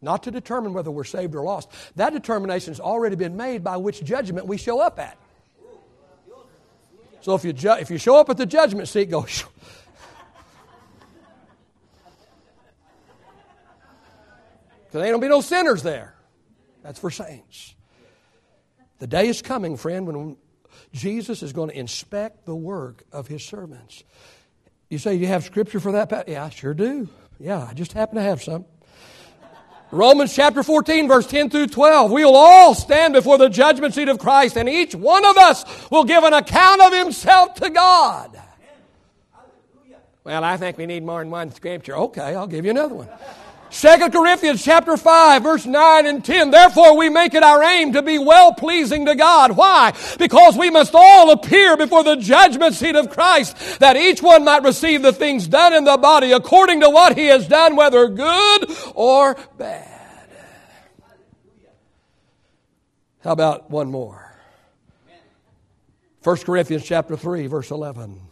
Not 0.00 0.22
to 0.22 0.30
determine 0.30 0.74
whether 0.74 0.92
we're 0.92 1.02
saved 1.02 1.34
or 1.34 1.42
lost. 1.42 1.68
That 1.96 2.12
determination 2.12 2.70
has 2.74 2.78
already 2.78 3.16
been 3.16 3.36
made 3.36 3.64
by 3.64 3.76
which 3.76 4.04
judgment 4.04 4.46
we 4.46 4.56
show 4.56 4.78
up 4.78 5.00
at. 5.00 5.18
So 7.22 7.34
if 7.34 7.44
you, 7.44 7.52
ju- 7.52 7.76
if 7.80 7.90
you 7.90 7.98
show 7.98 8.20
up 8.20 8.30
at 8.30 8.36
the 8.36 8.46
judgment 8.46 8.86
seat, 8.86 9.10
go, 9.10 9.26
because 14.88 15.00
there 15.00 15.04
ain't 15.04 15.12
going 15.12 15.20
to 15.20 15.26
be 15.26 15.28
no 15.28 15.42
sinners 15.42 15.82
there. 15.82 16.14
That's 16.82 16.98
for 16.98 17.10
saints. 17.10 17.74
The 19.00 19.06
day 19.06 19.28
is 19.28 19.42
coming, 19.42 19.76
friend, 19.76 20.06
when 20.06 20.36
Jesus 20.92 21.42
is 21.42 21.52
going 21.52 21.68
to 21.68 21.78
inspect 21.78 22.46
the 22.46 22.56
work 22.56 23.04
of 23.12 23.28
his 23.28 23.44
servants. 23.44 24.02
You 24.88 24.96
say, 24.96 25.16
You 25.16 25.26
have 25.26 25.44
scripture 25.44 25.78
for 25.78 25.92
that? 25.92 26.26
Yeah, 26.26 26.46
I 26.46 26.48
sure 26.48 26.72
do. 26.72 27.06
Yeah, 27.38 27.66
I 27.68 27.74
just 27.74 27.92
happen 27.92 28.16
to 28.16 28.22
have 28.22 28.42
some. 28.42 28.64
Romans 29.90 30.34
chapter 30.34 30.62
14, 30.62 31.06
verse 31.06 31.26
10 31.26 31.50
through 31.50 31.66
12. 31.66 32.10
We 32.10 32.24
will 32.24 32.36
all 32.36 32.74
stand 32.74 33.12
before 33.12 33.36
the 33.36 33.48
judgment 33.48 33.94
seat 33.94 34.08
of 34.08 34.18
Christ, 34.18 34.56
and 34.56 34.68
each 34.68 34.94
one 34.94 35.24
of 35.24 35.36
us 35.36 35.90
will 35.90 36.04
give 36.04 36.24
an 36.24 36.32
account 36.32 36.80
of 36.80 36.94
himself 36.94 37.56
to 37.56 37.70
God. 37.70 38.40
Well, 40.24 40.44
I 40.44 40.56
think 40.56 40.78
we 40.78 40.86
need 40.86 41.04
more 41.04 41.20
than 41.20 41.30
one 41.30 41.52
scripture. 41.52 41.96
Okay, 41.96 42.34
I'll 42.34 42.46
give 42.46 42.64
you 42.64 42.70
another 42.70 42.94
one. 42.94 43.08
Second 43.70 44.12
Corinthians 44.12 44.64
chapter 44.64 44.96
5 44.96 45.42
verse 45.42 45.66
9 45.66 46.06
and 46.06 46.24
10. 46.24 46.50
Therefore 46.50 46.96
we 46.96 47.08
make 47.08 47.34
it 47.34 47.42
our 47.42 47.62
aim 47.62 47.92
to 47.92 48.02
be 48.02 48.18
well 48.18 48.52
pleasing 48.54 49.06
to 49.06 49.14
God. 49.14 49.56
Why? 49.56 49.94
Because 50.18 50.56
we 50.56 50.70
must 50.70 50.94
all 50.94 51.30
appear 51.30 51.76
before 51.76 52.04
the 52.04 52.16
judgment 52.16 52.74
seat 52.74 52.96
of 52.96 53.10
Christ 53.10 53.80
that 53.80 53.96
each 53.96 54.22
one 54.22 54.44
might 54.44 54.62
receive 54.62 55.02
the 55.02 55.12
things 55.12 55.46
done 55.48 55.74
in 55.74 55.84
the 55.84 55.96
body 55.96 56.32
according 56.32 56.80
to 56.80 56.90
what 56.90 57.16
he 57.16 57.26
has 57.26 57.46
done, 57.46 57.76
whether 57.76 58.08
good 58.08 58.70
or 58.94 59.36
bad. 59.56 59.98
How 63.20 63.32
about 63.32 63.70
one 63.70 63.90
more? 63.90 64.24
1 66.22 66.36
Corinthians 66.38 66.84
chapter 66.84 67.16
3 67.16 67.46
verse 67.46 67.70
11. 67.70 68.27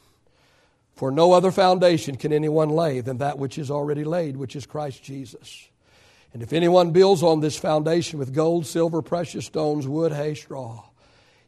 For 0.96 1.10
no 1.10 1.32
other 1.32 1.50
foundation 1.50 2.16
can 2.16 2.32
anyone 2.32 2.70
lay 2.70 3.00
than 3.00 3.18
that 3.18 3.38
which 3.38 3.58
is 3.58 3.70
already 3.70 4.02
laid, 4.02 4.36
which 4.36 4.56
is 4.56 4.64
Christ 4.64 5.02
Jesus. 5.02 5.68
And 6.32 6.42
if 6.42 6.54
anyone 6.54 6.90
builds 6.90 7.22
on 7.22 7.40
this 7.40 7.56
foundation 7.56 8.18
with 8.18 8.34
gold, 8.34 8.66
silver, 8.66 9.02
precious 9.02 9.46
stones, 9.46 9.86
wood, 9.86 10.12
hay, 10.12 10.34
straw, 10.34 10.84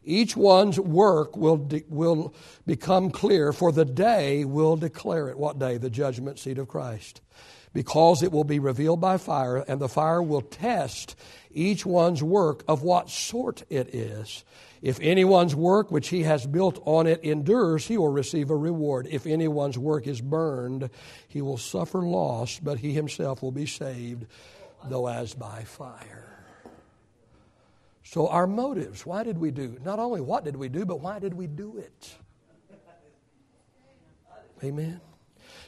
each 0.03 0.37
one's 0.37 0.79
work 0.79 1.35
will, 1.35 1.57
de- 1.57 1.83
will 1.89 2.33
become 2.65 3.09
clear, 3.09 3.51
for 3.51 3.71
the 3.71 3.85
day 3.85 4.45
will 4.45 4.77
declare 4.77 5.29
it. 5.29 5.37
What 5.37 5.59
day? 5.59 5.77
The 5.77 5.89
judgment 5.89 6.39
seat 6.39 6.57
of 6.57 6.67
Christ. 6.67 7.21
Because 7.73 8.23
it 8.23 8.31
will 8.31 8.43
be 8.43 8.59
revealed 8.59 9.01
by 9.01 9.17
fire, 9.17 9.57
and 9.57 9.79
the 9.79 9.89
fire 9.89 10.23
will 10.23 10.41
test 10.41 11.15
each 11.51 11.85
one's 11.85 12.23
work 12.23 12.63
of 12.67 12.81
what 12.81 13.09
sort 13.09 13.63
it 13.69 13.93
is. 13.93 14.43
If 14.81 14.99
anyone's 15.01 15.55
work 15.55 15.91
which 15.91 16.07
he 16.07 16.23
has 16.23 16.45
built 16.45 16.81
on 16.85 17.05
it 17.05 17.23
endures, 17.23 17.85
he 17.85 17.97
will 17.97 18.09
receive 18.09 18.49
a 18.49 18.55
reward. 18.55 19.07
If 19.11 19.25
anyone's 19.25 19.77
work 19.77 20.07
is 20.07 20.21
burned, 20.21 20.89
he 21.27 21.41
will 21.41 21.57
suffer 21.57 21.99
loss, 21.99 22.59
but 22.59 22.79
he 22.79 22.93
himself 22.93 23.41
will 23.41 23.51
be 23.51 23.65
saved, 23.65 24.25
though 24.85 25.07
as 25.07 25.33
by 25.33 25.63
fire. 25.63 26.29
So, 28.03 28.27
our 28.27 28.47
motives 28.47 29.05
why 29.05 29.23
did 29.23 29.37
we 29.37 29.51
do? 29.51 29.77
Not 29.83 29.99
only 29.99 30.21
what 30.21 30.45
did 30.45 30.55
we 30.55 30.69
do, 30.69 30.85
but 30.85 31.01
why 31.01 31.19
did 31.19 31.33
we 31.33 31.47
do 31.47 31.77
it? 31.77 32.15
Amen. 34.63 34.99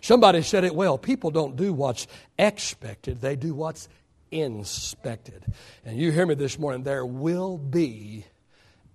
Somebody 0.01 0.41
said 0.41 0.63
it 0.63 0.73
well 0.73 0.97
people 0.97 1.31
don't 1.31 1.55
do 1.55 1.73
what's 1.73 2.07
expected, 2.39 3.21
they 3.21 3.35
do 3.35 3.53
what's 3.53 3.89
inspected. 4.31 5.45
And 5.85 5.97
you 5.97 6.11
hear 6.11 6.25
me 6.25 6.35
this 6.35 6.57
morning, 6.57 6.83
there 6.83 7.05
will 7.05 7.57
be 7.57 8.25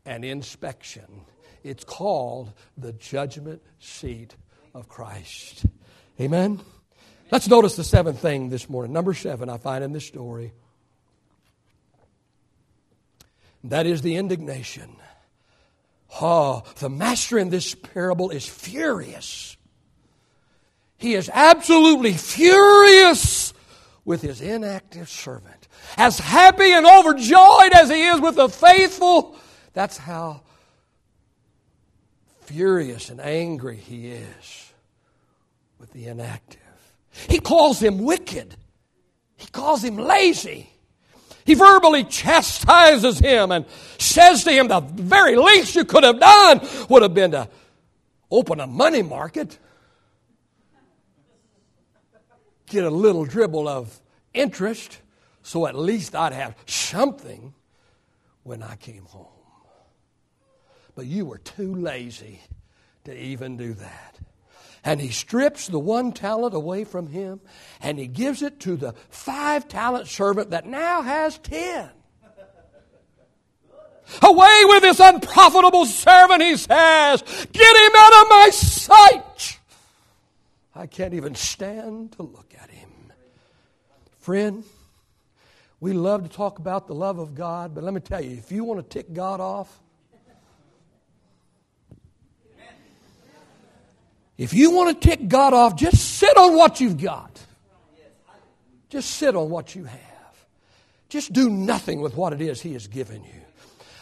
an 0.07 0.25
inspection. 0.25 1.23
It's 1.62 1.85
called 1.85 2.53
the 2.79 2.92
judgment 2.92 3.61
seat 3.81 4.37
of 4.73 4.88
Christ. 4.88 5.66
Amen? 6.21 6.61
Let's 7.31 7.49
notice 7.49 7.77
the 7.77 7.85
seventh 7.85 8.21
thing 8.21 8.51
this 8.51 8.71
morning. 8.71 8.92
Number 8.92 9.12
seven, 9.12 9.51
I 9.51 9.59
find 9.59 9.83
in 9.83 9.92
this 9.92 10.07
story. 10.07 10.53
That 13.64 13.87
is 13.87 14.03
the 14.03 14.16
indignation. 14.16 14.97
Oh, 16.21 16.62
the 16.79 16.88
master 16.88 17.37
in 17.37 17.51
this 17.51 17.75
parable 17.75 18.31
is 18.31 18.47
furious. 18.47 19.57
He 20.99 21.14
is 21.14 21.29
absolutely 21.33 22.12
furious 22.14 23.53
with 24.05 24.23
his 24.23 24.40
inactive 24.40 25.09
servant. 25.09 25.69
As 25.97 26.19
happy 26.19 26.73
and 26.73 26.87
overjoyed 26.87 27.73
as 27.73 27.90
he 27.90 28.05
is 28.05 28.21
with 28.21 28.37
the 28.37 28.49
faithful, 28.49 29.37
that's 29.77 29.99
how 29.99 30.41
furious 32.47 33.11
and 33.11 33.21
angry 33.21 33.77
he 33.77 34.09
is 34.09 34.73
with 35.79 35.93
the 35.93 36.07
inactive. 36.07 36.61
He 37.29 37.41
calls 37.41 37.79
him 37.79 37.99
wicked, 37.99 38.57
he 39.37 39.47
calls 39.49 39.85
him 39.85 39.99
lazy. 39.99 40.71
He 41.45 41.55
verbally 41.55 42.05
chastises 42.05 43.21
him 43.21 43.53
and 43.53 43.67
says 43.99 44.45
to 44.45 44.51
him, 44.51 44.67
The 44.67 44.81
very 44.81 45.37
least 45.37 45.77
you 45.77 45.85
could 45.85 46.03
have 46.05 46.19
done 46.19 46.67
would 46.89 47.03
have 47.03 47.15
been 47.15 47.33
to 47.33 47.49
open 48.31 48.59
a 48.59 48.67
money 48.67 49.03
market, 49.03 49.59
get 52.67 52.83
a 52.83 52.91
little 52.91 53.27
dribble 53.27 53.69
of 53.69 54.01
interest, 54.33 54.99
so 55.43 55.67
at 55.67 55.77
least 55.77 56.17
I'd 56.17 56.33
have 56.33 56.57
something 56.65 57.53
when 58.43 58.62
I 58.62 58.75
came 58.77 59.05
home 59.05 59.36
but 60.97 61.07
you 61.07 61.27
were 61.27 61.39
too 61.39 61.75
lazy 61.75 62.41
to 63.05 63.17
even 63.17 63.57
do 63.57 63.75
that. 63.75 64.19
And 64.83 65.01
he 65.01 65.11
strips 65.11 65.69
the 65.69 65.79
one 65.79 66.13
talent 66.13 66.55
away 66.55 66.85
from 66.85 67.09
him 67.09 67.41
and 67.81 67.99
he 67.99 68.07
gives 68.07 68.43
it 68.43 68.59
to 68.61 68.77
the 68.77 68.95
five 69.11 69.69
talent 69.69 70.09
servant 70.09 70.51
that 70.51 70.67
now 70.67 71.03
has 71.03 71.39
ten. 71.39 71.91
Away 74.23 74.63
with 74.67 74.83
this 74.83 75.01
unprofitable 75.01 75.85
servant, 75.85 76.41
he 76.41 76.57
says. 76.57 77.23
Get 77.53 77.77
him 77.77 77.93
out 77.97 78.23
of 78.23 78.29
my 78.29 78.49
sight. 78.53 79.59
I 80.75 80.87
can't 80.87 81.15
even 81.15 81.35
stand 81.35 82.13
to 82.13 82.23
look 82.23 82.55
at 82.61 82.71
him. 82.71 82.89
Friend, 84.21 84.63
we 85.81 85.93
love 85.93 86.23
to 86.23 86.29
talk 86.29 86.59
about 86.59 86.87
the 86.87 86.95
love 86.95 87.19
of 87.19 87.35
God, 87.35 87.75
but 87.75 87.83
let 87.83 87.93
me 87.93 88.01
tell 88.01 88.21
you, 88.21 88.37
if 88.37 88.53
you 88.53 88.63
want 88.63 88.79
to 88.79 88.89
tick 88.89 89.13
God 89.13 89.41
off, 89.41 89.81
If 94.38 94.53
you 94.53 94.70
want 94.70 95.01
to 95.01 95.09
tick 95.09 95.29
God 95.29 95.55
off, 95.55 95.77
just 95.77 96.18
sit 96.18 96.37
on 96.37 96.57
what 96.57 96.81
you've 96.81 97.01
got. 97.01 97.40
Just 98.88 99.11
sit 99.12 99.35
on 99.35 99.51
what 99.51 99.75
you 99.75 99.85
have. 99.85 100.01
Just 101.09 101.33
do 101.33 101.49
nothing 101.49 102.01
with 102.01 102.16
what 102.16 102.33
it 102.33 102.40
is 102.40 102.61
He 102.61 102.75
has 102.75 102.87
given 102.87 103.25
you. 103.25 103.31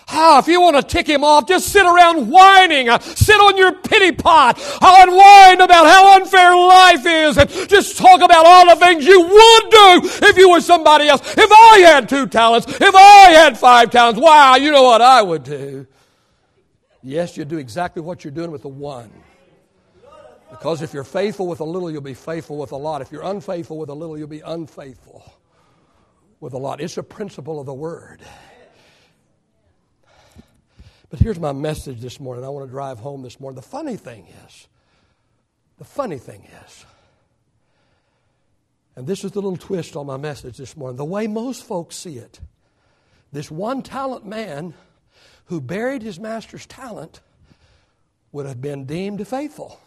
Ah, 0.09 0.39
if 0.39 0.49
you 0.49 0.61
want 0.61 0.77
to 0.77 0.83
tick 0.83 1.07
him 1.07 1.25
off, 1.25 1.49
just 1.49 1.69
sit 1.69 1.85
around 1.87 2.29
whining. 2.31 2.89
Sit 3.01 3.37
on 3.37 3.57
your 3.57 3.73
pity 3.73 4.13
pot 4.13 4.59
and 4.83 5.13
whine 5.17 5.61
about 5.61 5.87
how 5.87 6.17
unfair 6.17 6.55
life 6.55 7.07
is 7.07 7.39
and 7.39 7.49
just 7.69 7.97
talk 7.97 8.21
about 8.21 8.45
all 8.47 8.69
the 8.69 8.77
things 8.77 9.07
you 9.07 9.21
would 9.21 9.71
do 9.71 10.27
if 10.29 10.37
you 10.37 10.51
were 10.51 10.61
somebody 10.61 11.09
else. 11.09 11.23
If 11.37 11.51
I 11.51 11.79
had 11.87 12.09
two 12.09 12.27
talents, 12.27 12.67
if 12.69 12.95
I 12.95 13.31
had 13.31 13.59
five 13.59 13.91
talents, 13.91 14.21
wow, 14.21 14.57
you 14.57 14.71
know 14.71 14.83
what 14.83 15.01
I 15.01 15.23
would 15.23 15.43
do. 15.43 15.87
Yes, 17.03 17.37
you'd 17.37 17.49
do 17.49 17.59
exactly 17.59 18.03
what 18.03 18.25
you're 18.25 18.33
doing 18.33 18.51
with 18.51 18.63
the 18.63 18.69
one. 18.69 19.11
Because 20.59 20.83
if 20.83 20.95
you're 20.95 21.03
faithful 21.03 21.49
with 21.49 21.59
a 21.59 21.65
little, 21.65 21.91
you'll 21.91 22.01
be 22.01 22.15
faithful 22.15 22.59
with 22.59 22.71
a 22.71 22.77
lot. 22.77 23.03
If 23.03 23.11
you're 23.11 23.25
unfaithful 23.25 23.77
with 23.77 23.89
a 23.89 23.95
little, 23.95 24.17
you'll 24.17 24.29
be 24.29 24.41
unfaithful 24.41 25.35
with 26.39 26.53
a 26.53 26.59
lot. 26.59 26.81
It's 26.81 26.97
a 26.97 27.03
principle 27.03 27.59
of 27.59 27.67
the 27.67 27.75
word. 27.75 28.21
But 31.11 31.19
here's 31.19 31.41
my 31.41 31.51
message 31.51 32.01
this 32.01 32.21
morning. 32.21 32.45
I 32.45 32.51
want 32.51 32.67
to 32.67 32.71
drive 32.71 33.01
home 33.01 33.23
this 33.23 33.41
morning. 33.41 33.57
The 33.57 33.67
funny 33.67 33.97
thing 33.97 34.29
is, 34.47 34.69
the 35.79 35.85
funny 35.85 36.19
thing 36.19 36.47
is, 36.65 36.85
and 38.95 39.09
this 39.09 39.25
is 39.25 39.33
the 39.33 39.43
little 39.43 39.57
twist 39.57 39.97
on 39.97 40.07
my 40.07 40.17
message 40.17 40.57
this 40.57 40.77
morning, 40.77 40.97
the 40.97 41.05
way 41.05 41.27
most 41.27 41.65
folks 41.65 41.97
see 41.97 42.17
it, 42.17 42.39
this 43.33 43.51
one 43.51 43.83
talent 43.83 44.25
man 44.25 44.75
who 45.47 45.61
buried 45.61 46.03
his 46.03 46.21
master's 46.21 46.65
talent 46.65 47.21
would 48.31 48.47
have 48.47 48.63
been 48.63 48.85
deemed 48.85 49.27
faithful. 49.27 49.81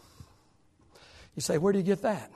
You 1.38 1.42
say, 1.42 1.56
where 1.56 1.72
do 1.72 1.78
you 1.78 1.84
get 1.84 2.02
that? 2.02 2.32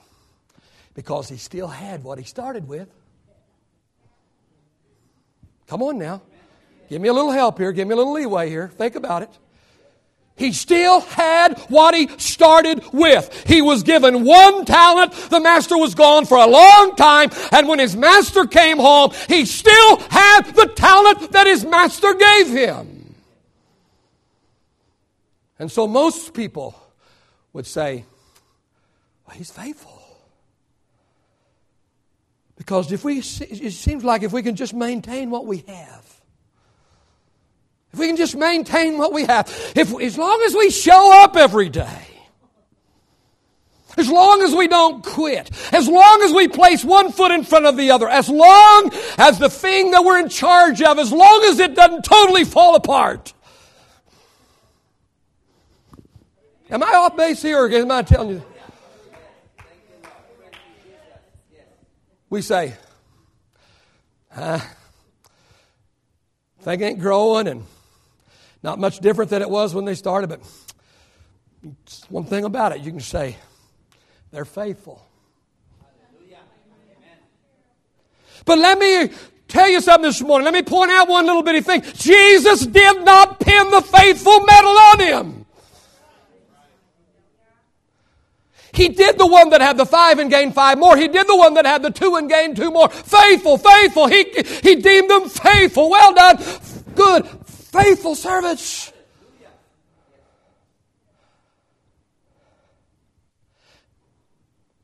Because 0.95 1.29
he 1.29 1.37
still 1.37 1.67
had 1.67 2.05
what 2.05 2.19
he 2.19 2.25
started 2.25 2.69
with. 2.69 2.88
Come 5.67 5.83
on 5.83 5.99
now. 5.99 6.23
Give 6.88 7.03
me 7.03 7.09
a 7.09 7.12
little 7.12 7.33
help 7.33 7.59
here. 7.59 7.73
Give 7.73 7.88
me 7.88 7.95
a 7.95 7.97
little 7.97 8.12
leeway 8.12 8.49
here. 8.49 8.69
Think 8.69 8.95
about 8.95 9.23
it. 9.23 9.31
He 10.37 10.53
still 10.53 11.01
had 11.01 11.59
what 11.62 11.97
he 11.97 12.07
started 12.19 12.85
with. 12.93 13.43
He 13.45 13.61
was 13.61 13.83
given 13.83 14.23
one 14.23 14.65
talent. 14.67 15.12
The 15.31 15.41
master 15.41 15.77
was 15.77 15.97
gone 15.97 16.25
for 16.25 16.37
a 16.38 16.47
long 16.47 16.95
time. 16.95 17.31
And 17.51 17.67
when 17.67 17.81
his 17.81 17.97
master 17.97 18.47
came 18.47 18.79
home, 18.79 19.11
he 19.27 19.47
still 19.47 19.97
had 20.11 20.43
the 20.43 20.67
talent 20.77 21.33
that 21.33 21.49
his 21.49 21.65
master 21.65 22.15
gave 22.15 22.51
him. 22.51 23.17
And 25.59 25.73
so 25.73 25.88
most 25.88 26.35
people 26.35 26.81
would 27.53 27.67
say, 27.67 28.05
he's 29.35 29.51
faithful. 29.51 29.99
Because 32.57 32.92
if 32.92 33.05
we, 33.05 33.18
it 33.18 33.73
seems 33.73 34.05
like 34.05 34.23
if 34.23 34.33
we 34.33 34.42
can 34.42 34.57
just 34.57 34.75
maintain 34.75 35.31
what 35.31 35.47
we 35.47 35.64
have, 35.66 36.21
if 37.92 37.99
we 37.99 38.07
can 38.07 38.16
just 38.16 38.37
maintain 38.37 38.99
what 38.99 39.12
we 39.12 39.25
have, 39.25 39.49
if, 39.75 39.92
as 40.01 40.16
long 40.16 40.42
as 40.47 40.55
we 40.55 40.71
show 40.71 41.23
up 41.23 41.37
every 41.37 41.68
day, 41.68 42.07
as 43.99 44.09
long 44.09 44.42
as 44.42 44.55
we 44.55 44.68
don't 44.68 45.05
quit, 45.05 45.51
as 45.73 45.88
long 45.88 46.23
as 46.23 46.33
we 46.33 46.49
place 46.49 46.85
one 46.85 47.12
foot 47.12 47.31
in 47.31 47.45
front 47.45 47.66
of 47.66 47.77
the 47.77 47.90
other, 47.90 48.09
as 48.09 48.29
long 48.29 48.90
as 49.18 49.38
the 49.38 49.51
thing 49.51 49.90
that 49.90 50.05
we're 50.05 50.18
in 50.18 50.29
charge 50.29 50.81
of, 50.81 50.99
as 50.99 51.12
long 51.12 51.42
as 51.45 51.59
it 51.59 51.75
doesn't 51.75 52.05
totally 52.05 52.45
fall 52.45 52.75
apart. 52.75 53.35
Am 56.71 56.83
I 56.83 56.95
off 56.95 57.16
base 57.16 57.42
here 57.42 57.64
or 57.64 57.71
am 57.71 57.90
I 57.90 58.01
telling 58.03 58.31
you? 58.31 58.42
We 62.33 62.40
say, 62.40 62.73
uh, 64.35 64.59
thing 66.62 66.81
ain't 66.81 66.99
growing 66.99 67.47
and 67.47 67.64
not 68.62 68.79
much 68.79 69.01
different 69.01 69.31
than 69.31 69.42
it 69.42 69.51
was 69.51 69.75
when 69.75 69.85
they 69.85 69.95
started, 69.95 70.29
but 70.29 70.40
one 72.09 72.25
thing 72.25 72.45
about 72.45 72.73
it, 72.73 72.81
you 72.81 72.90
can 72.90 73.01
say, 73.01 73.37
they're 74.31 74.47
faithful. 74.47 75.07
But 78.47 78.59
let 78.59 78.79
me 78.79 79.11
tell 79.47 79.68
you 79.68 79.83
something 79.83 80.09
this 80.09 80.23
morning. 80.23 80.47
Let 80.47 80.55
me 80.55 80.62
point 80.62 80.90
out 80.90 81.11
one 81.11 81.27
little 81.27 81.42
bitty 81.42 81.61
thing. 81.61 81.83
Jesus 81.83 82.64
did 82.64 83.05
not 83.05 83.40
pin 83.40 83.71
the 83.71 83.83
faithful 83.83 84.40
medal 84.40 84.71
on 84.71 85.01
him. 85.01 85.41
He 88.73 88.89
did 88.89 89.19
the 89.19 89.27
one 89.27 89.51
that 89.51 89.61
had 89.61 89.77
the 89.77 89.85
five 89.85 90.19
and 90.19 90.31
gained 90.31 90.55
five 90.55 90.79
more. 90.79 90.97
He 90.97 91.07
did 91.07 91.27
the 91.27 91.37
one 91.37 91.55
that 91.55 91.67
had 91.67 91.83
the 91.83 91.91
two 91.91 92.17
and 92.17 92.29
gained 92.29 92.57
two 92.57 92.71
more. 92.71 92.89
Faithful, 92.89 93.59
faithful. 93.59 94.07
He, 94.07 94.25
he 94.63 94.77
deemed 94.77 95.11
them 95.11 95.29
faithful. 95.29 95.91
Well 95.91 96.15
done. 96.15 96.39
Good, 96.95 97.27
faithful 97.47 98.15
servants. 98.15 98.91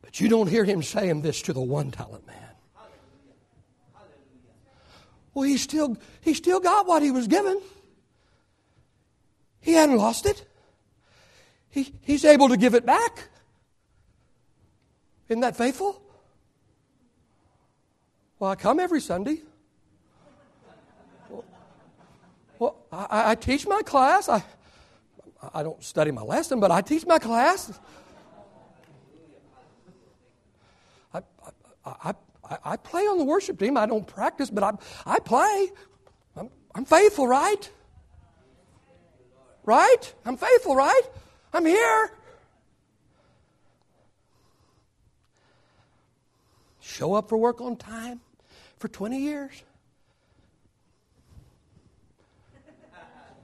But 0.02 0.20
you 0.20 0.28
don't 0.28 0.48
hear 0.48 0.64
him 0.64 0.82
saying 0.82 1.22
this 1.22 1.40
to 1.42 1.54
the 1.54 1.60
one 1.60 1.90
talent 1.90 2.26
man. 2.26 2.36
Well, 5.32 5.44
he 5.44 5.56
still, 5.56 5.96
he 6.20 6.34
still 6.34 6.60
got 6.60 6.86
what 6.86 7.02
he 7.02 7.10
was 7.10 7.26
given. 7.26 7.60
He 9.60 9.72
hadn't 9.72 9.96
lost 9.96 10.26
it. 10.26 10.44
He, 11.70 11.94
he's 12.02 12.24
able 12.24 12.48
to 12.48 12.56
give 12.56 12.74
it 12.74 12.84
back. 12.84 13.28
Isn't 15.28 15.40
that 15.40 15.56
faithful? 15.56 16.02
Well, 18.38 18.50
I 18.50 18.54
come 18.54 18.80
every 18.80 19.00
Sunday. 19.00 19.42
Well, 22.58 22.76
I, 22.90 23.32
I 23.32 23.34
teach 23.34 23.66
my 23.66 23.82
class. 23.82 24.28
I, 24.28 24.42
I 25.52 25.62
don't 25.62 25.82
study 25.82 26.10
my 26.10 26.22
lesson, 26.22 26.60
but 26.60 26.70
I 26.70 26.80
teach 26.80 27.06
my 27.06 27.18
class. 27.18 27.78
I, 31.12 31.22
I, 31.84 32.14
I, 32.50 32.58
I 32.64 32.76
play 32.76 33.02
on 33.02 33.18
the 33.18 33.24
worship 33.24 33.58
team. 33.58 33.76
I 33.76 33.86
don't 33.86 34.06
practice, 34.06 34.50
but 34.50 34.64
I, 34.64 34.72
I 35.04 35.18
play. 35.18 35.70
I'm, 36.36 36.50
I'm 36.74 36.84
faithful, 36.84 37.26
right? 37.28 37.70
Right? 39.64 40.14
I'm 40.24 40.36
faithful, 40.36 40.74
right? 40.74 41.02
I'm 41.52 41.66
here. 41.66 42.10
Show 46.88 47.12
up 47.12 47.28
for 47.28 47.36
work 47.36 47.60
on 47.60 47.76
time 47.76 48.18
for 48.78 48.88
20 48.88 49.18
years. 49.18 49.62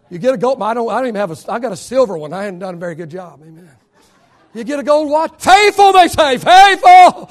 You 0.08 0.18
get 0.18 0.32
a 0.32 0.38
gold. 0.38 0.62
I 0.62 0.72
don't. 0.72 0.88
I 0.90 0.98
don't 0.98 1.08
even 1.08 1.16
have 1.16 1.30
a. 1.30 1.52
I 1.52 1.58
got 1.58 1.70
a 1.70 1.76
silver 1.76 2.16
one. 2.16 2.32
I 2.32 2.44
hadn't 2.44 2.60
done 2.60 2.74
a 2.74 2.78
very 2.78 2.94
good 2.94 3.10
job. 3.10 3.40
Amen. 3.42 3.68
You 4.54 4.64
get 4.64 4.78
a 4.78 4.82
gold 4.82 5.10
watch. 5.10 5.32
Faithful, 5.38 5.92
they 5.92 6.08
say. 6.08 6.38
Faithful. 6.38 7.30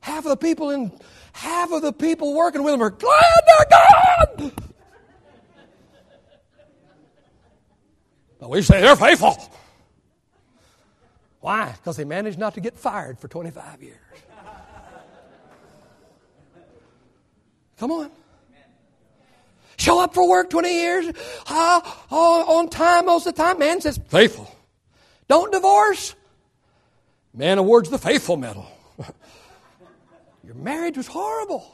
Half 0.00 0.24
of 0.24 0.30
the 0.30 0.36
people 0.36 0.70
in, 0.70 0.90
half 1.32 1.70
of 1.72 1.82
the 1.82 1.92
people 1.92 2.34
working 2.34 2.62
with 2.62 2.72
them 2.72 2.82
are 2.82 2.90
glad 2.90 3.40
they're 3.46 3.66
gone. 4.38 4.52
But 8.38 8.50
we 8.50 8.62
say 8.62 8.80
they're 8.80 8.96
faithful. 8.96 9.36
Why? 11.40 11.72
Because 11.72 11.96
they 11.96 12.04
managed 12.04 12.38
not 12.38 12.54
to 12.54 12.60
get 12.60 12.76
fired 12.76 13.18
for 13.18 13.28
25 13.28 13.82
years. 13.82 13.96
Come 17.78 17.90
on. 17.90 18.10
Show 19.78 20.00
up 20.00 20.14
for 20.14 20.28
work 20.28 20.48
20 20.48 20.72
years, 20.72 21.06
uh, 21.46 21.80
on 22.10 22.68
time 22.68 23.06
most 23.06 23.26
of 23.26 23.34
the 23.34 23.42
time. 23.42 23.58
Man 23.58 23.80
says, 23.80 24.00
faithful. 24.08 24.50
Don't 25.28 25.52
divorce. 25.52 26.14
Man 27.34 27.58
awards 27.58 27.90
the 27.90 27.98
faithful 27.98 28.38
medal. 28.38 28.66
Your 30.44 30.54
marriage 30.54 30.96
was 30.96 31.06
horrible. 31.06 31.70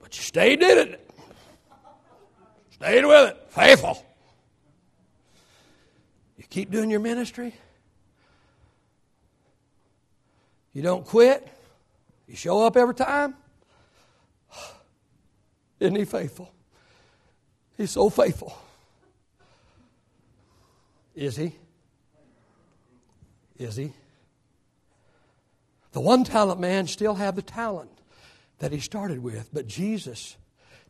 But 0.00 0.16
you 0.16 0.22
stayed 0.22 0.62
in 0.62 0.78
it. 0.78 1.10
Stayed 2.70 3.04
with 3.04 3.30
it. 3.30 3.46
Faithful. 3.50 4.04
You 6.36 6.44
keep 6.50 6.70
doing 6.70 6.90
your 6.90 7.00
ministry. 7.00 7.54
You 10.72 10.82
don't 10.82 11.06
quit. 11.06 11.46
You 12.32 12.38
show 12.38 12.64
up 12.64 12.78
every 12.78 12.94
time. 12.94 13.34
Isn't 15.80 15.96
he 15.96 16.06
faithful? 16.06 16.50
He's 17.76 17.90
so 17.90 18.08
faithful. 18.08 18.56
Is 21.14 21.36
he? 21.36 21.52
Is 23.58 23.76
he? 23.76 23.92
The 25.92 26.00
one 26.00 26.24
talent 26.24 26.58
man 26.58 26.86
still 26.86 27.16
had 27.16 27.36
the 27.36 27.42
talent 27.42 27.90
that 28.60 28.72
he 28.72 28.80
started 28.80 29.22
with, 29.22 29.50
but 29.52 29.66
Jesus 29.66 30.38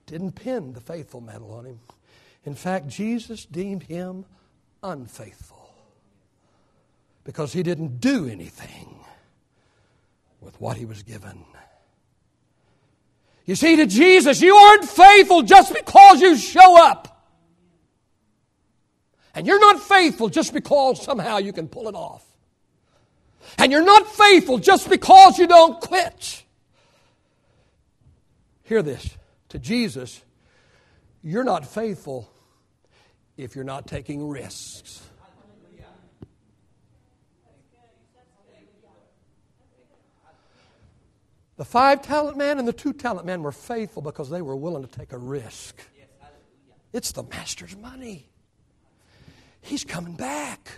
didn't 0.06 0.36
pin 0.36 0.74
the 0.74 0.80
faithful 0.80 1.20
medal 1.20 1.54
on 1.54 1.64
him. 1.64 1.80
In 2.44 2.54
fact, 2.54 2.86
Jesus 2.86 3.44
deemed 3.46 3.82
him 3.82 4.26
unfaithful 4.80 5.74
because 7.24 7.52
he 7.52 7.64
didn't 7.64 7.98
do 7.98 8.28
anything 8.28 9.01
with 10.42 10.60
what 10.60 10.76
he 10.76 10.84
was 10.84 11.02
given. 11.02 11.44
You 13.44 13.54
see, 13.56 13.76
to 13.76 13.86
Jesus, 13.86 14.40
you 14.40 14.54
aren't 14.54 14.84
faithful 14.84 15.42
just 15.42 15.74
because 15.74 16.20
you 16.20 16.36
show 16.36 16.84
up. 16.84 17.08
And 19.34 19.46
you're 19.46 19.60
not 19.60 19.80
faithful 19.80 20.28
just 20.28 20.52
because 20.52 21.02
somehow 21.02 21.38
you 21.38 21.52
can 21.52 21.68
pull 21.68 21.88
it 21.88 21.94
off. 21.94 22.24
And 23.58 23.72
you're 23.72 23.84
not 23.84 24.06
faithful 24.06 24.58
just 24.58 24.88
because 24.88 25.38
you 25.38 25.46
don't 25.46 25.80
quit. 25.80 26.44
Hear 28.64 28.82
this. 28.82 29.16
To 29.50 29.58
Jesus, 29.58 30.22
you're 31.22 31.44
not 31.44 31.66
faithful 31.66 32.30
if 33.36 33.54
you're 33.54 33.64
not 33.64 33.86
taking 33.86 34.28
risks. 34.28 35.02
The 41.56 41.64
five 41.64 42.02
talent 42.02 42.38
man 42.38 42.58
and 42.58 42.66
the 42.66 42.72
two 42.72 42.92
talent 42.92 43.26
man 43.26 43.42
were 43.42 43.52
faithful 43.52 44.02
because 44.02 44.30
they 44.30 44.42
were 44.42 44.56
willing 44.56 44.82
to 44.82 44.90
take 44.90 45.12
a 45.12 45.18
risk. 45.18 45.76
It's 46.92 47.12
the 47.12 47.22
master's 47.22 47.76
money. 47.76 48.26
He's 49.60 49.84
coming 49.84 50.14
back. 50.14 50.70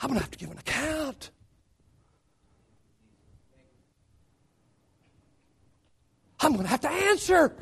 I'm 0.00 0.08
going 0.08 0.18
to 0.18 0.24
have 0.24 0.30
to 0.30 0.38
give 0.38 0.50
an 0.50 0.58
account. 0.58 1.30
I'm 6.40 6.52
going 6.52 6.64
to 6.64 6.70
have 6.70 6.82
to 6.82 6.90
answer 6.90 7.56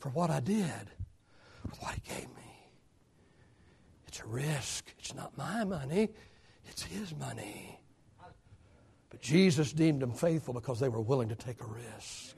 for 0.00 0.08
what 0.10 0.30
I 0.30 0.40
did 0.40 0.66
with 1.64 1.80
what 1.80 1.94
He 1.94 2.00
gave 2.00 2.28
me. 2.28 2.70
It's 4.08 4.20
a 4.20 4.26
risk. 4.26 4.92
It's 4.98 5.14
not 5.14 5.36
my 5.38 5.64
money, 5.64 6.10
it's 6.68 6.82
His 6.82 7.14
money. 7.14 7.78
But 9.12 9.20
Jesus 9.20 9.72
deemed 9.72 10.00
them 10.00 10.12
faithful 10.12 10.54
because 10.54 10.80
they 10.80 10.88
were 10.88 11.02
willing 11.02 11.28
to 11.28 11.34
take 11.34 11.60
a 11.60 11.66
risk. 11.66 12.34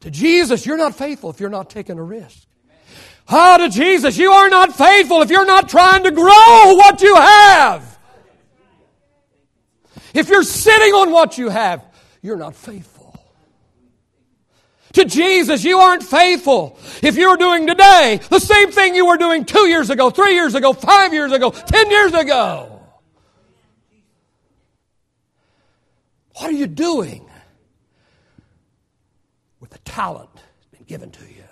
To 0.00 0.10
Jesus, 0.10 0.66
you're 0.66 0.76
not 0.76 0.94
faithful 0.94 1.30
if 1.30 1.40
you're 1.40 1.48
not 1.48 1.70
taking 1.70 1.98
a 1.98 2.02
risk. 2.02 2.46
Ah, 3.28 3.56
to 3.56 3.70
Jesus, 3.70 4.18
you 4.18 4.30
are 4.30 4.50
not 4.50 4.76
faithful 4.76 5.22
if 5.22 5.30
you're 5.30 5.46
not 5.46 5.70
trying 5.70 6.04
to 6.04 6.10
grow 6.10 6.74
what 6.74 7.00
you 7.00 7.16
have. 7.16 7.98
If 10.12 10.28
you're 10.28 10.42
sitting 10.42 10.92
on 10.92 11.10
what 11.10 11.38
you 11.38 11.48
have, 11.48 11.82
you're 12.20 12.36
not 12.36 12.54
faithful. 12.54 13.18
To 14.94 15.06
Jesus, 15.06 15.64
you 15.64 15.78
aren't 15.78 16.02
faithful 16.02 16.78
if 17.02 17.16
you're 17.16 17.38
doing 17.38 17.66
today 17.66 18.20
the 18.28 18.38
same 18.38 18.70
thing 18.70 18.94
you 18.94 19.06
were 19.06 19.16
doing 19.16 19.46
two 19.46 19.66
years 19.66 19.88
ago, 19.88 20.10
three 20.10 20.34
years 20.34 20.54
ago, 20.54 20.74
five 20.74 21.14
years 21.14 21.32
ago, 21.32 21.50
ten 21.50 21.90
years 21.90 22.12
ago. 22.12 22.71
What 26.42 26.50
are 26.50 26.54
you 26.54 26.66
doing 26.66 27.30
with 29.60 29.70
the 29.70 29.78
talent 29.78 30.28
that's 30.34 30.66
been 30.76 30.82
given 30.88 31.12
to 31.12 31.22
you? 31.22 31.44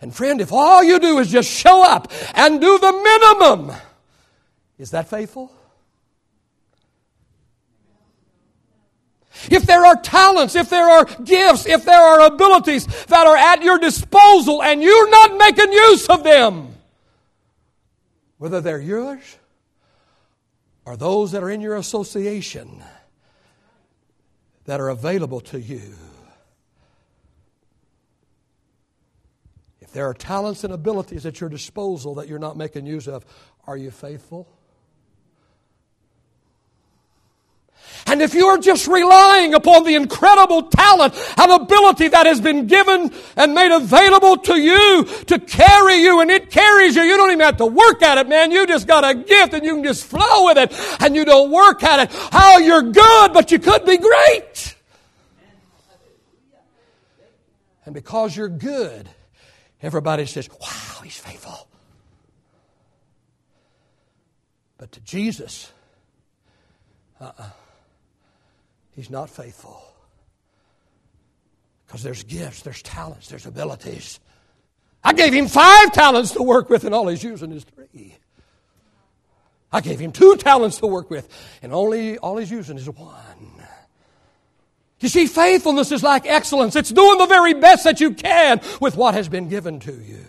And 0.00 0.14
friend, 0.14 0.40
if 0.40 0.52
all 0.52 0.84
you 0.84 1.00
do 1.00 1.18
is 1.18 1.28
just 1.28 1.50
show 1.50 1.82
up 1.82 2.12
and 2.34 2.60
do 2.60 2.78
the 2.78 2.92
minimum, 2.92 3.76
is 4.78 4.92
that 4.92 5.10
faithful? 5.10 5.52
If 9.50 9.64
there 9.64 9.84
are 9.84 9.96
talents, 9.96 10.54
if 10.54 10.70
there 10.70 10.88
are 10.88 11.04
gifts, 11.04 11.66
if 11.66 11.84
there 11.84 12.00
are 12.00 12.26
abilities 12.32 12.86
that 13.06 13.26
are 13.26 13.36
at 13.36 13.64
your 13.64 13.80
disposal 13.80 14.62
and 14.62 14.80
you're 14.80 15.10
not 15.10 15.36
making 15.36 15.72
use 15.72 16.06
of 16.06 16.22
them, 16.22 16.76
whether 18.36 18.60
they're 18.60 18.80
yours 18.80 19.36
are 20.88 20.96
those 20.96 21.32
that 21.32 21.42
are 21.42 21.50
in 21.50 21.60
your 21.60 21.76
association 21.76 22.82
that 24.64 24.80
are 24.80 24.88
available 24.88 25.38
to 25.38 25.60
you. 25.60 25.82
If 29.80 29.92
there 29.92 30.08
are 30.08 30.14
talents 30.14 30.64
and 30.64 30.72
abilities 30.72 31.26
at 31.26 31.42
your 31.42 31.50
disposal 31.50 32.14
that 32.14 32.26
you're 32.26 32.38
not 32.38 32.56
making 32.56 32.86
use 32.86 33.06
of, 33.06 33.26
are 33.66 33.76
you 33.76 33.90
faithful? 33.90 34.48
And 38.06 38.22
if 38.22 38.34
you're 38.34 38.58
just 38.58 38.86
relying 38.86 39.54
upon 39.54 39.84
the 39.84 39.94
incredible 39.94 40.62
talent 40.64 41.14
and 41.36 41.52
ability 41.52 42.08
that 42.08 42.26
has 42.26 42.40
been 42.40 42.66
given 42.66 43.12
and 43.36 43.54
made 43.54 43.70
available 43.70 44.38
to 44.38 44.58
you 44.58 45.04
to 45.26 45.38
carry 45.38 45.96
you 45.96 46.20
and 46.20 46.30
it 46.30 46.50
carries 46.50 46.96
you, 46.96 47.02
you 47.02 47.16
don't 47.16 47.30
even 47.30 47.40
have 47.40 47.58
to 47.58 47.66
work 47.66 48.02
at 48.02 48.18
it, 48.18 48.28
man. 48.28 48.50
You 48.50 48.66
just 48.66 48.86
got 48.86 49.04
a 49.04 49.14
gift 49.14 49.52
and 49.52 49.64
you 49.64 49.74
can 49.74 49.84
just 49.84 50.04
flow 50.04 50.46
with 50.46 50.58
it 50.58 50.72
and 51.02 51.14
you 51.14 51.24
don't 51.24 51.50
work 51.50 51.82
at 51.82 52.00
it. 52.08 52.16
How 52.32 52.58
you're 52.58 52.82
good, 52.82 53.32
but 53.32 53.50
you 53.52 53.58
could 53.58 53.84
be 53.84 53.98
great. 53.98 54.74
And 57.84 57.94
because 57.94 58.36
you're 58.36 58.48
good, 58.48 59.08
everybody 59.82 60.26
says, 60.26 60.48
wow, 60.60 61.02
he's 61.02 61.18
faithful. 61.18 61.68
But 64.76 64.92
to 64.92 65.00
Jesus, 65.00 65.72
uh-uh. 67.20 67.50
He's 68.98 69.10
not 69.10 69.30
faithful. 69.30 69.80
Because 71.86 72.02
there's 72.02 72.24
gifts, 72.24 72.62
there's 72.62 72.82
talents, 72.82 73.28
there's 73.28 73.46
abilities. 73.46 74.18
I 75.04 75.12
gave 75.12 75.32
him 75.32 75.46
five 75.46 75.92
talents 75.92 76.32
to 76.32 76.42
work 76.42 76.68
with, 76.68 76.82
and 76.82 76.92
all 76.92 77.06
he's 77.06 77.22
using 77.22 77.52
is 77.52 77.62
three. 77.62 78.16
I 79.70 79.82
gave 79.82 80.00
him 80.00 80.10
two 80.10 80.34
talents 80.34 80.78
to 80.78 80.88
work 80.88 81.10
with, 81.10 81.28
and 81.62 81.72
only 81.72 82.18
all 82.18 82.38
he's 82.38 82.50
using 82.50 82.76
is 82.76 82.88
one. 82.88 83.62
You 84.98 85.08
see, 85.08 85.26
faithfulness 85.28 85.92
is 85.92 86.02
like 86.02 86.26
excellence. 86.26 86.74
It's 86.74 86.90
doing 86.90 87.18
the 87.18 87.26
very 87.26 87.54
best 87.54 87.84
that 87.84 88.00
you 88.00 88.14
can 88.14 88.60
with 88.80 88.96
what 88.96 89.14
has 89.14 89.28
been 89.28 89.48
given 89.48 89.78
to 89.78 89.92
you. 89.92 90.26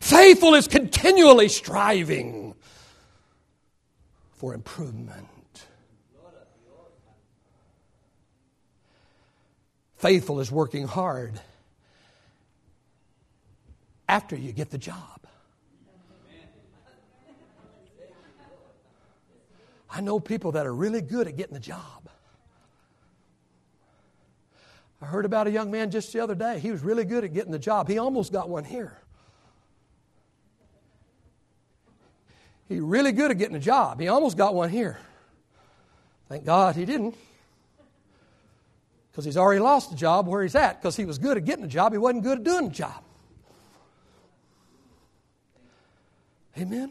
Faithful 0.00 0.54
is 0.54 0.68
continually 0.68 1.50
striving 1.50 2.54
for 4.30 4.54
improvement. 4.54 5.28
Faithful 10.02 10.40
is 10.40 10.50
working 10.50 10.88
hard 10.88 11.40
after 14.08 14.34
you 14.34 14.50
get 14.50 14.68
the 14.68 14.76
job. 14.76 15.20
I 19.88 20.00
know 20.00 20.18
people 20.18 20.50
that 20.52 20.66
are 20.66 20.74
really 20.74 21.02
good 21.02 21.28
at 21.28 21.36
getting 21.36 21.54
the 21.54 21.60
job. 21.60 22.08
I 25.00 25.06
heard 25.06 25.24
about 25.24 25.46
a 25.46 25.52
young 25.52 25.70
man 25.70 25.92
just 25.92 26.12
the 26.12 26.18
other 26.18 26.34
day. 26.34 26.58
He 26.58 26.72
was 26.72 26.82
really 26.82 27.04
good 27.04 27.22
at 27.22 27.32
getting 27.32 27.52
the 27.52 27.58
job. 27.60 27.86
He 27.86 27.98
almost 27.98 28.32
got 28.32 28.48
one 28.48 28.64
here. 28.64 28.98
He 32.68 32.80
really 32.80 33.12
good 33.12 33.30
at 33.30 33.38
getting 33.38 33.54
a 33.54 33.60
job. 33.60 34.00
He 34.00 34.08
almost 34.08 34.36
got 34.36 34.52
one 34.52 34.68
here. 34.68 34.98
Thank 36.28 36.44
God 36.44 36.74
he 36.74 36.86
didn't 36.86 37.14
because 39.12 39.26
he's 39.26 39.36
already 39.36 39.60
lost 39.60 39.90
the 39.90 39.96
job 39.96 40.26
where 40.26 40.42
he's 40.42 40.54
at 40.54 40.80
because 40.80 40.96
he 40.96 41.04
was 41.04 41.18
good 41.18 41.36
at 41.36 41.44
getting 41.44 41.64
a 41.64 41.68
job, 41.68 41.92
he 41.92 41.98
wasn't 41.98 42.24
good 42.24 42.38
at 42.38 42.44
doing 42.44 42.68
the 42.68 42.74
job. 42.74 43.04
Amen. 46.58 46.90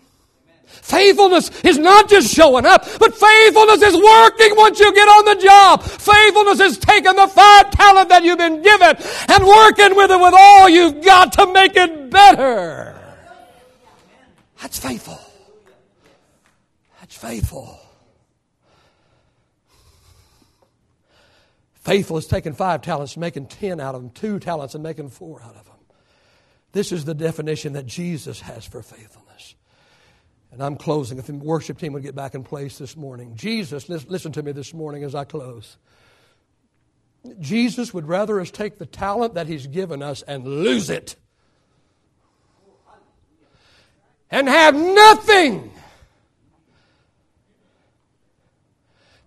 Faithfulness 0.65 1.49
is 1.63 1.77
not 1.77 2.09
just 2.09 2.33
showing 2.33 2.65
up, 2.65 2.85
but 2.97 3.13
faithfulness 3.13 3.81
is 3.81 3.95
working 3.95 4.55
once 4.55 4.79
you 4.79 4.93
get 4.93 5.07
on 5.07 5.25
the 5.25 5.43
job. 5.43 5.83
Faithfulness 5.83 6.59
is 6.61 6.77
taking 6.77 7.15
the 7.15 7.27
five 7.27 7.71
talent 7.71 8.07
that 8.09 8.23
you've 8.23 8.37
been 8.37 8.61
given 8.61 8.95
and 9.27 9.45
working 9.45 9.95
with 9.95 10.11
it 10.11 10.19
with 10.19 10.33
all 10.37 10.69
you've 10.69 11.03
got 11.03 11.33
to 11.33 11.51
make 11.51 11.75
it 11.75 12.09
better. 12.09 12.97
That's 14.61 14.79
faithful. 14.79 15.19
That's 16.99 17.17
faithful. 17.17 17.80
Faithful 21.81 22.17
is 22.17 22.27
taking 22.27 22.53
five 22.53 22.83
talents, 22.83 23.17
making 23.17 23.47
ten 23.47 23.79
out 23.79 23.95
of 23.95 24.01
them, 24.01 24.11
two 24.11 24.39
talents, 24.39 24.75
and 24.75 24.83
making 24.83 25.09
four 25.09 25.41
out 25.41 25.55
of 25.55 25.65
them. 25.65 25.75
This 26.73 26.91
is 26.91 27.05
the 27.05 27.15
definition 27.15 27.73
that 27.73 27.87
Jesus 27.87 28.39
has 28.41 28.65
for 28.65 28.83
faithfulness. 28.83 29.55
And 30.51 30.61
I'm 30.61 30.75
closing. 30.75 31.17
If 31.17 31.25
the 31.25 31.33
worship 31.33 31.79
team 31.79 31.93
would 31.93 32.03
get 32.03 32.13
back 32.13 32.35
in 32.35 32.43
place 32.43 32.77
this 32.77 32.95
morning. 32.95 33.35
Jesus, 33.35 33.89
listen 33.89 34.31
to 34.33 34.43
me 34.43 34.51
this 34.51 34.75
morning 34.75 35.03
as 35.03 35.15
I 35.15 35.23
close. 35.23 35.77
Jesus 37.39 37.93
would 37.95 38.07
rather 38.07 38.39
us 38.39 38.51
take 38.51 38.77
the 38.77 38.85
talent 38.85 39.33
that 39.33 39.47
He's 39.47 39.65
given 39.65 40.03
us 40.03 40.21
and 40.21 40.45
lose 40.45 40.89
it. 40.89 41.15
And 44.29 44.47
have 44.47 44.75
nothing 44.75 45.71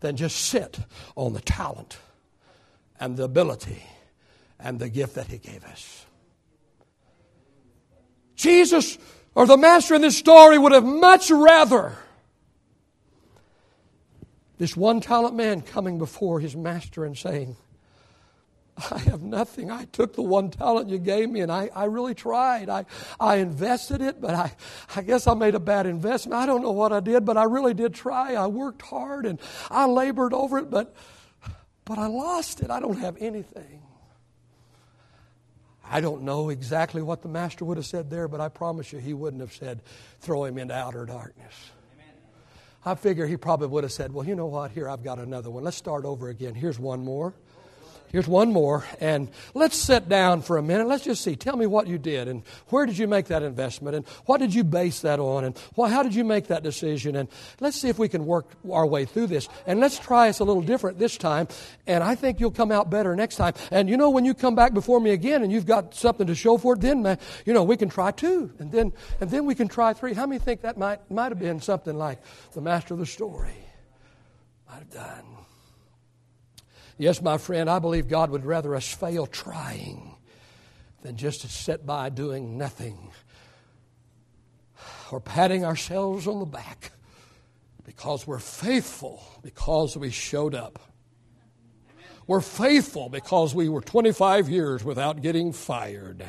than 0.00 0.16
just 0.16 0.36
sit 0.36 0.78
on 1.16 1.32
the 1.32 1.40
talent 1.40 1.98
and 3.00 3.16
the 3.16 3.24
ability 3.24 3.82
and 4.58 4.78
the 4.78 4.88
gift 4.88 5.14
that 5.14 5.26
He 5.26 5.38
gave 5.38 5.64
us. 5.64 6.06
Jesus, 8.36 8.98
or 9.34 9.46
the 9.46 9.56
master 9.56 9.94
in 9.94 10.02
this 10.02 10.16
story, 10.16 10.58
would 10.58 10.72
have 10.72 10.84
much 10.84 11.30
rather 11.30 11.96
this 14.58 14.76
one 14.76 15.00
talent 15.00 15.34
man 15.34 15.60
coming 15.60 15.98
before 15.98 16.40
his 16.40 16.56
master 16.56 17.04
and 17.04 17.16
saying, 17.16 17.56
I 18.90 18.98
have 18.98 19.22
nothing. 19.22 19.70
I 19.70 19.84
took 19.84 20.14
the 20.14 20.22
one 20.22 20.50
talent 20.50 20.88
you 20.88 20.98
gave 20.98 21.30
me 21.30 21.40
and 21.40 21.50
I, 21.50 21.70
I 21.74 21.84
really 21.84 22.14
tried. 22.14 22.68
I, 22.68 22.86
I 23.20 23.36
invested 23.36 24.00
it, 24.00 24.20
but 24.20 24.34
I, 24.34 24.52
I 24.96 25.02
guess 25.02 25.26
I 25.26 25.34
made 25.34 25.54
a 25.54 25.60
bad 25.60 25.86
investment. 25.86 26.40
I 26.40 26.46
don't 26.46 26.62
know 26.62 26.72
what 26.72 26.92
I 26.92 27.00
did, 27.00 27.24
but 27.24 27.36
I 27.36 27.44
really 27.44 27.74
did 27.74 27.94
try. 27.94 28.34
I 28.34 28.46
worked 28.48 28.82
hard 28.82 29.26
and 29.26 29.40
I 29.70 29.86
labored 29.86 30.32
over 30.32 30.58
it, 30.58 30.70
but 30.70 30.94
but 31.84 31.98
I 31.98 32.06
lost 32.06 32.60
it. 32.60 32.70
I 32.70 32.80
don't 32.80 32.98
have 32.98 33.16
anything. 33.20 33.82
I 35.88 36.00
don't 36.00 36.22
know 36.22 36.48
exactly 36.48 37.02
what 37.02 37.22
the 37.22 37.28
master 37.28 37.64
would 37.64 37.76
have 37.76 37.86
said 37.86 38.10
there, 38.10 38.26
but 38.26 38.40
I 38.40 38.48
promise 38.48 38.92
you 38.92 38.98
he 38.98 39.12
wouldn't 39.12 39.42
have 39.42 39.52
said, 39.52 39.80
throw 40.20 40.44
him 40.44 40.58
into 40.58 40.74
outer 40.74 41.04
darkness. 41.04 41.54
Amen. 41.94 42.14
I 42.86 42.94
figure 42.94 43.26
he 43.26 43.36
probably 43.36 43.68
would 43.68 43.84
have 43.84 43.92
said, 43.92 44.12
well, 44.12 44.26
you 44.26 44.34
know 44.34 44.46
what? 44.46 44.70
Here, 44.70 44.88
I've 44.88 45.04
got 45.04 45.18
another 45.18 45.50
one. 45.50 45.62
Let's 45.62 45.76
start 45.76 46.04
over 46.06 46.30
again. 46.30 46.54
Here's 46.54 46.78
one 46.78 47.04
more. 47.04 47.34
Here's 48.14 48.28
one 48.28 48.52
more, 48.52 48.84
and 49.00 49.28
let's 49.54 49.76
sit 49.76 50.08
down 50.08 50.42
for 50.42 50.56
a 50.56 50.62
minute. 50.62 50.86
Let's 50.86 51.02
just 51.02 51.24
see. 51.24 51.34
Tell 51.34 51.56
me 51.56 51.66
what 51.66 51.88
you 51.88 51.98
did, 51.98 52.28
and 52.28 52.44
where 52.68 52.86
did 52.86 52.96
you 52.96 53.08
make 53.08 53.26
that 53.26 53.42
investment, 53.42 53.96
and 53.96 54.06
what 54.26 54.38
did 54.38 54.54
you 54.54 54.62
base 54.62 55.00
that 55.00 55.18
on, 55.18 55.42
and 55.42 55.58
how 55.76 56.04
did 56.04 56.14
you 56.14 56.22
make 56.22 56.46
that 56.46 56.62
decision? 56.62 57.16
And 57.16 57.28
let's 57.58 57.76
see 57.76 57.88
if 57.88 57.98
we 57.98 58.08
can 58.08 58.24
work 58.24 58.52
our 58.70 58.86
way 58.86 59.04
through 59.04 59.26
this. 59.26 59.48
And 59.66 59.80
let's 59.80 59.98
try 59.98 60.28
us 60.28 60.38
a 60.38 60.44
little 60.44 60.62
different 60.62 61.00
this 61.00 61.18
time, 61.18 61.48
and 61.88 62.04
I 62.04 62.14
think 62.14 62.38
you'll 62.38 62.52
come 62.52 62.70
out 62.70 62.88
better 62.88 63.16
next 63.16 63.34
time. 63.34 63.54
And 63.72 63.90
you 63.90 63.96
know, 63.96 64.10
when 64.10 64.24
you 64.24 64.32
come 64.32 64.54
back 64.54 64.74
before 64.74 65.00
me 65.00 65.10
again, 65.10 65.42
and 65.42 65.50
you've 65.50 65.66
got 65.66 65.92
something 65.96 66.28
to 66.28 66.36
show 66.36 66.56
for 66.56 66.74
it, 66.74 66.82
then 66.82 67.02
man, 67.02 67.18
you 67.44 67.52
know 67.52 67.64
we 67.64 67.76
can 67.76 67.88
try 67.88 68.12
two, 68.12 68.52
and 68.60 68.70
then 68.70 68.92
and 69.20 69.28
then 69.28 69.44
we 69.44 69.56
can 69.56 69.66
try 69.66 69.92
three. 69.92 70.14
How 70.14 70.26
many 70.26 70.38
think 70.38 70.60
that 70.60 70.78
might 70.78 71.00
might 71.10 71.32
have 71.32 71.40
been 71.40 71.60
something 71.60 71.98
like 71.98 72.20
the 72.52 72.60
master 72.60 72.94
of 72.94 73.00
the 73.00 73.06
story 73.06 73.56
might 74.68 74.78
have 74.78 74.90
done? 74.90 75.43
Yes, 76.96 77.20
my 77.20 77.38
friend, 77.38 77.68
I 77.68 77.80
believe 77.80 78.08
God 78.08 78.30
would 78.30 78.44
rather 78.44 78.74
us 78.74 78.92
fail 78.92 79.26
trying 79.26 80.14
than 81.02 81.16
just 81.16 81.40
to 81.42 81.48
sit 81.48 81.84
by 81.84 82.08
doing 82.08 82.56
nothing 82.56 83.10
or 85.10 85.20
patting 85.20 85.64
ourselves 85.64 86.26
on 86.26 86.38
the 86.38 86.46
back 86.46 86.92
because 87.84 88.26
we're 88.26 88.38
faithful 88.38 89.22
because 89.42 89.96
we 89.96 90.10
showed 90.10 90.54
up. 90.54 90.78
We're 92.26 92.40
faithful 92.40 93.08
because 93.10 93.54
we 93.54 93.68
were 93.68 93.82
25 93.82 94.48
years 94.48 94.82
without 94.82 95.20
getting 95.20 95.52
fired. 95.52 96.24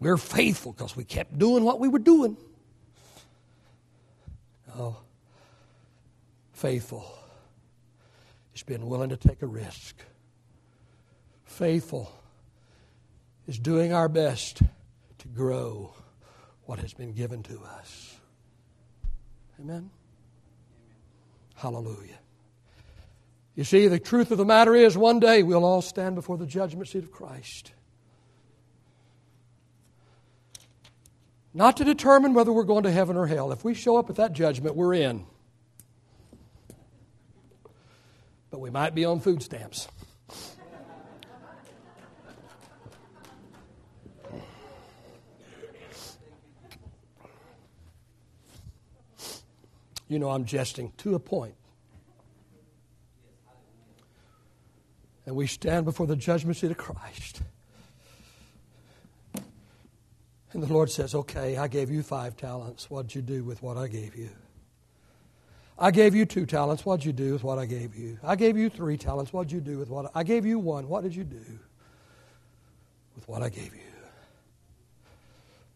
We're 0.00 0.16
faithful 0.16 0.72
because 0.72 0.96
we 0.96 1.04
kept 1.04 1.38
doing 1.38 1.62
what 1.62 1.78
we 1.78 1.88
were 1.88 1.98
doing. 1.98 2.36
Oh, 4.80 4.96
faithful 6.54 7.04
is 8.54 8.62
being 8.62 8.88
willing 8.88 9.10
to 9.10 9.16
take 9.18 9.42
a 9.42 9.46
risk. 9.46 9.94
Faithful 11.44 12.10
is 13.46 13.58
doing 13.58 13.92
our 13.92 14.08
best 14.08 14.62
to 15.18 15.28
grow 15.28 15.92
what 16.64 16.78
has 16.78 16.94
been 16.94 17.12
given 17.12 17.42
to 17.42 17.60
us. 17.62 18.16
Amen? 19.60 19.76
Amen? 19.76 19.90
Hallelujah. 21.56 22.18
You 23.54 23.64
see, 23.64 23.86
the 23.86 23.98
truth 23.98 24.30
of 24.30 24.38
the 24.38 24.46
matter 24.46 24.74
is 24.74 24.96
one 24.96 25.20
day 25.20 25.42
we'll 25.42 25.66
all 25.66 25.82
stand 25.82 26.14
before 26.14 26.38
the 26.38 26.46
judgment 26.46 26.88
seat 26.88 27.04
of 27.04 27.12
Christ. 27.12 27.72
Not 31.52 31.76
to 31.78 31.84
determine 31.84 32.32
whether 32.32 32.52
we're 32.52 32.64
going 32.64 32.84
to 32.84 32.92
heaven 32.92 33.16
or 33.16 33.26
hell. 33.26 33.50
If 33.50 33.64
we 33.64 33.74
show 33.74 33.96
up 33.96 34.08
at 34.08 34.16
that 34.16 34.32
judgment, 34.32 34.76
we're 34.76 34.94
in. 34.94 35.26
But 38.50 38.60
we 38.60 38.70
might 38.70 38.94
be 38.94 39.04
on 39.04 39.20
food 39.20 39.42
stamps. 39.42 39.88
You 50.08 50.18
know, 50.18 50.30
I'm 50.30 50.44
jesting 50.44 50.92
to 50.98 51.14
a 51.14 51.20
point. 51.20 51.54
And 55.24 55.36
we 55.36 55.46
stand 55.46 55.84
before 55.84 56.08
the 56.08 56.16
judgment 56.16 56.56
seat 56.56 56.72
of 56.72 56.76
Christ. 56.76 57.42
And 60.52 60.62
the 60.62 60.72
Lord 60.72 60.90
says, 60.90 61.14
Okay, 61.14 61.56
I 61.56 61.68
gave 61.68 61.90
you 61.90 62.02
five 62.02 62.36
talents. 62.36 62.90
What'd 62.90 63.14
you 63.14 63.22
do 63.22 63.44
with 63.44 63.62
what 63.62 63.76
I 63.76 63.88
gave 63.88 64.16
you? 64.16 64.30
I 65.78 65.90
gave 65.90 66.14
you 66.14 66.26
two 66.26 66.44
talents. 66.44 66.84
What'd 66.84 67.06
you 67.06 67.12
do 67.12 67.32
with 67.32 67.42
what 67.42 67.58
I 67.58 67.64
gave 67.64 67.94
you? 67.96 68.18
I 68.22 68.36
gave 68.36 68.58
you 68.58 68.68
three 68.68 68.98
talents. 68.98 69.32
What'd 69.32 69.50
you 69.50 69.62
do 69.62 69.78
with 69.78 69.88
what 69.88 70.06
I, 70.06 70.08
gave? 70.08 70.16
I 70.16 70.22
gave 70.24 70.46
you 70.46 70.58
one? 70.58 70.88
What 70.88 71.02
did 71.02 71.14
you 71.14 71.24
do 71.24 71.40
with 73.14 73.26
what 73.26 73.42
I 73.42 73.48
gave 73.48 73.74
you? 73.74 73.80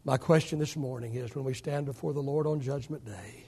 My 0.05 0.19
question 0.19 0.59
this 0.59 0.77
morning 0.77 1.15
is 1.15 1.35
when 1.35 1.47
we 1.47 1.55
stand 1.55 1.87
before 1.87 2.13
the 2.13 2.21
Lord 2.21 2.47
on 2.47 2.61
Judgment 2.61 3.07
Day, 3.07 3.47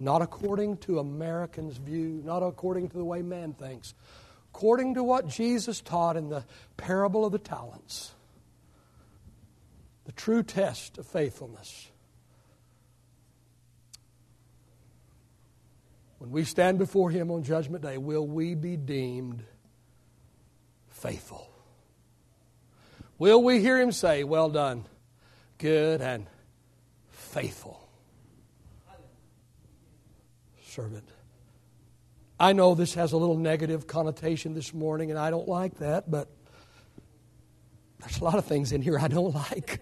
not 0.00 0.22
according 0.22 0.78
to 0.78 0.98
Americans' 0.98 1.76
view, 1.76 2.22
not 2.24 2.42
according 2.42 2.88
to 2.88 2.96
the 2.96 3.04
way 3.04 3.20
man 3.20 3.52
thinks, 3.52 3.92
according 4.54 4.94
to 4.94 5.04
what 5.04 5.28
Jesus 5.28 5.82
taught 5.82 6.16
in 6.16 6.30
the 6.30 6.44
parable 6.78 7.26
of 7.26 7.32
the 7.32 7.38
talents, 7.38 8.13
true 10.16 10.42
test 10.42 10.98
of 10.98 11.06
faithfulness. 11.06 11.88
When 16.18 16.30
we 16.30 16.44
stand 16.44 16.78
before 16.78 17.10
Him 17.10 17.30
on 17.30 17.42
Judgment 17.42 17.82
Day, 17.82 17.98
will 17.98 18.26
we 18.26 18.54
be 18.54 18.76
deemed 18.76 19.44
faithful? 20.88 21.50
Will 23.18 23.42
we 23.42 23.60
hear 23.60 23.78
Him 23.78 23.92
say, 23.92 24.24
Well 24.24 24.48
done, 24.48 24.84
good 25.58 26.00
and 26.00 26.26
faithful 27.10 27.86
servant? 30.62 31.08
I 32.38 32.52
know 32.52 32.74
this 32.74 32.94
has 32.94 33.12
a 33.12 33.16
little 33.16 33.36
negative 33.36 33.86
connotation 33.86 34.54
this 34.54 34.74
morning, 34.74 35.10
and 35.10 35.18
I 35.18 35.30
don't 35.30 35.46
like 35.48 35.78
that, 35.78 36.10
but 36.10 36.28
there's 38.04 38.20
a 38.20 38.24
lot 38.24 38.36
of 38.36 38.44
things 38.44 38.72
in 38.72 38.82
here 38.82 38.98
I 38.98 39.08
don't 39.08 39.34
like. 39.34 39.80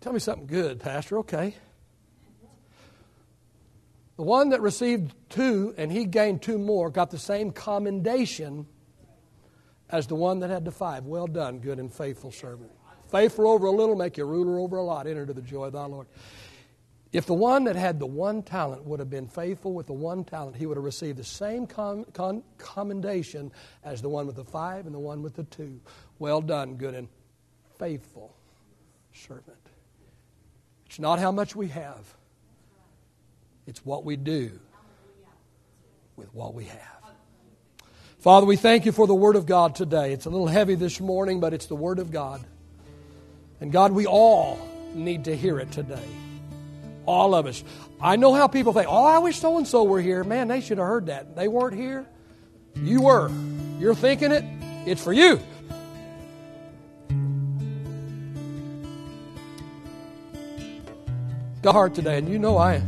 Tell 0.00 0.12
me 0.12 0.20
something 0.20 0.46
good, 0.46 0.80
Pastor. 0.80 1.18
Okay. 1.18 1.54
The 4.16 4.22
one 4.22 4.48
that 4.50 4.62
received 4.62 5.14
two 5.28 5.74
and 5.76 5.92
he 5.92 6.06
gained 6.06 6.40
two 6.40 6.58
more 6.58 6.88
got 6.88 7.10
the 7.10 7.18
same 7.18 7.50
commendation 7.50 8.66
as 9.90 10.06
the 10.06 10.14
one 10.14 10.40
that 10.40 10.50
had 10.50 10.64
the 10.64 10.70
five. 10.70 11.04
Well 11.04 11.26
done, 11.26 11.58
good 11.58 11.78
and 11.78 11.92
faithful 11.92 12.32
servant. 12.32 12.70
Faithful 13.10 13.48
over 13.48 13.66
a 13.66 13.70
little, 13.70 13.96
make 13.96 14.16
you 14.16 14.24
ruler 14.24 14.58
over 14.58 14.78
a 14.78 14.82
lot. 14.82 15.06
Enter 15.06 15.26
to 15.26 15.32
the 15.32 15.42
joy 15.42 15.66
of 15.66 15.74
thy 15.74 15.84
Lord. 15.84 16.06
If 17.10 17.24
the 17.24 17.34
one 17.34 17.64
that 17.64 17.76
had 17.76 17.98
the 17.98 18.06
one 18.06 18.42
talent 18.42 18.84
would 18.84 19.00
have 19.00 19.08
been 19.08 19.28
faithful 19.28 19.72
with 19.72 19.86
the 19.86 19.94
one 19.94 20.24
talent, 20.24 20.56
he 20.56 20.66
would 20.66 20.76
have 20.76 20.84
received 20.84 21.18
the 21.18 21.24
same 21.24 21.66
com- 21.66 22.04
con- 22.12 22.42
commendation 22.58 23.50
as 23.82 24.02
the 24.02 24.10
one 24.10 24.26
with 24.26 24.36
the 24.36 24.44
five 24.44 24.84
and 24.84 24.94
the 24.94 24.98
one 24.98 25.22
with 25.22 25.34
the 25.34 25.44
two. 25.44 25.80
Well 26.18 26.42
done, 26.42 26.74
good 26.74 26.94
and 26.94 27.08
faithful 27.78 28.34
servant. 29.14 29.56
It's 30.86 30.98
not 30.98 31.18
how 31.18 31.32
much 31.32 31.56
we 31.56 31.68
have, 31.68 32.14
it's 33.66 33.84
what 33.84 34.04
we 34.04 34.16
do 34.16 34.58
with 36.16 36.34
what 36.34 36.52
we 36.52 36.64
have. 36.64 36.98
Father, 38.18 38.46
we 38.46 38.56
thank 38.56 38.84
you 38.84 38.92
for 38.92 39.06
the 39.06 39.14
Word 39.14 39.36
of 39.36 39.46
God 39.46 39.74
today. 39.76 40.12
It's 40.12 40.26
a 40.26 40.30
little 40.30 40.48
heavy 40.48 40.74
this 40.74 41.00
morning, 41.00 41.40
but 41.40 41.54
it's 41.54 41.66
the 41.66 41.76
Word 41.76 42.00
of 42.00 42.10
God. 42.10 42.44
And 43.60 43.70
God, 43.72 43.92
we 43.92 44.06
all 44.06 44.58
need 44.92 45.24
to 45.24 45.36
hear 45.36 45.60
it 45.60 45.70
today. 45.70 46.02
All 47.08 47.34
of 47.34 47.46
us. 47.46 47.64
I 48.02 48.16
know 48.16 48.34
how 48.34 48.48
people 48.48 48.74
think, 48.74 48.86
oh, 48.86 49.06
I 49.06 49.16
wish 49.16 49.40
so 49.40 49.56
and 49.56 49.66
so 49.66 49.82
were 49.82 50.00
here. 50.00 50.22
Man, 50.24 50.46
they 50.46 50.60
should 50.60 50.76
have 50.76 50.86
heard 50.86 51.06
that. 51.06 51.34
They 51.34 51.48
weren't 51.48 51.74
here. 51.74 52.06
You 52.76 53.00
were. 53.00 53.30
You're 53.78 53.94
thinking 53.94 54.30
it. 54.30 54.44
It's 54.84 55.02
for 55.02 55.14
you. 55.14 55.40
Got 61.62 61.72
heart 61.72 61.94
today, 61.94 62.18
and 62.18 62.28
you 62.28 62.38
know 62.38 62.58
I, 62.58 62.82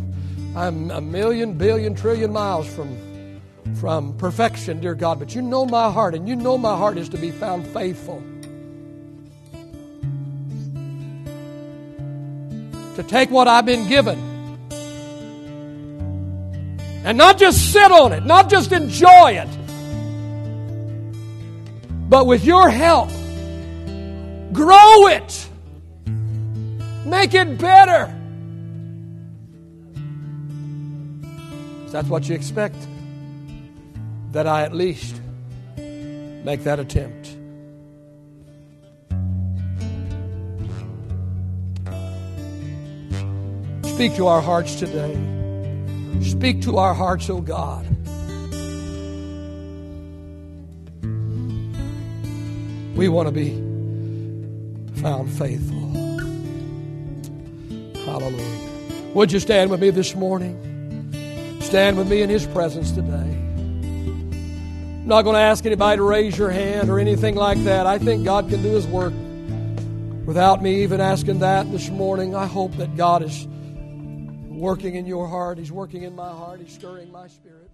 I'm 0.54 0.90
a 0.90 1.00
million, 1.00 1.54
billion, 1.54 1.94
trillion 1.94 2.30
miles 2.30 2.68
from 2.68 3.40
from 3.76 4.16
perfection, 4.18 4.80
dear 4.80 4.94
God, 4.94 5.18
but 5.18 5.34
you 5.34 5.40
know 5.40 5.64
my 5.64 5.90
heart, 5.90 6.14
and 6.14 6.28
you 6.28 6.36
know 6.36 6.58
my 6.58 6.76
heart 6.76 6.98
is 6.98 7.08
to 7.08 7.16
be 7.16 7.30
found 7.30 7.66
faithful. 7.68 8.22
To 12.96 13.02
take 13.02 13.30
what 13.30 13.48
I've 13.48 13.64
been 13.64 13.88
given 13.88 14.18
and 17.04 17.16
not 17.16 17.38
just 17.38 17.72
sit 17.72 17.90
on 17.90 18.12
it, 18.12 18.26
not 18.26 18.50
just 18.50 18.72
enjoy 18.72 19.32
it, 19.32 19.48
but 22.08 22.26
with 22.26 22.44
your 22.44 22.68
help, 22.68 23.08
grow 24.52 25.06
it, 25.06 25.48
make 27.06 27.34
it 27.34 27.58
better. 27.58 28.14
That's 31.90 32.08
what 32.08 32.28
you 32.28 32.34
expect 32.34 32.76
that 34.32 34.46
I 34.46 34.62
at 34.62 34.74
least 34.74 35.20
make 35.76 36.62
that 36.64 36.78
attempt. 36.78 37.19
Speak 44.00 44.16
to 44.16 44.28
our 44.28 44.40
hearts 44.40 44.76
today. 44.76 45.12
Speak 46.22 46.62
to 46.62 46.78
our 46.78 46.94
hearts, 46.94 47.28
O 47.28 47.36
oh 47.36 47.40
God. 47.42 47.84
We 52.96 53.10
want 53.10 53.28
to 53.28 53.30
be 53.30 53.50
found 55.02 55.30
faithful. 55.30 55.76
Hallelujah. 58.06 59.12
Would 59.12 59.32
you 59.32 59.38
stand 59.38 59.70
with 59.70 59.82
me 59.82 59.90
this 59.90 60.14
morning? 60.14 61.58
Stand 61.60 61.98
with 61.98 62.08
me 62.08 62.22
in 62.22 62.30
His 62.30 62.46
presence 62.46 62.92
today. 62.92 63.12
I'm 63.12 65.06
not 65.08 65.24
going 65.24 65.34
to 65.34 65.40
ask 65.40 65.66
anybody 65.66 65.98
to 65.98 66.04
raise 66.04 66.38
your 66.38 66.48
hand 66.48 66.88
or 66.88 66.98
anything 66.98 67.34
like 67.34 67.62
that. 67.64 67.86
I 67.86 67.98
think 67.98 68.24
God 68.24 68.48
can 68.48 68.62
do 68.62 68.70
His 68.70 68.86
work 68.86 69.12
without 70.24 70.62
me 70.62 70.84
even 70.84 71.02
asking 71.02 71.40
that 71.40 71.70
this 71.70 71.90
morning. 71.90 72.34
I 72.34 72.46
hope 72.46 72.74
that 72.78 72.96
God 72.96 73.22
is 73.22 73.46
working 74.60 74.94
in 74.94 75.06
your 75.06 75.26
heart. 75.26 75.58
He's 75.58 75.72
working 75.72 76.02
in 76.02 76.14
my 76.14 76.28
heart. 76.28 76.60
He's 76.60 76.74
stirring 76.74 77.10
my 77.10 77.26
spirit. 77.28 77.69